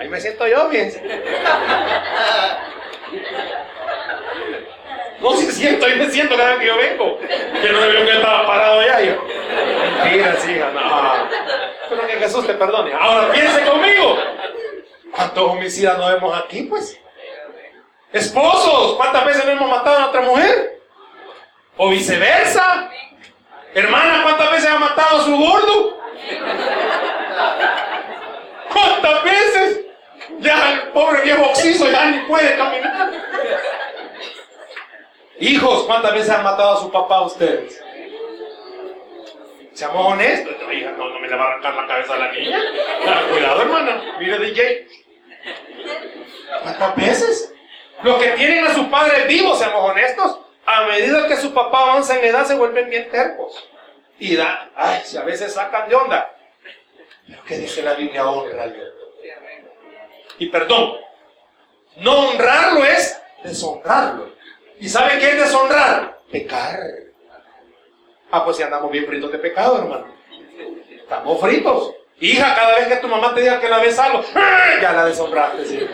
Ahí 0.00 0.08
me 0.08 0.18
siento 0.18 0.46
yo, 0.46 0.70
fíjense. 0.70 1.02
No, 5.20 5.36
si 5.36 5.52
siento, 5.52 5.84
ahí 5.84 5.96
me 5.96 6.08
siento 6.10 6.34
cada 6.36 6.50
vez 6.52 6.60
que 6.60 6.66
yo 6.66 6.76
vengo. 6.76 7.18
Que 7.18 7.72
no 7.72 7.80
me 7.80 7.88
vio 7.90 8.06
que 8.06 8.12
estaba 8.16 8.46
parado 8.46 8.80
allá. 8.80 9.00
Yo. 9.02 9.37
Mentira, 10.02 10.36
sí, 10.38 10.54
no. 10.54 11.28
Pero 11.88 12.06
que 12.06 12.14
Jesús 12.14 12.46
te 12.46 12.54
perdone. 12.54 12.92
Ahora 12.92 13.32
piense 13.32 13.64
conmigo. 13.64 14.18
¿Cuántos 15.14 15.50
homicidas 15.50 15.98
no 15.98 16.08
vemos 16.08 16.38
aquí, 16.38 16.62
pues? 16.62 16.98
Esposos, 18.12 18.96
¿cuántas 18.96 19.24
veces 19.26 19.44
no 19.44 19.52
hemos 19.52 19.70
matado 19.70 19.98
a 19.98 20.06
otra 20.06 20.20
mujer? 20.22 20.80
O 21.76 21.90
viceversa. 21.90 22.90
Hermana, 23.74 24.22
¿cuántas 24.22 24.50
veces 24.50 24.70
ha 24.70 24.78
matado 24.78 25.18
a 25.18 25.24
su 25.24 25.36
gordo? 25.36 25.98
¿Cuántas 28.72 29.24
veces? 29.24 29.80
Ya 30.40 30.72
el 30.72 30.88
pobre 30.88 31.22
viejo 31.22 31.42
oxiso 31.44 31.90
ya 31.90 32.06
ni 32.06 32.18
puede 32.20 32.56
caminar. 32.56 33.10
Hijos, 35.40 35.84
¿cuántas 35.84 36.12
veces 36.12 36.30
han 36.30 36.44
matado 36.44 36.76
a 36.76 36.80
su 36.80 36.90
papá 36.90 37.22
ustedes? 37.22 37.82
Seamos 39.78 40.12
honestos. 40.12 40.56
No, 40.60 40.72
hija, 40.72 40.90
no, 40.90 41.08
no 41.08 41.20
me 41.20 41.28
le 41.28 41.36
va 41.36 41.44
a 41.44 41.46
arrancar 41.52 41.74
la 41.76 41.86
cabeza 41.86 42.14
a 42.14 42.18
la 42.18 42.32
niña. 42.32 42.60
cuidado, 43.30 43.62
hermana. 43.62 44.16
Mire, 44.18 44.36
DJ. 44.40 44.88
¿Cuántas 46.64 46.96
veces? 46.96 47.54
Los 48.02 48.20
que 48.20 48.30
tienen 48.30 48.66
a 48.66 48.74
sus 48.74 48.88
padres 48.88 49.28
vivos, 49.28 49.56
seamos 49.56 49.88
honestos, 49.88 50.40
a 50.66 50.82
medida 50.86 51.28
que 51.28 51.36
su 51.36 51.54
papá 51.54 51.82
avanza 51.82 52.18
en 52.18 52.24
edad 52.24 52.44
se 52.44 52.56
vuelven 52.56 52.90
bien 52.90 53.08
tercos. 53.08 53.68
Y 54.18 54.34
da, 54.34 54.68
ay, 54.74 55.00
si 55.04 55.16
a 55.16 55.22
veces 55.22 55.54
sacan 55.54 55.88
de 55.88 55.94
onda. 55.94 56.28
Pero 57.28 57.44
¿qué 57.44 57.58
dice 57.58 57.80
la 57.80 57.94
Biblia? 57.94 58.28
Honralo. 58.28 58.74
Y 60.40 60.46
perdón, 60.48 60.94
no 61.98 62.30
honrarlo 62.30 62.84
es 62.84 63.22
deshonrarlo. 63.44 64.32
¿Y 64.80 64.88
sabe 64.88 65.20
qué 65.20 65.28
es 65.28 65.38
deshonrar? 65.38 66.18
Pecar. 66.32 67.07
Ah, 68.30 68.44
pues 68.44 68.56
si 68.56 68.62
andamos 68.62 68.90
bien 68.90 69.06
fritos 69.06 69.32
de 69.32 69.38
pecado, 69.38 69.78
hermano. 69.78 70.06
Estamos 70.90 71.40
fritos. 71.40 71.94
Hija, 72.20 72.54
cada 72.54 72.76
vez 72.76 72.88
que 72.88 72.96
tu 72.96 73.08
mamá 73.08 73.34
te 73.34 73.40
diga 73.40 73.60
que 73.60 73.68
la 73.68 73.78
ves 73.78 73.98
algo, 73.98 74.22
ya 74.82 74.92
la 74.92 75.04
deshonraste, 75.06 75.64
sí. 75.64 75.88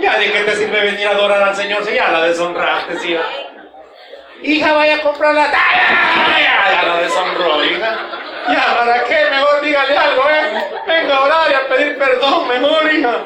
Ya 0.00 0.18
de 0.18 0.32
qué 0.32 0.40
te 0.40 0.56
sirve 0.56 0.80
venir 0.80 1.06
a 1.06 1.10
adorar 1.10 1.42
al 1.42 1.54
Señor 1.54 1.84
si 1.84 1.94
ya 1.94 2.10
la 2.10 2.24
deshonraste, 2.24 2.98
sí. 2.98 3.16
Hija, 4.42 4.72
vaya 4.72 4.96
a 4.96 5.02
comprarla. 5.02 5.50
Ya, 5.52 6.72
ya 6.72 6.88
la 6.88 7.02
deshonró, 7.02 7.64
hija. 7.64 7.98
Ya, 8.48 8.76
¿para 8.76 9.04
qué? 9.04 9.30
Mejor 9.30 9.60
dígale 9.62 9.96
algo, 9.96 10.22
¿eh? 10.28 10.64
Venga 10.86 11.16
a 11.16 11.24
orar 11.24 11.50
y 11.50 11.54
a 11.54 11.68
pedir 11.68 11.96
perdón, 11.96 12.48
mejor, 12.48 12.92
hija. 12.92 13.24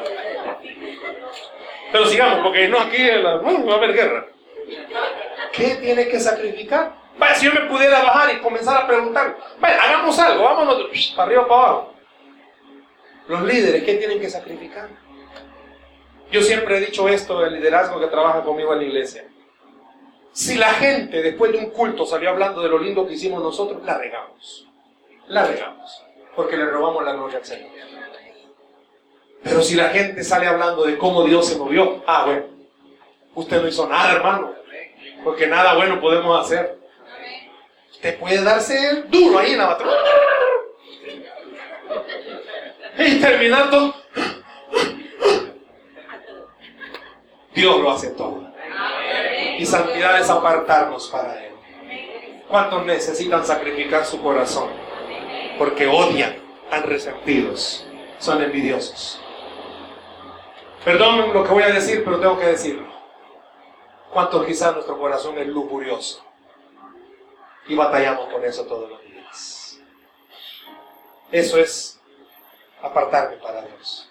Pero 1.91 2.05
sigamos, 2.05 2.39
porque 2.43 2.67
no 2.67 2.79
aquí 2.79 3.03
la, 3.03 3.37
va 3.37 3.73
a 3.73 3.75
haber 3.75 3.93
guerra. 3.93 4.25
¿Qué 5.51 5.75
tiene 5.81 6.07
que 6.07 6.19
sacrificar? 6.19 6.91
Vaya, 7.17 7.35
si 7.35 7.45
yo 7.45 7.53
me 7.53 7.61
pudiera 7.61 8.03
bajar 8.03 8.35
y 8.35 8.39
comenzar 8.39 8.83
a 8.83 8.87
preguntar, 8.87 9.37
vaya, 9.59 9.81
hagamos 9.81 10.17
algo, 10.19 10.43
vámonos 10.43 11.13
para 11.15 11.27
arriba 11.27 11.47
para 11.47 11.61
abajo. 11.61 11.93
Los 13.27 13.41
líderes, 13.41 13.83
¿qué 13.83 13.95
tienen 13.95 14.19
que 14.19 14.29
sacrificar? 14.29 14.89
Yo 16.31 16.41
siempre 16.41 16.77
he 16.77 16.79
dicho 16.81 17.07
esto 17.07 17.39
del 17.39 17.53
liderazgo 17.53 17.99
que 17.99 18.07
trabaja 18.07 18.43
conmigo 18.43 18.73
en 18.73 18.79
la 18.79 18.85
iglesia. 18.85 19.25
Si 20.31 20.55
la 20.55 20.73
gente 20.73 21.21
después 21.21 21.51
de 21.51 21.57
un 21.57 21.71
culto 21.71 22.05
salió 22.05 22.29
hablando 22.29 22.61
de 22.61 22.69
lo 22.69 22.77
lindo 22.77 23.07
que 23.07 23.13
hicimos 23.13 23.41
nosotros, 23.41 23.83
la 23.83 23.97
regamos. 23.97 24.67
La 25.27 25.45
regamos. 25.45 26.03
Porque 26.35 26.55
le 26.55 26.65
robamos 26.65 27.03
la 27.03 27.13
gloria 27.13 27.39
al 27.39 27.45
Señor. 27.45 27.71
Pero 29.43 29.61
si 29.61 29.75
la 29.75 29.89
gente 29.89 30.23
sale 30.23 30.47
hablando 30.47 30.83
de 30.83 30.97
cómo 30.97 31.23
Dios 31.23 31.47
se 31.47 31.57
movió, 31.57 32.03
ah, 32.05 32.25
bueno, 32.25 32.43
usted 33.33 33.61
no 33.61 33.67
hizo 33.67 33.87
nada, 33.87 34.13
hermano. 34.13 34.53
Porque 35.23 35.47
nada 35.47 35.73
bueno 35.75 35.99
podemos 35.99 36.45
hacer. 36.45 36.76
Usted 37.97 38.19
puede 38.19 38.43
darse 38.43 39.05
duro 39.07 39.39
ahí 39.39 39.53
en 39.53 39.57
la 39.57 39.65
batalla. 39.65 39.91
Y 42.99 43.19
terminando, 43.19 43.95
Dios 47.55 47.81
lo 47.81 47.91
hace 47.91 48.09
todo. 48.11 48.53
Y 49.57 49.65
santidad 49.65 50.19
es 50.19 50.29
apartarnos 50.29 51.09
para 51.09 51.43
Él. 51.43 51.53
¿Cuántos 52.47 52.85
necesitan 52.85 53.43
sacrificar 53.43 54.05
su 54.05 54.21
corazón? 54.21 54.69
Porque 55.57 55.87
odian, 55.87 56.35
han 56.69 56.83
resentidos, 56.83 57.83
son 58.19 58.43
envidiosos. 58.43 59.19
Perdón 60.85 61.33
lo 61.33 61.43
que 61.43 61.49
voy 61.49 61.63
a 61.63 61.73
decir, 61.73 62.03
pero 62.05 62.19
tengo 62.19 62.37
que 62.37 62.45
decirlo. 62.45 62.87
¿Cuántos 64.13 64.45
quizás 64.45 64.75
nuestro 64.75 64.99
corazón 64.99 65.39
es 65.39 65.47
lujurioso? 65.47 66.26
Y 67.67 67.75
batallamos 67.75 68.31
con 68.31 68.43
eso 68.43 68.65
todos 68.65 68.89
los 68.89 69.01
días. 69.03 69.79
Eso 71.31 71.57
es 71.57 71.99
apartarme 72.81 73.37
para 73.37 73.61
Dios. 73.63 74.09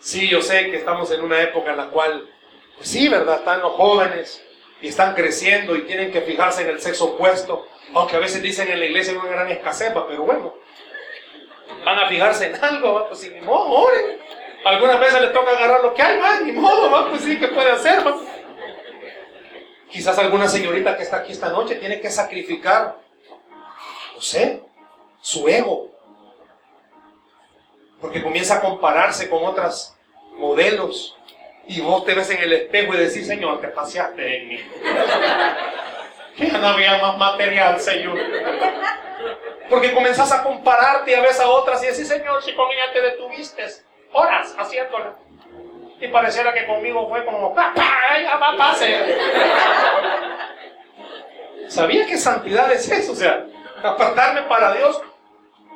Sí, 0.00 0.28
yo 0.28 0.40
sé 0.40 0.70
que 0.70 0.76
estamos 0.76 1.10
en 1.10 1.20
una 1.20 1.40
época 1.42 1.70
en 1.70 1.76
la 1.78 1.88
cual, 1.88 2.28
pues 2.76 2.88
sí, 2.88 3.08
¿verdad? 3.08 3.38
Están 3.38 3.60
los 3.60 3.72
jóvenes 3.72 4.42
y 4.80 4.88
están 4.88 5.14
creciendo 5.14 5.74
y 5.74 5.82
tienen 5.82 6.12
que 6.12 6.20
fijarse 6.20 6.62
en 6.62 6.68
el 6.68 6.80
sexo 6.80 7.06
opuesto, 7.06 7.66
aunque 7.94 8.16
a 8.16 8.20
veces 8.20 8.42
dicen 8.42 8.70
en 8.70 8.78
la 8.78 8.86
iglesia 8.86 9.12
hay 9.12 9.18
una 9.18 9.30
gran 9.30 9.50
escasez, 9.50 9.92
pero 10.08 10.22
bueno, 10.22 10.54
van 11.84 11.98
a 11.98 12.08
fijarse 12.08 12.46
en 12.46 12.64
algo, 12.64 13.06
pues 13.08 13.20
sí, 13.20 13.30
ni 13.30 13.40
modo, 13.40 13.68
oren. 13.68 14.18
Algunas 14.64 14.98
veces 14.98 15.20
les 15.20 15.32
toca 15.32 15.52
agarrar 15.52 15.80
lo 15.80 15.94
que 15.94 16.02
hay, 16.02 16.18
va, 16.18 16.40
ni 16.40 16.52
modo, 16.52 16.90
va, 16.90 17.08
pues 17.08 17.22
sí, 17.22 17.38
¿qué 17.38 17.48
puede 17.48 17.70
hacer? 17.70 18.02
Quizás 19.90 20.18
alguna 20.18 20.48
señorita 20.48 20.96
que 20.96 21.02
está 21.04 21.18
aquí 21.18 21.32
esta 21.32 21.50
noche 21.50 21.76
tiene 21.76 22.00
que 22.00 22.10
sacrificar, 22.10 22.96
no 24.14 24.20
sé, 24.20 24.62
su 25.20 25.48
ego, 25.48 25.90
porque 28.00 28.22
comienza 28.22 28.56
a 28.56 28.60
compararse 28.60 29.28
con 29.28 29.44
otras 29.44 29.96
modelos. 30.32 31.16
Y 31.68 31.80
vos 31.80 32.04
te 32.04 32.14
ves 32.14 32.30
en 32.30 32.38
el 32.38 32.52
espejo 32.52 32.94
y 32.94 32.98
decís, 32.98 33.26
Señor, 33.26 33.60
te 33.60 33.68
paseaste 33.68 34.36
en 34.36 34.48
mí. 34.48 34.60
Ya 36.38 36.58
no 36.58 36.66
había 36.66 36.98
más 36.98 37.16
material, 37.16 37.80
Señor. 37.80 38.18
Porque 39.70 39.94
comenzás 39.94 40.30
a 40.32 40.42
compararte 40.42 41.16
a 41.16 41.22
veces 41.22 41.40
a 41.40 41.48
otras 41.48 41.82
y 41.82 41.86
decís, 41.86 42.06
Señor, 42.06 42.42
si 42.42 42.54
con 42.54 42.70
ella 42.70 42.92
te 42.92 43.00
detuviste 43.00 43.64
horas 44.12 44.54
haciéndola. 44.58 45.16
Y 46.00 46.08
pareciera 46.08 46.52
que 46.52 46.66
conmigo 46.66 47.08
fue 47.08 47.24
como, 47.24 47.54
¡papá! 47.54 47.86
¡Ya 48.22 48.36
va, 48.36 48.56
pase! 48.56 49.16
¿Sabía 51.68 52.06
que 52.06 52.16
santidad 52.16 52.70
es 52.72 52.90
eso? 52.90 53.12
O 53.12 53.16
sea, 53.16 53.46
apartarme 53.82 54.42
para 54.42 54.74
Dios. 54.74 55.00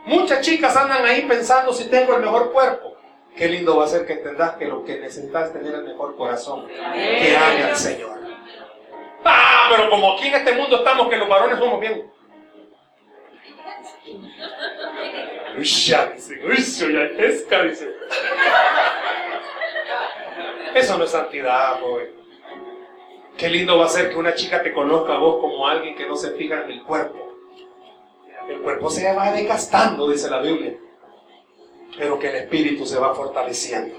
Muchas 0.05 0.41
chicas 0.41 0.77
andan 0.77 1.05
ahí 1.05 1.23
pensando 1.23 1.73
si 1.73 1.89
tengo 1.89 2.14
el 2.14 2.23
mejor 2.23 2.53
cuerpo. 2.53 2.97
Qué 3.37 3.49
lindo 3.49 3.77
va 3.77 3.85
a 3.85 3.89
ser 3.89 4.07
que 4.07 4.14
entendas 4.14 4.57
que 4.57 4.66
lo 4.66 4.85
que 4.85 4.99
necesitas 4.99 5.47
es 5.47 5.53
tener 5.53 5.75
el 5.75 5.85
mejor 5.85 6.16
corazón. 6.16 6.66
Que 6.66 7.37
ame 7.37 7.64
al 7.64 7.77
Señor. 7.77 8.18
Ah, 9.25 9.68
pero 9.71 9.91
como 9.91 10.14
aquí 10.14 10.29
en 10.29 10.35
este 10.35 10.53
mundo 10.53 10.77
estamos 10.77 11.09
que 11.09 11.16
los 11.16 11.29
varones 11.29 11.59
somos 11.59 11.81
bien. 11.81 12.11
Eso 20.75 20.99
no 20.99 21.05
es 21.05 21.11
santidad, 21.11 21.81
joven. 21.81 22.09
Qué 23.37 23.49
lindo 23.49 23.79
va 23.79 23.87
a 23.87 23.89
ser 23.89 24.11
que 24.11 24.16
una 24.16 24.35
chica 24.35 24.62
te 24.62 24.73
conozca 24.73 25.14
a 25.14 25.18
vos 25.18 25.41
como 25.41 25.66
alguien 25.66 25.97
que 25.97 26.07
no 26.07 26.16
se 26.16 26.33
fija 26.33 26.62
en 26.64 26.73
el 26.73 26.83
cuerpo, 26.83 27.37
El 28.49 28.61
cuerpo 28.61 28.91
se 28.91 29.12
va 29.14 29.33
desgastando, 29.33 30.09
dice 30.11 30.29
la 30.29 30.41
Biblia, 30.41 30.75
pero 31.97 32.18
que 32.18 32.29
el 32.29 32.37
espíritu 32.37 32.85
se 32.85 32.99
va 32.99 33.14
fortaleciendo. 33.14 33.97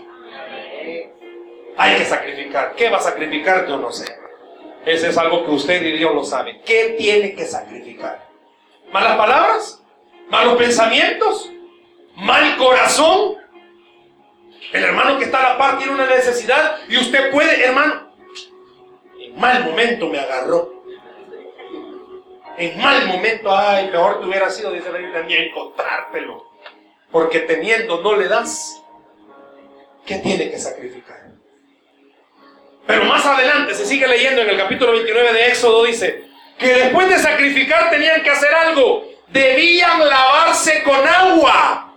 Hay 1.78 1.98
que 1.98 2.06
sacrificar. 2.06 2.76
¿Qué 2.76 2.90
va 2.90 2.98
a 2.98 3.02
sacrificar? 3.02 3.68
Yo 3.68 3.78
no 3.78 3.92
sé. 3.92 4.06
Ese 4.86 5.10
es 5.10 5.18
algo 5.18 5.46
que 5.46 5.52
usted 5.52 5.82
y 5.82 5.98
Dios 5.98 6.14
lo 6.14 6.24
sabe. 6.24 6.62
¿Qué 6.66 6.96
tiene 6.98 7.34
que 7.34 7.46
sacrificar? 7.46 8.28
¿Malas 8.92 9.18
palabras? 9.18 9.84
¿Malos 10.30 10.58
pensamientos? 10.58 11.50
¿Mal 12.16 12.58
corazón? 12.58 13.41
El 14.72 14.84
hermano 14.84 15.18
que 15.18 15.26
está 15.26 15.40
a 15.40 15.54
la 15.54 15.58
par 15.58 15.78
tiene 15.78 15.94
una 15.94 16.06
necesidad 16.06 16.80
y 16.88 16.98
usted 16.98 17.32
puede, 17.32 17.66
hermano, 17.66 18.14
en 19.20 19.40
mal 19.40 19.64
momento 19.66 20.08
me 20.08 20.20
agarró. 20.20 20.84
En 22.58 22.80
mal 22.80 23.08
momento, 23.08 23.56
ay, 23.56 23.90
mejor 23.90 24.20
te 24.20 24.28
hubiera 24.28 24.50
sido, 24.50 24.72
dice 24.72 24.92
la 24.92 25.00
Biblia, 25.00 25.24
ni 25.24 25.34
encontrártelo. 25.36 26.46
Porque 27.12 27.40
teniendo 27.42 28.02
no 28.02 28.16
le 28.16 28.28
das. 28.28 28.82
¿Qué 30.06 30.18
tiene 30.20 30.50
que 30.50 30.58
sacrificar? 30.58 31.32
Pero 32.88 33.06
más 33.06 33.26
adelante 33.26 33.74
se 33.74 33.86
sigue 33.86 34.08
leyendo 34.08 34.42
en 34.42 34.50
el 34.50 34.58
capítulo 34.58 34.94
29 34.94 35.34
de 35.34 35.48
Éxodo, 35.48 35.84
dice 35.86 36.26
que 36.58 36.68
después 36.68 37.10
de 37.10 37.18
sacrificar 37.18 37.90
tenían 37.90 38.22
que 38.22 38.30
hacer 38.30 38.54
algo. 38.54 39.06
Debían 39.28 40.08
lavarse 40.08 40.84
con 40.84 41.08
agua. 41.08 41.91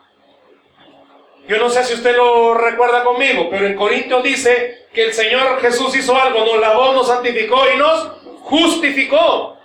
Yo 1.47 1.59
no 1.59 1.69
sé 1.69 1.85
si 1.85 1.95
usted 1.95 2.17
lo 2.17 2.55
recuerda 2.55 3.05
conmigo, 3.05 3.49
pero 3.51 3.67
en 3.67 3.77
Corintios 3.77 4.23
dice 4.23 4.87
que 4.95 5.05
el 5.05 5.13
Señor 5.13 5.61
Jesús 5.61 5.95
hizo 5.97 6.17
algo, 6.17 6.45
nos 6.45 6.59
lavó, 6.59 6.93
nos 6.95 7.09
santificó 7.09 7.63
y 7.75 7.77
nos 7.77 8.13
justificó. 8.41 9.59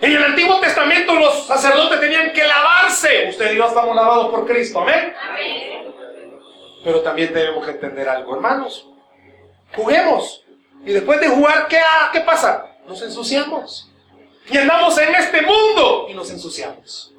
En 0.00 0.12
el 0.12 0.24
Antiguo 0.24 0.58
Testamento 0.60 1.14
los 1.14 1.46
sacerdotes 1.46 2.00
tenían 2.00 2.32
que 2.32 2.46
lavarse. 2.46 3.28
Usted 3.28 3.52
y 3.52 3.56
yo 3.56 3.66
estamos 3.66 3.94
lavados 3.94 4.28
por 4.28 4.46
Cristo, 4.46 4.80
amén. 4.80 5.14
Pero 6.84 7.00
también 7.00 7.32
debemos 7.32 7.64
que 7.64 7.72
entender 7.72 8.08
algo, 8.08 8.34
hermanos. 8.34 8.86
Juguemos. 9.74 10.44
Y 10.84 10.92
después 10.92 11.20
de 11.20 11.28
jugar, 11.28 11.66
¿qué, 11.68 11.80
¿qué 12.12 12.20
pasa? 12.20 12.76
Nos 12.86 13.02
ensuciamos. 13.02 13.90
Y 14.50 14.56
andamos 14.56 14.96
en 14.98 15.14
este 15.14 15.42
mundo 15.42 16.06
y 16.08 16.14
nos 16.14 16.30
ensuciamos. 16.30 17.12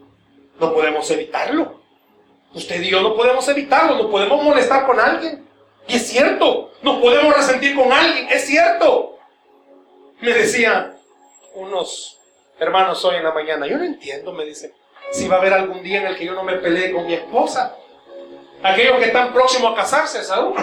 No 0.59 0.73
podemos 0.73 1.09
evitarlo. 1.11 1.81
Usted 2.57 2.81
y 2.81 2.89
yo 2.89 3.01
no 3.01 3.15
podemos 3.15 3.47
evitarlo, 3.49 3.95
no 3.95 4.09
podemos 4.09 4.43
molestar 4.43 4.87
con 4.87 4.99
alguien. 4.99 5.47
Y 5.87 5.97
es 5.97 6.07
cierto, 6.07 6.71
no 6.81 6.99
podemos 6.99 7.35
resentir 7.35 7.75
con 7.75 7.93
alguien, 7.93 8.27
es 8.29 8.47
cierto. 8.47 9.19
Me 10.21 10.33
decían 10.33 10.97
unos 11.53 12.19
hermanos 12.57 13.05
hoy 13.05 13.17
en 13.17 13.23
la 13.23 13.31
mañana, 13.31 13.67
yo 13.67 13.77
no 13.77 13.83
entiendo, 13.83 14.33
me 14.33 14.43
dicen, 14.43 14.73
si 15.11 15.27
va 15.27 15.35
a 15.35 15.39
haber 15.39 15.53
algún 15.53 15.83
día 15.83 16.01
en 16.01 16.07
el 16.07 16.17
que 16.17 16.25
yo 16.25 16.33
no 16.33 16.41
me 16.41 16.53
pelee 16.53 16.91
con 16.91 17.05
mi 17.05 17.13
esposa. 17.13 17.75
Aquellos 18.63 18.97
que 18.97 19.05
están 19.05 19.33
próximos 19.33 19.73
a 19.73 19.75
casarse, 19.75 20.23
¿sabes? 20.23 20.59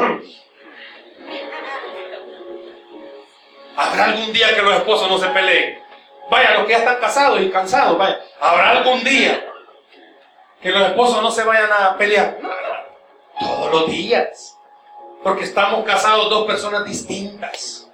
Habrá 3.76 4.05
algún 4.07 4.32
día 4.32 4.53
que 4.53 4.62
los 4.62 4.74
esposos 4.74 5.09
no 5.09 5.18
se 5.18 5.28
peleen. 5.28 5.78
Vaya, 6.28 6.55
los 6.55 6.64
que 6.64 6.72
ya 6.72 6.78
están 6.78 6.99
casados 6.99 7.40
y 7.40 7.51
cansados, 7.51 7.97
vaya. 7.97 8.18
Habrá 8.40 8.70
algún 8.70 9.05
día 9.05 9.49
que 10.64 10.70
los 10.70 10.80
esposos 10.80 11.22
no 11.22 11.30
se 11.30 11.44
vayan 11.44 11.70
a 11.70 11.94
pelear. 11.98 12.38
Todos 13.38 13.70
los 13.70 13.86
días. 13.86 14.58
Porque 15.22 15.44
estamos 15.44 15.84
casados 15.84 16.30
dos 16.30 16.46
personas 16.46 16.86
distintas. 16.86 17.90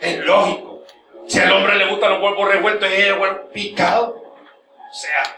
Es 0.00 0.18
lógico. 0.24 0.84
Si 1.26 1.40
al 1.40 1.50
hombre 1.50 1.74
le 1.74 1.90
gustan 1.90 2.12
los 2.12 2.22
huevos 2.22 2.48
revueltos 2.48 2.88
y 2.88 2.94
ella 2.94 3.18
huevo 3.18 3.48
picado. 3.52 4.22
O 4.88 4.94
sea, 4.94 5.36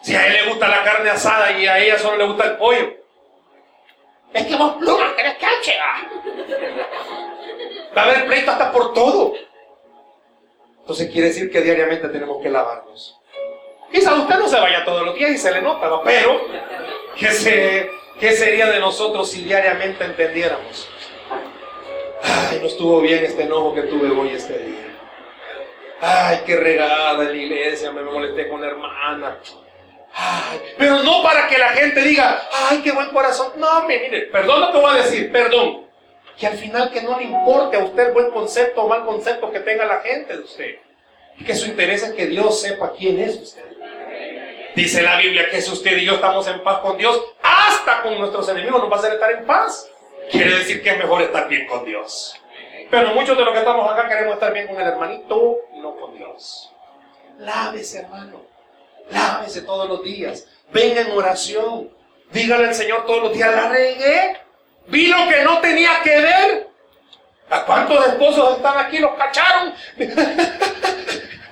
si 0.00 0.14
a 0.14 0.28
él 0.28 0.32
le 0.34 0.50
gusta 0.50 0.68
la 0.68 0.84
carne 0.84 1.10
asada 1.10 1.50
y 1.58 1.66
a 1.66 1.80
ella 1.80 1.98
solo 1.98 2.16
le 2.16 2.26
gusta 2.26 2.44
el 2.44 2.56
pollo. 2.56 2.94
Es 4.32 4.46
que 4.46 4.54
vos 4.54 4.76
plumas 4.76 5.12
que 5.14 5.22
cache. 5.38 5.76
Va 7.96 8.02
a 8.02 8.04
haber 8.04 8.26
pleito 8.26 8.52
hasta 8.52 8.70
por 8.70 8.94
todo. 8.94 9.34
Entonces 10.82 11.10
quiere 11.10 11.28
decir 11.28 11.50
que 11.50 11.62
diariamente 11.62 12.08
tenemos 12.10 12.40
que 12.40 12.48
lavarnos. 12.48 13.17
Quizá 13.90 14.14
usted 14.14 14.38
no 14.38 14.48
se 14.48 14.60
vaya 14.60 14.84
todos 14.84 15.04
los 15.04 15.14
días 15.14 15.30
y 15.30 15.38
se 15.38 15.50
le 15.50 15.62
nota, 15.62 15.88
pero 16.04 16.40
¿qué, 17.16 17.90
¿qué 18.20 18.32
sería 18.32 18.66
de 18.66 18.80
nosotros 18.80 19.30
si 19.30 19.44
diariamente 19.44 20.04
entendiéramos? 20.04 20.88
Ay, 22.22 22.58
no 22.60 22.66
estuvo 22.66 23.00
bien 23.00 23.24
este 23.24 23.44
enojo 23.44 23.74
que 23.74 23.82
tuve 23.82 24.10
hoy 24.10 24.30
este 24.30 24.58
día. 24.58 24.88
Ay, 26.00 26.40
qué 26.46 26.56
regada 26.56 27.22
en 27.24 27.30
la 27.30 27.36
iglesia, 27.36 27.90
me 27.90 28.02
molesté 28.02 28.48
con 28.48 28.60
la 28.60 28.68
hermana. 28.68 29.38
Ay, 30.14 30.60
pero 30.76 31.02
no 31.02 31.22
para 31.22 31.48
que 31.48 31.58
la 31.58 31.68
gente 31.68 32.02
diga, 32.02 32.42
ay, 32.68 32.80
qué 32.82 32.92
buen 32.92 33.08
corazón. 33.10 33.52
No, 33.56 33.86
mire, 33.86 34.22
perdón 34.32 34.60
lo 34.60 34.72
que 34.72 34.78
voy 34.78 34.90
a 34.98 35.02
decir, 35.02 35.32
perdón. 35.32 35.86
Que 36.36 36.46
al 36.46 36.56
final 36.56 36.90
que 36.90 37.02
no 37.02 37.18
le 37.18 37.24
importe 37.24 37.76
a 37.76 37.80
usted 37.80 38.08
el 38.08 38.12
buen 38.12 38.30
concepto 38.30 38.82
o 38.82 38.88
mal 38.88 39.04
concepto 39.04 39.50
que 39.50 39.60
tenga 39.60 39.84
la 39.84 40.00
gente 40.00 40.36
de 40.36 40.42
usted. 40.42 40.76
Que 41.44 41.54
su 41.54 41.66
interés 41.66 42.02
es 42.02 42.12
que 42.12 42.26
Dios 42.26 42.60
sepa 42.60 42.92
quién 42.96 43.20
es 43.20 43.36
usted. 43.36 43.64
Dice 44.78 45.02
la 45.02 45.16
Biblia 45.16 45.50
que 45.50 45.60
si 45.60 45.72
usted 45.72 45.96
y 45.96 46.04
yo 46.04 46.14
estamos 46.14 46.46
en 46.46 46.62
paz 46.62 46.78
con 46.78 46.96
Dios, 46.96 47.20
hasta 47.42 48.00
con 48.00 48.16
nuestros 48.16 48.48
enemigos 48.48 48.80
nos 48.80 48.88
va 48.88 48.94
a 48.94 48.98
hacer 49.00 49.14
estar 49.14 49.32
en 49.32 49.44
paz. 49.44 49.88
Quiere 50.30 50.56
decir 50.56 50.84
que 50.84 50.90
es 50.90 50.98
mejor 50.98 51.20
estar 51.20 51.48
bien 51.48 51.66
con 51.66 51.84
Dios. 51.84 52.40
Pero 52.88 53.12
muchos 53.12 53.36
de 53.36 53.44
los 53.44 53.52
que 53.54 53.58
estamos 53.58 53.90
acá 53.90 54.08
queremos 54.08 54.34
estar 54.34 54.52
bien 54.52 54.68
con 54.68 54.80
el 54.80 54.86
hermanito, 54.86 55.56
no 55.78 55.96
con 55.96 56.16
Dios. 56.16 56.72
Lávese, 57.40 58.02
hermano. 58.02 58.40
Lávese 59.10 59.62
todos 59.62 59.88
los 59.88 60.04
días. 60.04 60.46
Venga 60.70 61.00
en 61.00 61.10
oración. 61.10 61.90
Dígale 62.30 62.68
al 62.68 62.74
Señor 62.76 63.04
todos 63.04 63.24
los 63.24 63.32
días, 63.32 63.52
la 63.52 63.70
regué. 63.70 64.36
Vi 64.86 65.08
lo 65.08 65.28
que 65.28 65.42
no 65.42 65.58
tenía 65.58 66.02
que 66.04 66.20
ver. 66.20 66.68
¿A 67.50 67.64
cuántos 67.64 68.06
esposos 68.06 68.58
están 68.58 68.78
aquí? 68.78 68.98
Los 68.98 69.16
cacharon. 69.16 69.74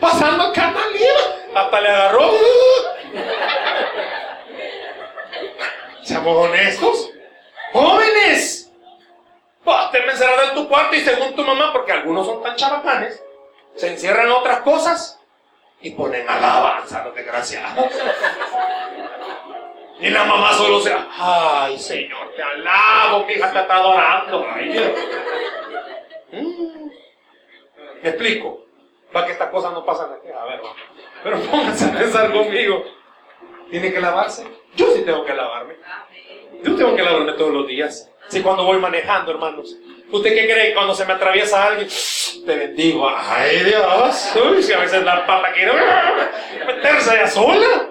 Pasando 0.01 0.53
carnalidad. 0.53 1.37
Hasta 1.57 1.81
le 1.81 1.89
agarró. 1.89 2.31
Seamos 6.03 6.37
honestos. 6.37 7.11
Jóvenes. 7.73 8.73
Pues 9.65 9.91
te 9.91 9.99
encerrado 10.17 10.49
en 10.49 10.55
tu 10.55 10.69
cuarto 10.69 10.95
y 10.95 11.01
según 11.01 11.35
tu 11.35 11.43
mamá, 11.43 11.73
porque 11.73 11.93
algunos 11.93 12.27
son 12.27 12.43
tan 12.43 12.57
charapanes, 12.57 13.23
se 13.75 13.89
encierran 13.89 14.27
en 14.27 14.33
otras 14.33 14.61
cosas 14.61 15.21
y 15.81 15.91
ponen 15.91 16.29
alabanza 16.29 17.05
los 17.05 17.15
desgraciados. 17.15 17.87
Y 19.99 20.11
la 20.11 20.25
mamá 20.25 20.53
solo 20.53 20.81
se, 20.81 20.95
ay 21.19 21.79
Señor, 21.79 22.33
te 22.37 22.43
alabo, 22.43 23.25
mi 23.25 23.33
hija 23.33 23.53
te 23.53 23.61
está 23.61 23.77
adorando. 23.77 24.47
Mm. 26.33 26.91
¿Me 28.03 28.09
explico? 28.09 28.67
Para 29.13 29.27
que 29.27 29.33
estas 29.33 29.51
cosas 29.51 29.73
no 29.73 29.85
pasen 29.85 30.07
aquí. 30.13 30.29
A 30.29 30.45
ver, 30.45 30.61
pero 31.25 31.41
pónganse 31.41 31.87
a 31.87 31.99
pensar 31.99 32.33
conmigo. 32.33 32.85
¿Tiene 33.71 33.93
que 33.93 34.01
lavarse? 34.01 34.47
Yo 34.77 34.93
sí 34.95 35.03
tengo 35.03 35.25
que 35.25 35.35
lavarme. 35.35 35.75
Yo 36.62 36.77
tengo 36.77 36.95
que 36.95 37.03
lavarme 37.03 37.33
todos 37.33 37.53
los 37.53 37.67
días. 37.67 38.11
Si 38.29 38.43
cuando 38.43 38.64
voy 38.64 38.79
manejando, 38.79 39.33
hermanos. 39.33 39.77
¿Usted 40.11 40.35
qué 40.35 40.47
cree? 40.47 40.75
Cuando 40.75 40.95
se 40.95 41.05
me 41.05 41.14
atraviesa 41.14 41.67
alguien, 41.67 41.89
te 42.47 42.57
bendigo. 42.57 43.09
Ay, 43.09 43.64
Dios. 43.64 44.33
Uy, 44.37 44.62
si 44.62 44.73
a 44.73 44.79
veces 44.79 45.03
la 45.03 45.27
pata 45.27 45.53
quiere 45.53 45.73
meterse 46.67 47.11
allá 47.11 47.27
sola. 47.27 47.89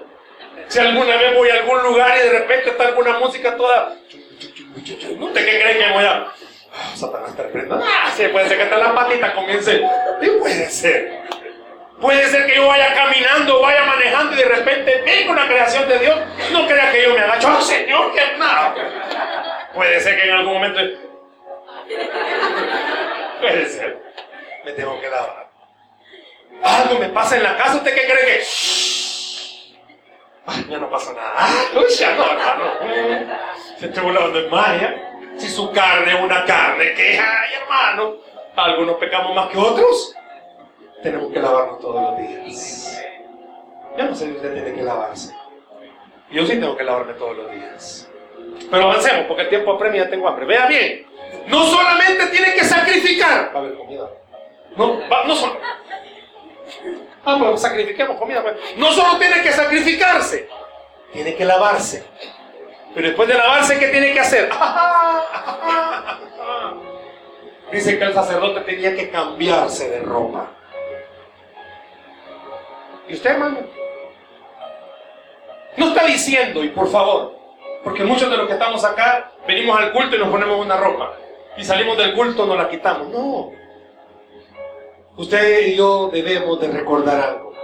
Si 0.68 0.78
alguna 0.78 1.16
vez 1.16 1.34
voy 1.36 1.48
a 1.48 1.54
algún 1.54 1.82
lugar 1.82 2.16
y 2.18 2.24
de 2.24 2.38
repente 2.38 2.70
está 2.70 2.88
alguna 2.88 3.18
música 3.18 3.56
toda. 3.56 3.96
¿Usted 4.76 5.44
qué 5.44 5.60
cree 5.60 5.78
que 5.78 5.92
voy 5.92 6.04
a.? 6.04 6.26
Oh, 6.72 6.96
Satanás 6.96 7.36
te 7.36 7.42
reprenda. 7.42 7.80
Ah, 7.82 8.10
sí, 8.14 8.24
puede 8.28 8.48
ser 8.48 8.58
que 8.58 8.64
hasta 8.64 8.78
la 8.78 8.94
patita 8.94 9.34
comience. 9.34 9.80
Sí, 10.20 10.30
puede 10.38 10.70
ser. 10.70 11.22
Puede 12.00 12.28
ser 12.28 12.46
que 12.46 12.56
yo 12.56 12.66
vaya 12.66 12.94
caminando, 12.94 13.60
vaya 13.62 13.84
manejando 13.84 14.34
y 14.34 14.36
de 14.36 14.44
repente 14.44 15.02
venga 15.04 15.30
una 15.32 15.46
creación 15.46 15.88
de 15.88 15.98
Dios. 15.98 16.18
No 16.52 16.66
crea 16.66 16.92
que 16.92 17.02
yo 17.04 17.14
me 17.14 17.20
agacho. 17.20 17.48
¡Oh, 17.56 17.60
Señor, 17.62 18.12
qué 18.14 18.36
nada! 18.36 18.74
Puede 19.74 20.00
ser 20.00 20.16
que 20.16 20.28
en 20.28 20.34
algún 20.34 20.54
momento. 20.54 20.80
Puede 23.40 23.66
ser. 23.66 23.98
Me 24.64 24.72
tengo 24.72 25.00
que 25.00 25.08
lavar. 25.08 25.48
Algo 26.62 26.98
me 26.98 27.08
pasa 27.08 27.36
en 27.36 27.42
la 27.42 27.56
casa. 27.56 27.76
¿Usted 27.76 27.94
qué 27.94 28.04
cree 28.04 28.26
que.? 28.26 28.42
Ay, 30.46 30.66
ya 30.68 30.78
no 30.78 30.90
pasa 30.90 31.12
nada. 31.12 31.34
Uy, 31.74 31.88
ya 31.88 32.14
no. 32.14 32.24
Se 33.78 33.86
estoy 33.86 34.04
volando 34.04 34.38
en 34.38 34.50
Maya. 34.50 35.12
Si 35.38 35.48
su 35.48 35.70
carne 35.72 36.12
es 36.14 36.20
una 36.20 36.44
carne, 36.44 36.94
que 36.94 37.18
hay, 37.18 37.54
hermano? 37.54 38.16
Algunos 38.54 38.96
pecamos 38.96 39.34
más 39.34 39.48
que 39.48 39.58
otros. 39.58 40.14
Tenemos 41.02 41.32
que 41.32 41.40
lavarnos 41.40 41.80
todos 41.80 42.02
los 42.02 42.18
días. 42.18 43.02
Yo 43.96 44.04
no 44.04 44.14
sé 44.14 44.26
si 44.26 44.32
usted 44.32 44.52
tiene 44.52 44.72
que 44.72 44.82
lavarse. 44.82 45.34
Yo 46.30 46.44
sí 46.44 46.58
tengo 46.58 46.76
que 46.76 46.84
lavarme 46.84 47.14
todos 47.14 47.36
los 47.36 47.50
días. 47.50 48.10
Pero 48.70 48.84
avancemos, 48.84 49.26
porque 49.26 49.42
el 49.42 49.48
tiempo 49.48 49.72
apremia 49.72 50.08
tengo 50.10 50.28
hambre. 50.28 50.46
Vea 50.46 50.66
bien. 50.66 51.06
No 51.46 51.64
solamente 51.64 52.26
tiene 52.26 52.54
que 52.54 52.64
sacrificar. 52.64 53.50
Va 53.54 53.60
a 53.60 53.62
haber 53.62 53.76
comida. 53.76 54.08
No, 54.76 54.98
no 55.26 55.34
solo. 55.34 55.58
Ah, 57.24 57.36
pues 57.38 57.60
sacrifiquemos 57.60 58.16
comida. 58.18 58.42
pues. 58.42 58.56
No 58.76 58.92
solo 58.92 59.18
tiene 59.18 59.42
que 59.42 59.52
sacrificarse, 59.52 60.48
tiene 61.12 61.34
que 61.34 61.44
lavarse. 61.44 62.04
Pero 62.94 63.08
después 63.08 63.28
de 63.28 63.34
lavarse, 63.34 63.78
¿qué 63.78 63.88
tiene 63.88 64.12
que 64.12 64.20
hacer? 64.20 64.48
Dice 67.72 67.98
que 67.98 68.04
el 68.04 68.14
sacerdote 68.14 68.60
tenía 68.60 68.94
que 68.94 69.10
cambiarse 69.10 69.90
de 69.90 70.00
ropa. 70.00 70.55
¿Y 73.08 73.14
usted, 73.14 73.30
hermano? 73.30 73.58
No 75.76 75.88
está 75.88 76.06
diciendo, 76.06 76.64
y 76.64 76.68
por 76.68 76.88
favor, 76.88 77.38
porque 77.84 78.04
muchos 78.04 78.30
de 78.30 78.36
los 78.36 78.46
que 78.46 78.54
estamos 78.54 78.84
acá 78.84 79.32
venimos 79.46 79.78
al 79.78 79.92
culto 79.92 80.16
y 80.16 80.18
nos 80.18 80.28
ponemos 80.28 80.64
una 80.64 80.76
ropa. 80.76 81.14
Y 81.56 81.64
salimos 81.64 81.96
del 81.96 82.14
culto 82.14 82.46
nos 82.46 82.56
la 82.56 82.68
quitamos. 82.68 83.08
No. 83.08 83.52
Usted 85.16 85.68
y 85.68 85.76
yo 85.76 86.08
debemos 86.12 86.60
de 86.60 86.68
recordar 86.68 87.20
algo. 87.20 87.54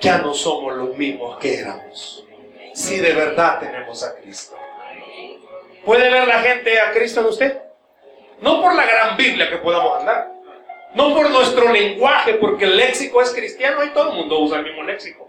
Ya 0.00 0.18
no 0.18 0.32
somos 0.32 0.74
los 0.74 0.96
mismos 0.96 1.38
que 1.38 1.58
éramos. 1.58 2.24
Si 2.72 2.98
de 2.98 3.12
verdad 3.12 3.58
tenemos 3.58 4.02
a 4.04 4.14
Cristo. 4.16 4.56
¿Puede 5.84 6.10
ver 6.10 6.28
la 6.28 6.40
gente 6.40 6.80
a 6.80 6.92
Cristo 6.92 7.20
en 7.20 7.26
usted? 7.26 7.62
No 8.40 8.60
por 8.60 8.74
la 8.74 8.84
gran 8.84 9.16
Biblia 9.16 9.48
que 9.48 9.56
podamos 9.56 10.00
andar. 10.00 10.35
No 10.94 11.14
por 11.14 11.30
nuestro 11.30 11.72
lenguaje, 11.72 12.34
porque 12.34 12.64
el 12.64 12.76
léxico 12.76 13.20
es 13.20 13.30
cristiano 13.30 13.84
y 13.84 13.90
todo 13.90 14.10
el 14.10 14.16
mundo 14.16 14.38
usa 14.40 14.58
el 14.58 14.64
mismo 14.64 14.82
léxico. 14.82 15.28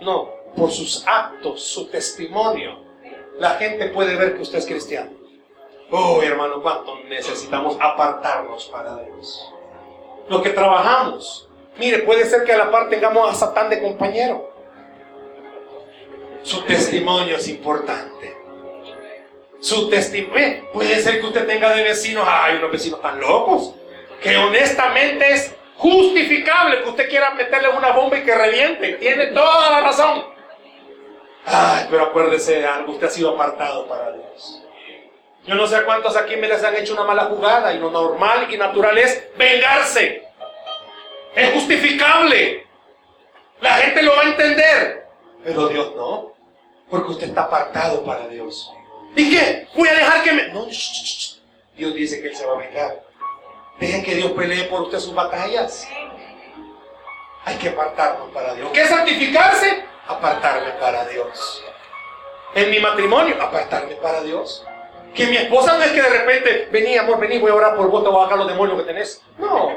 No, 0.00 0.30
por 0.56 0.70
sus 0.70 1.06
actos, 1.06 1.62
su 1.62 1.88
testimonio. 1.88 2.82
La 3.38 3.50
gente 3.50 3.88
puede 3.88 4.16
ver 4.16 4.34
que 4.36 4.42
usted 4.42 4.58
es 4.58 4.66
cristiano. 4.66 5.10
Oh, 5.90 6.22
hermano, 6.22 6.60
cuánto 6.62 6.98
necesitamos 7.08 7.76
apartarnos 7.80 8.64
para 8.66 8.96
Dios. 8.96 9.52
Lo 10.28 10.42
que 10.42 10.50
trabajamos. 10.50 11.48
Mire, 11.78 11.98
puede 11.98 12.24
ser 12.24 12.44
que 12.44 12.52
a 12.52 12.58
la 12.58 12.70
par 12.70 12.88
tengamos 12.88 13.30
a 13.30 13.34
Satán 13.34 13.68
de 13.68 13.80
compañero. 13.80 14.52
Su 16.42 16.62
testimonio 16.62 17.36
es 17.36 17.48
importante. 17.48 18.36
Su 19.60 19.88
testimonio. 19.88 20.70
Puede 20.72 21.00
ser 21.00 21.20
que 21.20 21.26
usted 21.26 21.46
tenga 21.46 21.74
de 21.74 21.82
vecinos, 21.82 22.26
ay, 22.28 22.56
unos 22.56 22.70
vecinos 22.70 23.00
tan 23.00 23.20
locos, 23.20 23.74
que 24.24 24.36
honestamente 24.38 25.32
es 25.32 25.54
justificable 25.76 26.82
que 26.82 26.88
usted 26.88 27.08
quiera 27.10 27.32
meterle 27.32 27.68
una 27.68 27.92
bomba 27.92 28.18
y 28.18 28.24
que 28.24 28.34
reviente. 28.34 28.94
Tiene 28.94 29.26
toda 29.26 29.70
la 29.70 29.80
razón. 29.82 30.24
Ay, 31.44 31.86
pero 31.90 32.04
acuérdese 32.04 32.60
de 32.60 32.66
algo, 32.66 32.92
usted 32.92 33.06
ha 33.06 33.10
sido 33.10 33.34
apartado 33.34 33.86
para 33.86 34.12
Dios. 34.12 34.62
Yo 35.46 35.54
no 35.54 35.66
sé 35.66 35.76
a 35.76 35.84
cuántos 35.84 36.16
aquí 36.16 36.36
me 36.36 36.48
les 36.48 36.64
han 36.64 36.74
hecho 36.74 36.94
una 36.94 37.04
mala 37.04 37.26
jugada 37.26 37.74
y 37.74 37.78
lo 37.78 37.90
normal 37.90 38.46
y 38.50 38.56
natural 38.56 38.96
es 38.96 39.28
vengarse. 39.36 40.26
Es 41.34 41.52
justificable. 41.52 42.66
La 43.60 43.74
gente 43.74 44.02
lo 44.02 44.16
va 44.16 44.22
a 44.22 44.28
entender. 44.28 45.06
Pero 45.44 45.68
Dios 45.68 45.94
no. 45.94 46.32
Porque 46.88 47.10
usted 47.10 47.28
está 47.28 47.42
apartado 47.42 48.02
para 48.04 48.26
Dios. 48.28 48.72
¿Y 49.14 49.30
qué? 49.30 49.68
Voy 49.74 49.88
a 49.88 49.94
dejar 49.94 50.22
que 50.22 50.32
me... 50.32 50.48
No, 50.48 50.64
Dios 50.64 51.94
dice 51.94 52.22
que 52.22 52.28
Él 52.28 52.36
se 52.36 52.46
va 52.46 52.54
a 52.54 52.58
vengar. 52.58 53.04
Dejen 53.78 54.04
que 54.04 54.14
Dios 54.14 54.32
pelee 54.32 54.64
por 54.64 54.82
usted 54.82 54.98
sus 54.98 55.14
batallas. 55.14 55.88
Hay 57.44 57.56
que 57.56 57.68
apartarnos 57.68 58.30
para 58.30 58.54
Dios. 58.54 58.70
¿Qué 58.72 58.82
es 58.82 58.88
santificarse? 58.88 59.84
Apartarme 60.06 60.70
para 60.80 61.04
Dios. 61.06 61.64
En 62.54 62.70
mi 62.70 62.78
matrimonio, 62.78 63.36
apartarme 63.40 63.96
para 63.96 64.22
Dios. 64.22 64.64
Que 65.14 65.26
mi 65.26 65.36
esposa 65.36 65.76
no 65.76 65.84
es 65.84 65.92
que 65.92 66.02
de 66.02 66.08
repente, 66.08 66.68
vení 66.72 66.96
amor, 66.96 67.20
vení, 67.20 67.38
voy 67.38 67.50
a 67.50 67.54
orar 67.54 67.76
por 67.76 67.88
vos, 67.88 68.02
te 68.02 68.10
voy 68.10 68.20
a 68.20 68.24
bajar 68.24 68.38
los 68.38 68.48
demonios 68.48 68.78
que 68.78 68.84
tenés. 68.84 69.22
No. 69.38 69.70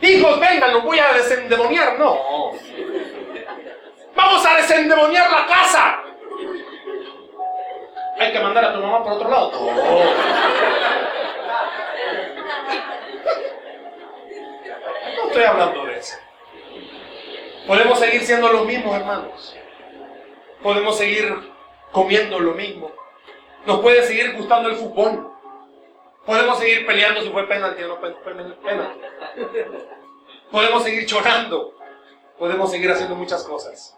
Hijos, 0.00 0.40
vengan, 0.40 0.72
los 0.72 0.82
voy 0.82 0.98
a 0.98 1.12
desendemoniar. 1.12 1.98
No. 1.98 2.52
Vamos 4.14 4.46
a 4.46 4.56
desendemoniar 4.56 5.30
la 5.30 5.46
casa. 5.46 6.02
Hay 8.18 8.32
que 8.32 8.40
mandar 8.40 8.64
a 8.64 8.74
tu 8.74 8.80
mamá 8.80 9.02
por 9.02 9.12
otro 9.12 9.28
lado. 9.28 9.52
No. 9.52 9.72
Estoy 15.32 15.44
hablando 15.44 15.86
de 15.86 15.98
eso. 15.98 16.16
Podemos 17.66 17.98
seguir 17.98 18.22
siendo 18.22 18.52
los 18.52 18.66
mismos, 18.66 18.94
hermanos. 18.94 19.56
Podemos 20.62 20.96
seguir 20.96 21.50
comiendo 21.90 22.38
lo 22.38 22.52
mismo. 22.52 22.92
Nos 23.64 23.80
puede 23.80 24.02
seguir 24.02 24.34
gustando 24.36 24.68
el 24.68 24.76
fútbol. 24.76 25.32
Podemos 26.26 26.58
seguir 26.58 26.86
peleando 26.86 27.22
si 27.22 27.30
fue 27.30 27.48
penalti 27.48 27.82
o 27.82 27.88
no 27.88 27.96
fue 27.96 28.14
penalti. 28.22 28.58
Podemos 30.50 30.82
seguir 30.84 31.06
chorando. 31.06 31.74
Podemos 32.38 32.70
seguir 32.70 32.90
haciendo 32.90 33.14
muchas 33.14 33.42
cosas. 33.44 33.96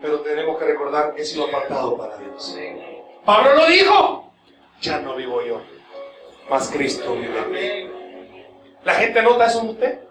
Pero 0.00 0.20
tenemos 0.20 0.58
que 0.58 0.64
recordar 0.64 1.14
que 1.14 1.22
he 1.22 1.24
sido 1.24 1.46
apartado 1.46 1.96
para 1.96 2.16
Dios. 2.16 2.58
Pablo 3.24 3.54
lo 3.54 3.66
dijo. 3.66 4.32
Ya 4.80 4.98
no 4.98 5.14
vivo 5.14 5.42
yo. 5.42 5.60
Más 6.48 6.68
Cristo 6.70 7.14
vive 7.14 7.38
en 7.38 7.52
mí. 7.52 8.46
¿La 8.82 8.94
gente 8.94 9.22
nota 9.22 9.46
eso 9.46 9.60
en 9.60 9.68
usted? 9.68 10.09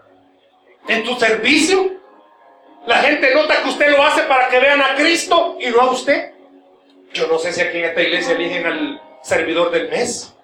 ¿En 0.88 1.04
tu 1.04 1.14
servicio? 1.16 1.92
¿La 2.86 2.96
gente 2.96 3.34
nota 3.34 3.62
que 3.62 3.68
usted 3.68 3.90
lo 3.90 4.02
hace 4.02 4.22
para 4.22 4.48
que 4.48 4.58
vean 4.58 4.80
a 4.80 4.94
Cristo 4.94 5.56
y 5.60 5.68
no 5.68 5.80
a 5.80 5.90
usted? 5.90 6.32
Yo 7.12 7.26
no 7.26 7.38
sé 7.38 7.52
si 7.52 7.60
aquí 7.60 7.78
en 7.78 7.84
esta 7.86 8.02
iglesia 8.02 8.34
eligen 8.34 8.66
al 8.66 9.02
servidor 9.22 9.70
del 9.70 9.88
mes. 9.88 10.34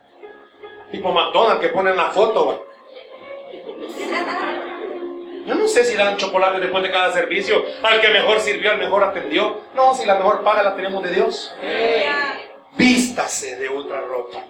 Tipo 0.91 1.13
McDonald's 1.13 1.61
que 1.61 1.69
ponen 1.69 1.97
la 1.97 2.11
foto. 2.11 2.67
Yo 5.47 5.55
no 5.55 5.69
sé 5.69 5.85
si 5.85 5.97
dan 5.97 6.17
chocolate 6.17 6.61
después 6.61 6.83
de 6.83 6.91
cada 6.91 7.13
servicio. 7.13 7.65
Al 7.83 8.01
que 8.01 8.09
mejor 8.09 8.41
sirvió, 8.41 8.73
al 8.73 8.79
mejor 8.79 9.05
atendió. 9.05 9.61
No, 9.75 9.95
si 9.95 10.05
la 10.05 10.17
mejor 10.17 10.43
paga 10.43 10.63
la 10.63 10.75
tenemos 10.75 11.03
de 11.05 11.13
Dios. 11.13 11.55
Vístase 12.77 13.57
de 13.57 13.69
otra 13.69 14.01
ropa. 14.03 14.45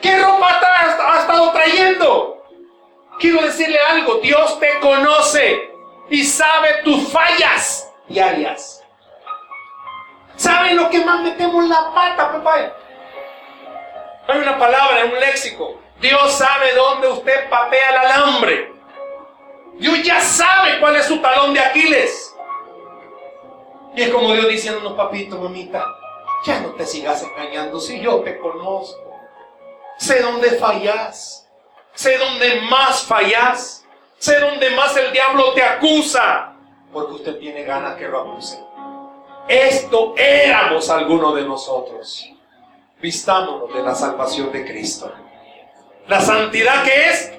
¿Qué 0.00 0.18
ropa 0.18 0.60
ha 0.60 1.20
estado 1.20 1.50
trayendo? 1.52 2.37
Quiero 3.18 3.42
decirle 3.42 3.78
algo. 3.90 4.16
Dios 4.16 4.58
te 4.60 4.78
conoce 4.80 5.70
y 6.08 6.24
sabe 6.24 6.82
tus 6.84 7.10
fallas 7.10 7.90
diarias. 8.08 8.82
¿Saben 10.36 10.76
lo 10.76 10.88
que 10.88 11.04
más 11.04 11.20
metemos 11.22 11.68
la 11.68 11.92
pata, 11.92 12.32
papá? 12.32 12.72
Hay 14.28 14.38
una 14.38 14.58
palabra, 14.58 15.00
en 15.00 15.12
un 15.12 15.20
léxico. 15.20 15.80
Dios 16.00 16.32
sabe 16.32 16.74
dónde 16.74 17.08
usted 17.08 17.50
patea 17.50 17.90
el 17.90 17.96
alambre. 17.96 18.72
Dios 19.78 20.02
ya 20.02 20.20
sabe 20.20 20.78
cuál 20.80 20.96
es 20.96 21.06
su 21.06 21.20
talón 21.20 21.54
de 21.54 21.60
Aquiles. 21.60 22.36
Y 23.96 24.02
es 24.02 24.10
como 24.10 24.32
Dios 24.32 24.48
diciéndonos, 24.48 24.92
papito, 24.92 25.38
mamita, 25.38 25.84
ya 26.44 26.60
no 26.60 26.70
te 26.70 26.86
sigas 26.86 27.22
engañando 27.22 27.80
si 27.80 28.00
yo 28.00 28.20
te 28.20 28.38
conozco. 28.38 29.12
Sé 29.98 30.20
dónde 30.20 30.52
fallas. 30.52 31.47
Sé 31.98 32.16
dónde 32.16 32.60
más 32.70 33.02
fallas. 33.02 33.84
Sé 34.18 34.38
dónde 34.38 34.70
más 34.70 34.96
el 34.96 35.10
diablo 35.10 35.52
te 35.52 35.64
acusa. 35.64 36.52
Porque 36.92 37.14
usted 37.14 37.38
tiene 37.40 37.64
ganas 37.64 37.96
que 37.96 38.06
lo 38.06 38.20
acuse. 38.20 38.56
Esto 39.48 40.14
éramos 40.16 40.88
algunos 40.90 41.34
de 41.34 41.42
nosotros. 41.42 42.30
Vistámonos 43.02 43.74
de 43.74 43.82
la 43.82 43.96
salvación 43.96 44.52
de 44.52 44.64
Cristo. 44.64 45.12
La 46.06 46.20
santidad 46.20 46.84
que 46.84 47.08
es 47.08 47.32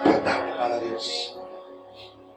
apartarme 0.00 0.52
para 0.52 0.78
Dios. 0.78 1.36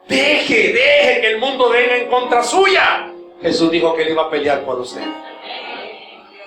Deje, 0.08 0.74
deje 0.74 1.22
que 1.22 1.28
el 1.28 1.40
mundo 1.40 1.70
venga 1.70 1.96
en 1.96 2.10
contra 2.10 2.42
suya. 2.42 3.14
Jesús 3.40 3.70
dijo 3.70 3.96
que 3.96 4.02
él 4.02 4.10
iba 4.10 4.24
a 4.24 4.30
pelear 4.32 4.62
por 4.62 4.80
usted. 4.80 5.06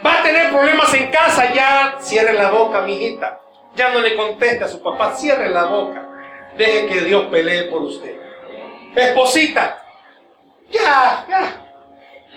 Va 0.05 0.19
a 0.19 0.23
tener 0.25 0.51
problemas 0.51 0.93
en 0.93 1.09
casa, 1.13 1.55
ya 1.55 1.99
cierre 2.01 2.33
la 2.33 2.51
boca, 2.51 2.81
mijita. 2.81 3.41
Ya 3.75 3.91
no 3.91 4.01
le 4.01 4.17
conteste 4.17 4.65
a 4.65 4.69
su 4.69 4.83
papá, 4.83 5.15
cierre 5.15 5.49
la 5.51 5.65
boca. 5.65 6.09
Deje 6.57 6.87
que 6.87 7.01
Dios 7.03 7.27
pelee 7.31 7.65
por 7.65 7.83
usted. 7.83 8.17
Esposita, 8.95 9.81
ya, 10.71 11.25
ya. 11.29 11.67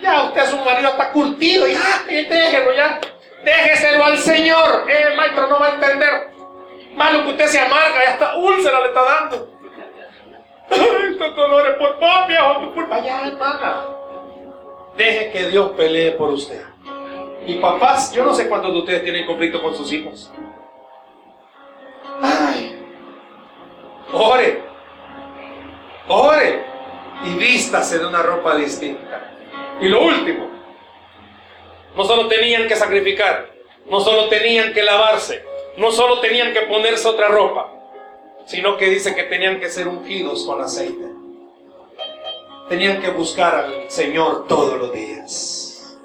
Ya 0.02 0.24
usted 0.24 0.46
su 0.46 0.58
marido 0.58 0.90
está 0.90 1.12
curtido, 1.12 1.66
ya, 1.66 2.04
déjelo 2.06 2.74
ya. 2.74 3.00
Déjeselo 3.44 4.04
al 4.04 4.18
Señor. 4.18 4.86
Eh, 4.88 5.04
el 5.10 5.16
maestro 5.16 5.46
no 5.46 5.60
va 5.60 5.66
a 5.68 5.74
entender. 5.74 6.30
Malo 6.94 7.24
que 7.24 7.30
usted 7.30 7.46
se 7.46 7.60
amarga, 7.60 8.04
ya 8.04 8.10
está 8.12 8.36
úlcera 8.36 8.80
le 8.80 8.86
está 8.88 9.02
dando. 9.02 9.50
Estos 10.70 11.36
dolores 11.36 11.76
por 11.76 11.98
vos, 12.00 12.26
viejo, 12.26 12.60
tu 12.60 12.74
culpa. 12.74 13.00
Ya, 13.00 13.26
hermana. 13.26 13.84
Deje 14.96 15.30
que 15.30 15.48
Dios 15.48 15.70
pelee 15.76 16.12
por 16.12 16.30
usted. 16.30 16.62
Y 17.46 17.56
papás, 17.56 18.12
yo 18.12 18.24
no 18.24 18.34
sé 18.34 18.48
cuántos 18.48 18.72
de 18.72 18.78
ustedes 18.78 19.04
tienen 19.04 19.26
conflicto 19.26 19.62
con 19.62 19.76
sus 19.76 19.92
hijos. 19.92 20.32
Ore. 24.14 24.62
Ore. 26.08 26.64
Y 27.24 27.34
vístase 27.34 27.98
de 27.98 28.06
una 28.06 28.22
ropa 28.22 28.54
distinta. 28.56 29.32
Y 29.80 29.88
lo 29.88 30.02
último, 30.02 30.48
no 31.96 32.04
solo 32.04 32.28
tenían 32.28 32.68
que 32.68 32.76
sacrificar, 32.76 33.50
no 33.86 34.00
solo 34.00 34.28
tenían 34.28 34.72
que 34.72 34.82
lavarse, 34.82 35.44
no 35.76 35.90
solo 35.90 36.20
tenían 36.20 36.52
que 36.52 36.62
ponerse 36.62 37.08
otra 37.08 37.28
ropa, 37.28 37.72
sino 38.46 38.76
que 38.76 38.90
dice 38.90 39.14
que 39.14 39.24
tenían 39.24 39.58
que 39.58 39.68
ser 39.68 39.88
ungidos 39.88 40.44
con 40.44 40.60
aceite. 40.60 41.08
tenían 42.68 43.00
que 43.02 43.10
buscar 43.10 43.54
al 43.54 43.90
Señor 43.90 44.46
todos 44.48 44.78
los 44.78 44.92
días. 44.92 45.98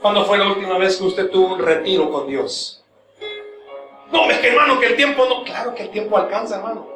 ¿Cuándo 0.00 0.24
fue 0.24 0.38
la 0.38 0.48
última 0.48 0.78
vez 0.78 0.96
que 0.96 1.04
usted 1.04 1.30
tuvo 1.30 1.54
un 1.54 1.60
retiro 1.60 2.10
con 2.10 2.26
Dios? 2.26 2.81
No, 4.12 4.30
es 4.30 4.38
que 4.38 4.48
hermano, 4.48 4.78
que 4.78 4.86
el 4.86 4.96
tiempo 4.96 5.24
no. 5.26 5.42
Claro 5.42 5.74
que 5.74 5.84
el 5.84 5.90
tiempo 5.90 6.18
alcanza, 6.18 6.56
hermano. 6.56 6.86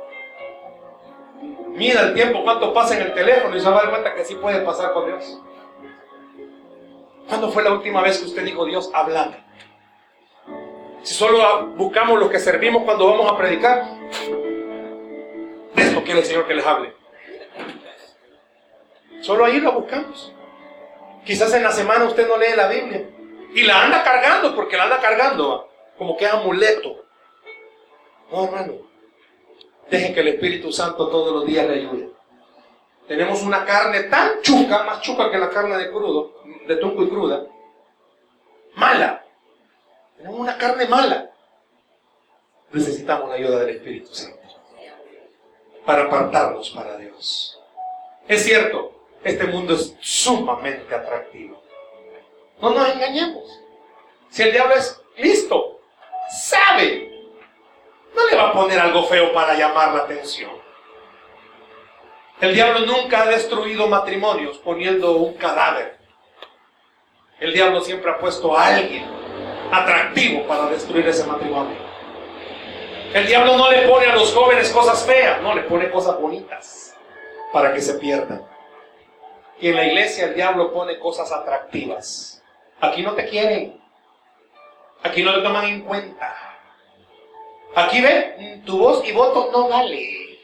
Mira 1.70 2.02
el 2.02 2.14
tiempo, 2.14 2.42
cuánto 2.44 2.72
pasa 2.72 2.96
en 2.96 3.02
el 3.02 3.14
teléfono 3.14 3.56
y 3.56 3.60
se 3.60 3.68
va 3.68 3.78
a 3.78 3.82
dar 3.82 3.90
cuenta 3.90 4.14
que 4.14 4.24
sí 4.24 4.34
puede 4.34 4.60
pasar 4.60 4.92
con 4.92 5.06
Dios. 5.06 5.40
¿Cuándo 7.28 7.50
fue 7.50 7.62
la 7.62 7.72
última 7.72 8.02
vez 8.02 8.18
que 8.18 8.26
usted 8.26 8.44
dijo, 8.44 8.64
Dios, 8.64 8.90
hablame? 8.94 9.44
Si 11.02 11.14
solo 11.14 11.66
buscamos 11.76 12.18
lo 12.18 12.28
que 12.28 12.38
servimos 12.38 12.82
cuando 12.84 13.06
vamos 13.06 13.30
a 13.30 13.36
predicar, 13.36 13.84
esto 15.76 16.02
quiere 16.02 16.20
el 16.20 16.26
Señor 16.26 16.46
que 16.46 16.54
les 16.54 16.66
hable. 16.66 16.94
Solo 19.20 19.44
ahí 19.44 19.60
lo 19.60 19.72
buscamos. 19.72 20.32
Quizás 21.24 21.52
en 21.54 21.62
la 21.62 21.72
semana 21.72 22.04
usted 22.04 22.28
no 22.28 22.36
lee 22.36 22.56
la 22.56 22.68
Biblia 22.68 23.08
y 23.54 23.62
la 23.62 23.84
anda 23.84 24.02
cargando 24.04 24.54
porque 24.54 24.76
la 24.76 24.84
anda 24.84 25.00
cargando 25.00 25.68
como 25.98 26.16
que 26.16 26.26
amuleto. 26.26 27.05
No, 28.30 28.44
hermano. 28.44 28.74
Deje 29.90 30.14
que 30.14 30.20
el 30.20 30.28
Espíritu 30.28 30.72
Santo 30.72 31.08
todos 31.08 31.32
los 31.32 31.46
días 31.46 31.66
le 31.66 31.74
ayude. 31.74 32.10
Tenemos 33.06 33.42
una 33.42 33.64
carne 33.64 34.04
tan 34.04 34.42
chuca, 34.42 34.82
más 34.82 35.00
chuca 35.00 35.30
que 35.30 35.38
la 35.38 35.48
carne 35.48 35.76
de 35.76 35.90
crudo, 35.90 36.42
de 36.66 36.76
tunco 36.76 37.04
y 37.04 37.08
cruda. 37.08 37.46
Mala. 38.74 39.24
Tenemos 40.16 40.40
una 40.40 40.58
carne 40.58 40.86
mala. 40.86 41.30
Necesitamos 42.72 43.28
la 43.28 43.36
ayuda 43.36 43.60
del 43.60 43.76
Espíritu 43.76 44.12
Santo 44.12 44.46
para 45.86 46.04
apartarnos 46.04 46.70
para 46.70 46.96
Dios. 46.98 47.58
Es 48.26 48.42
cierto, 48.42 48.92
este 49.22 49.44
mundo 49.46 49.74
es 49.74 49.94
sumamente 50.00 50.92
atractivo. 50.92 51.62
No 52.60 52.70
nos 52.70 52.88
engañemos. 52.88 53.44
Si 54.30 54.42
el 54.42 54.52
diablo 54.52 54.74
es 54.74 55.00
listo, 55.16 55.80
sabe, 56.28 57.15
no 58.16 58.26
le 58.26 58.36
va 58.36 58.48
a 58.48 58.52
poner 58.52 58.78
algo 58.80 59.04
feo 59.04 59.32
para 59.32 59.54
llamar 59.54 59.92
la 59.92 60.02
atención. 60.02 60.50
El 62.40 62.54
diablo 62.54 62.80
nunca 62.80 63.22
ha 63.22 63.26
destruido 63.26 63.86
matrimonios 63.86 64.58
poniendo 64.58 65.16
un 65.16 65.34
cadáver. 65.34 65.96
El 67.38 67.52
diablo 67.52 67.80
siempre 67.82 68.10
ha 68.10 68.18
puesto 68.18 68.56
a 68.56 68.66
alguien 68.66 69.06
atractivo 69.70 70.46
para 70.46 70.66
destruir 70.66 71.06
ese 71.06 71.26
matrimonio. 71.26 71.76
El 73.12 73.26
diablo 73.26 73.56
no 73.56 73.70
le 73.70 73.88
pone 73.88 74.06
a 74.06 74.14
los 74.14 74.34
jóvenes 74.34 74.70
cosas 74.70 75.04
feas, 75.04 75.40
no, 75.40 75.54
le 75.54 75.62
pone 75.62 75.90
cosas 75.90 76.20
bonitas 76.20 76.94
para 77.52 77.72
que 77.72 77.80
se 77.80 77.94
pierdan. 77.94 78.46
Y 79.60 79.68
en 79.68 79.76
la 79.76 79.84
iglesia 79.86 80.26
el 80.26 80.34
diablo 80.34 80.72
pone 80.72 80.98
cosas 80.98 81.32
atractivas. 81.32 82.42
Aquí 82.80 83.02
no 83.02 83.12
te 83.12 83.26
quieren. 83.28 83.80
Aquí 85.02 85.22
no 85.22 85.34
te 85.34 85.40
toman 85.40 85.64
en 85.64 85.80
cuenta. 85.82 86.55
Aquí 87.76 88.00
ven, 88.00 88.62
tu 88.64 88.78
voz 88.78 89.06
y 89.06 89.12
voto 89.12 89.50
no 89.52 89.68
vale. 89.68 90.38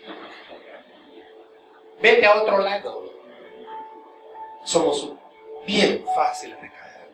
Vete 1.98 2.26
a 2.26 2.42
otro 2.42 2.58
lado. 2.58 3.10
Somos 4.64 5.12
bien 5.66 6.04
fáciles 6.14 6.60
de 6.60 6.70
caer. 6.70 7.08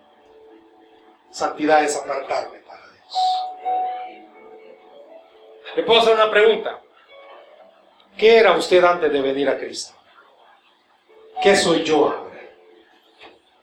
Santidad 1.31 1.85
es 1.85 1.97
apartarme 1.97 2.59
para 2.59 2.83
Dios. 2.89 3.17
Le 5.77 5.85
puedo 5.85 6.01
hacer 6.01 6.15
una 6.15 6.33
pregunta. 6.33 6.81
¿Qué 8.17 8.39
era 8.39 8.57
usted 8.57 8.83
antes 8.83 9.13
de 9.13 9.21
venir 9.23 9.49
a 9.49 9.57
Cristo? 9.57 9.95
¿Qué 11.41 11.55
soy 11.55 11.85
yo 11.85 12.07
ahora? 12.07 12.41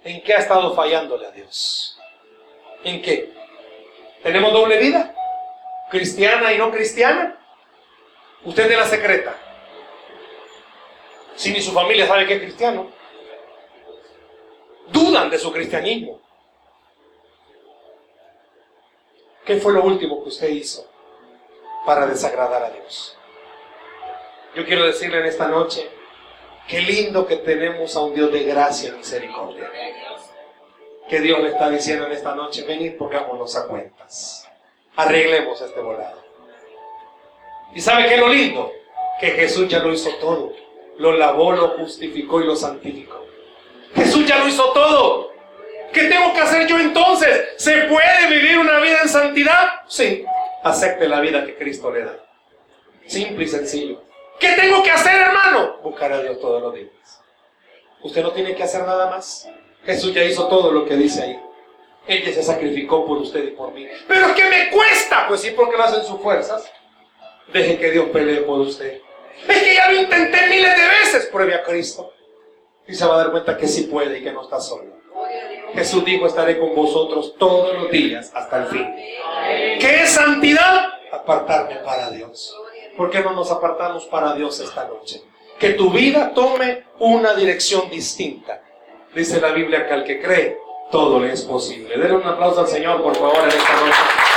¿En 0.06 0.24
qué 0.24 0.34
ha 0.34 0.38
estado 0.38 0.74
fallándole 0.74 1.28
a 1.28 1.32
Dios? 1.32 2.00
¿En 2.86 3.02
qué? 3.02 3.34
¿Tenemos 4.24 4.54
doble 4.54 4.78
vida? 4.78 5.15
¿Cristiana 5.90 6.54
y 6.54 6.58
no 6.58 6.72
cristiana? 6.72 7.38
Usted 8.44 8.70
de 8.70 8.78
la 8.78 8.86
secreta. 8.86 9.36
Si 11.36 11.52
ni 11.52 11.62
su 11.62 11.72
familia 11.72 12.08
sabe 12.08 12.26
que 12.26 12.36
es 12.36 12.42
cristiano. 12.42 12.92
Dudan 14.88 15.30
de 15.30 15.38
su 15.38 15.52
cristianismo. 15.52 16.22
¿Qué 19.46 19.58
fue 19.58 19.74
lo 19.74 19.84
último 19.84 20.24
que 20.24 20.30
usted 20.30 20.50
hizo 20.50 20.90
para 21.86 22.08
desagradar 22.08 22.64
a 22.64 22.70
Dios? 22.72 23.18
Yo 24.56 24.66
quiero 24.66 24.86
decirle 24.86 25.20
en 25.20 25.26
esta 25.26 25.48
noche, 25.48 25.90
Qué 26.68 26.82
lindo 26.82 27.28
que 27.28 27.38
tenemos 27.38 27.96
a 27.96 28.00
un 28.00 28.16
Dios 28.16 28.32
de 28.32 28.44
gracia 28.44 28.90
y 28.90 28.94
misericordia. 28.94 29.70
Que 31.08 31.20
Dios 31.20 31.40
le 31.40 31.50
está 31.50 31.70
diciendo 31.70 32.08
en 32.08 32.14
esta 32.14 32.34
noche, 32.34 32.64
venid, 32.64 32.98
pongámonos 32.98 33.56
a 33.56 33.68
cuentas. 33.68 34.45
Arreglemos 34.96 35.62
este 35.62 35.80
volado. 35.80 36.24
¿Y 37.74 37.82
sabe 37.82 38.08
qué 38.08 38.16
es 38.16 38.20
lo 38.20 38.30
lindo? 38.30 38.72
Que 39.20 39.32
Jesús 39.32 39.68
ya 39.68 39.80
lo 39.80 39.92
hizo 39.92 40.10
todo. 40.16 40.54
Lo 40.98 41.12
lavó, 41.12 41.52
lo 41.52 41.70
justificó 41.78 42.42
y 42.42 42.46
lo 42.46 42.56
santificó. 42.56 43.26
Jesús 43.94 44.26
ya 44.26 44.40
lo 44.40 44.48
hizo 44.48 44.72
todo. 44.72 45.32
¿Qué 45.92 46.04
tengo 46.06 46.34
que 46.34 46.42
hacer 46.42 46.68
yo 46.68 46.80
entonces? 46.80 47.50
¿Se 47.58 47.82
puede 47.84 48.28
vivir 48.30 48.58
una 48.58 48.80
vida 48.80 49.00
en 49.02 49.10
santidad? 49.10 49.82
Sí. 49.88 50.26
Acepte 50.64 51.08
la 51.08 51.20
vida 51.20 51.46
que 51.46 51.56
Cristo 51.56 51.92
le 51.92 52.04
da. 52.04 52.20
Simple 53.06 53.44
y 53.44 53.48
sencillo. 53.48 54.02
¿Qué 54.40 54.54
tengo 54.54 54.84
que 54.84 54.92
hacer, 54.92 55.22
hermano? 55.22 55.78
Buscar 55.84 56.12
a 56.12 56.22
Dios 56.22 56.40
todos 56.40 56.62
los 56.62 56.74
días. 56.74 57.22
Usted 58.02 58.24
no 58.24 58.32
tiene 58.32 58.56
que 58.56 58.64
hacer 58.64 58.82
nada 58.82 59.10
más. 59.10 59.50
Jesús 59.86 60.14
ya 60.14 60.24
hizo 60.24 60.48
todo 60.48 60.72
lo 60.72 60.86
que 60.86 60.96
dice 60.96 61.24
ahí. 61.24 61.40
Ella 62.08 62.34
se 62.34 62.44
sacrificó 62.44 63.06
por 63.06 63.18
usted 63.18 63.44
y 63.44 63.52
por 63.52 63.72
mí. 63.74 63.88
Pero 64.08 64.28
es 64.28 64.34
que 64.34 64.46
me 64.46 64.70
cuesta. 64.70 65.28
Pues 65.28 65.42
sí, 65.42 65.52
porque 65.52 65.78
lo 65.78 65.84
hacen 65.84 66.04
sus 66.04 66.20
fuerzas. 66.22 66.72
Deje 67.52 67.78
que 67.78 67.92
Dios 67.92 68.06
pelee 68.10 68.42
por 68.42 68.60
usted. 68.60 69.02
Es 69.48 69.64
que 69.64 69.76
ya 69.76 69.92
lo 69.92 70.02
intenté 70.02 70.48
miles 70.48 70.76
de 70.76 70.88
veces. 70.88 71.26
Pruebe 71.28 71.56
a 71.56 71.64
Cristo. 71.64 72.14
Y 72.88 72.94
se 72.94 73.06
va 73.06 73.16
a 73.16 73.18
dar 73.18 73.32
cuenta 73.32 73.58
que 73.58 73.68
sí 73.68 73.84
puede 73.84 74.20
y 74.20 74.24
que 74.24 74.32
no 74.32 74.44
está 74.44 74.60
solo. 74.60 74.94
Jesús 75.74 76.06
dijo, 76.06 76.28
estaré 76.28 76.60
con 76.60 76.76
vosotros 76.76 77.36
todos 77.38 77.74
los 77.74 77.92
días 77.92 78.32
hasta 78.34 78.64
el 78.64 78.66
fin. 78.68 78.96
¿Qué 79.80 80.04
es 80.04 80.10
santidad? 80.12 80.90
Apartarme 81.12 81.76
para 81.78 82.10
Dios. 82.12 82.56
¿Por 82.96 83.10
qué 83.10 83.22
no 83.22 83.34
nos 83.34 83.52
apartamos 83.52 84.06
para 84.06 84.34
Dios 84.34 84.60
esta 84.60 84.88
noche? 84.88 85.22
Que 85.60 85.72
tu 85.72 85.90
vida 85.90 86.34
tome 86.34 86.86
una 87.00 87.34
dirección 87.34 87.90
distinta. 87.90 88.62
Dice 89.14 89.42
la 89.42 89.52
Biblia 89.52 89.88
que 89.88 89.94
al 89.94 90.04
que 90.04 90.22
cree, 90.22 90.58
todo 90.96 91.20
le 91.20 91.34
es 91.34 91.42
posible. 91.42 91.98
Denle 91.98 92.16
un 92.16 92.24
aplauso 92.26 92.62
al 92.62 92.68
Señor, 92.70 93.04
por 93.04 93.14
favor, 93.18 93.40
en 93.40 93.50
esta 93.50 93.74
noche. 93.74 94.35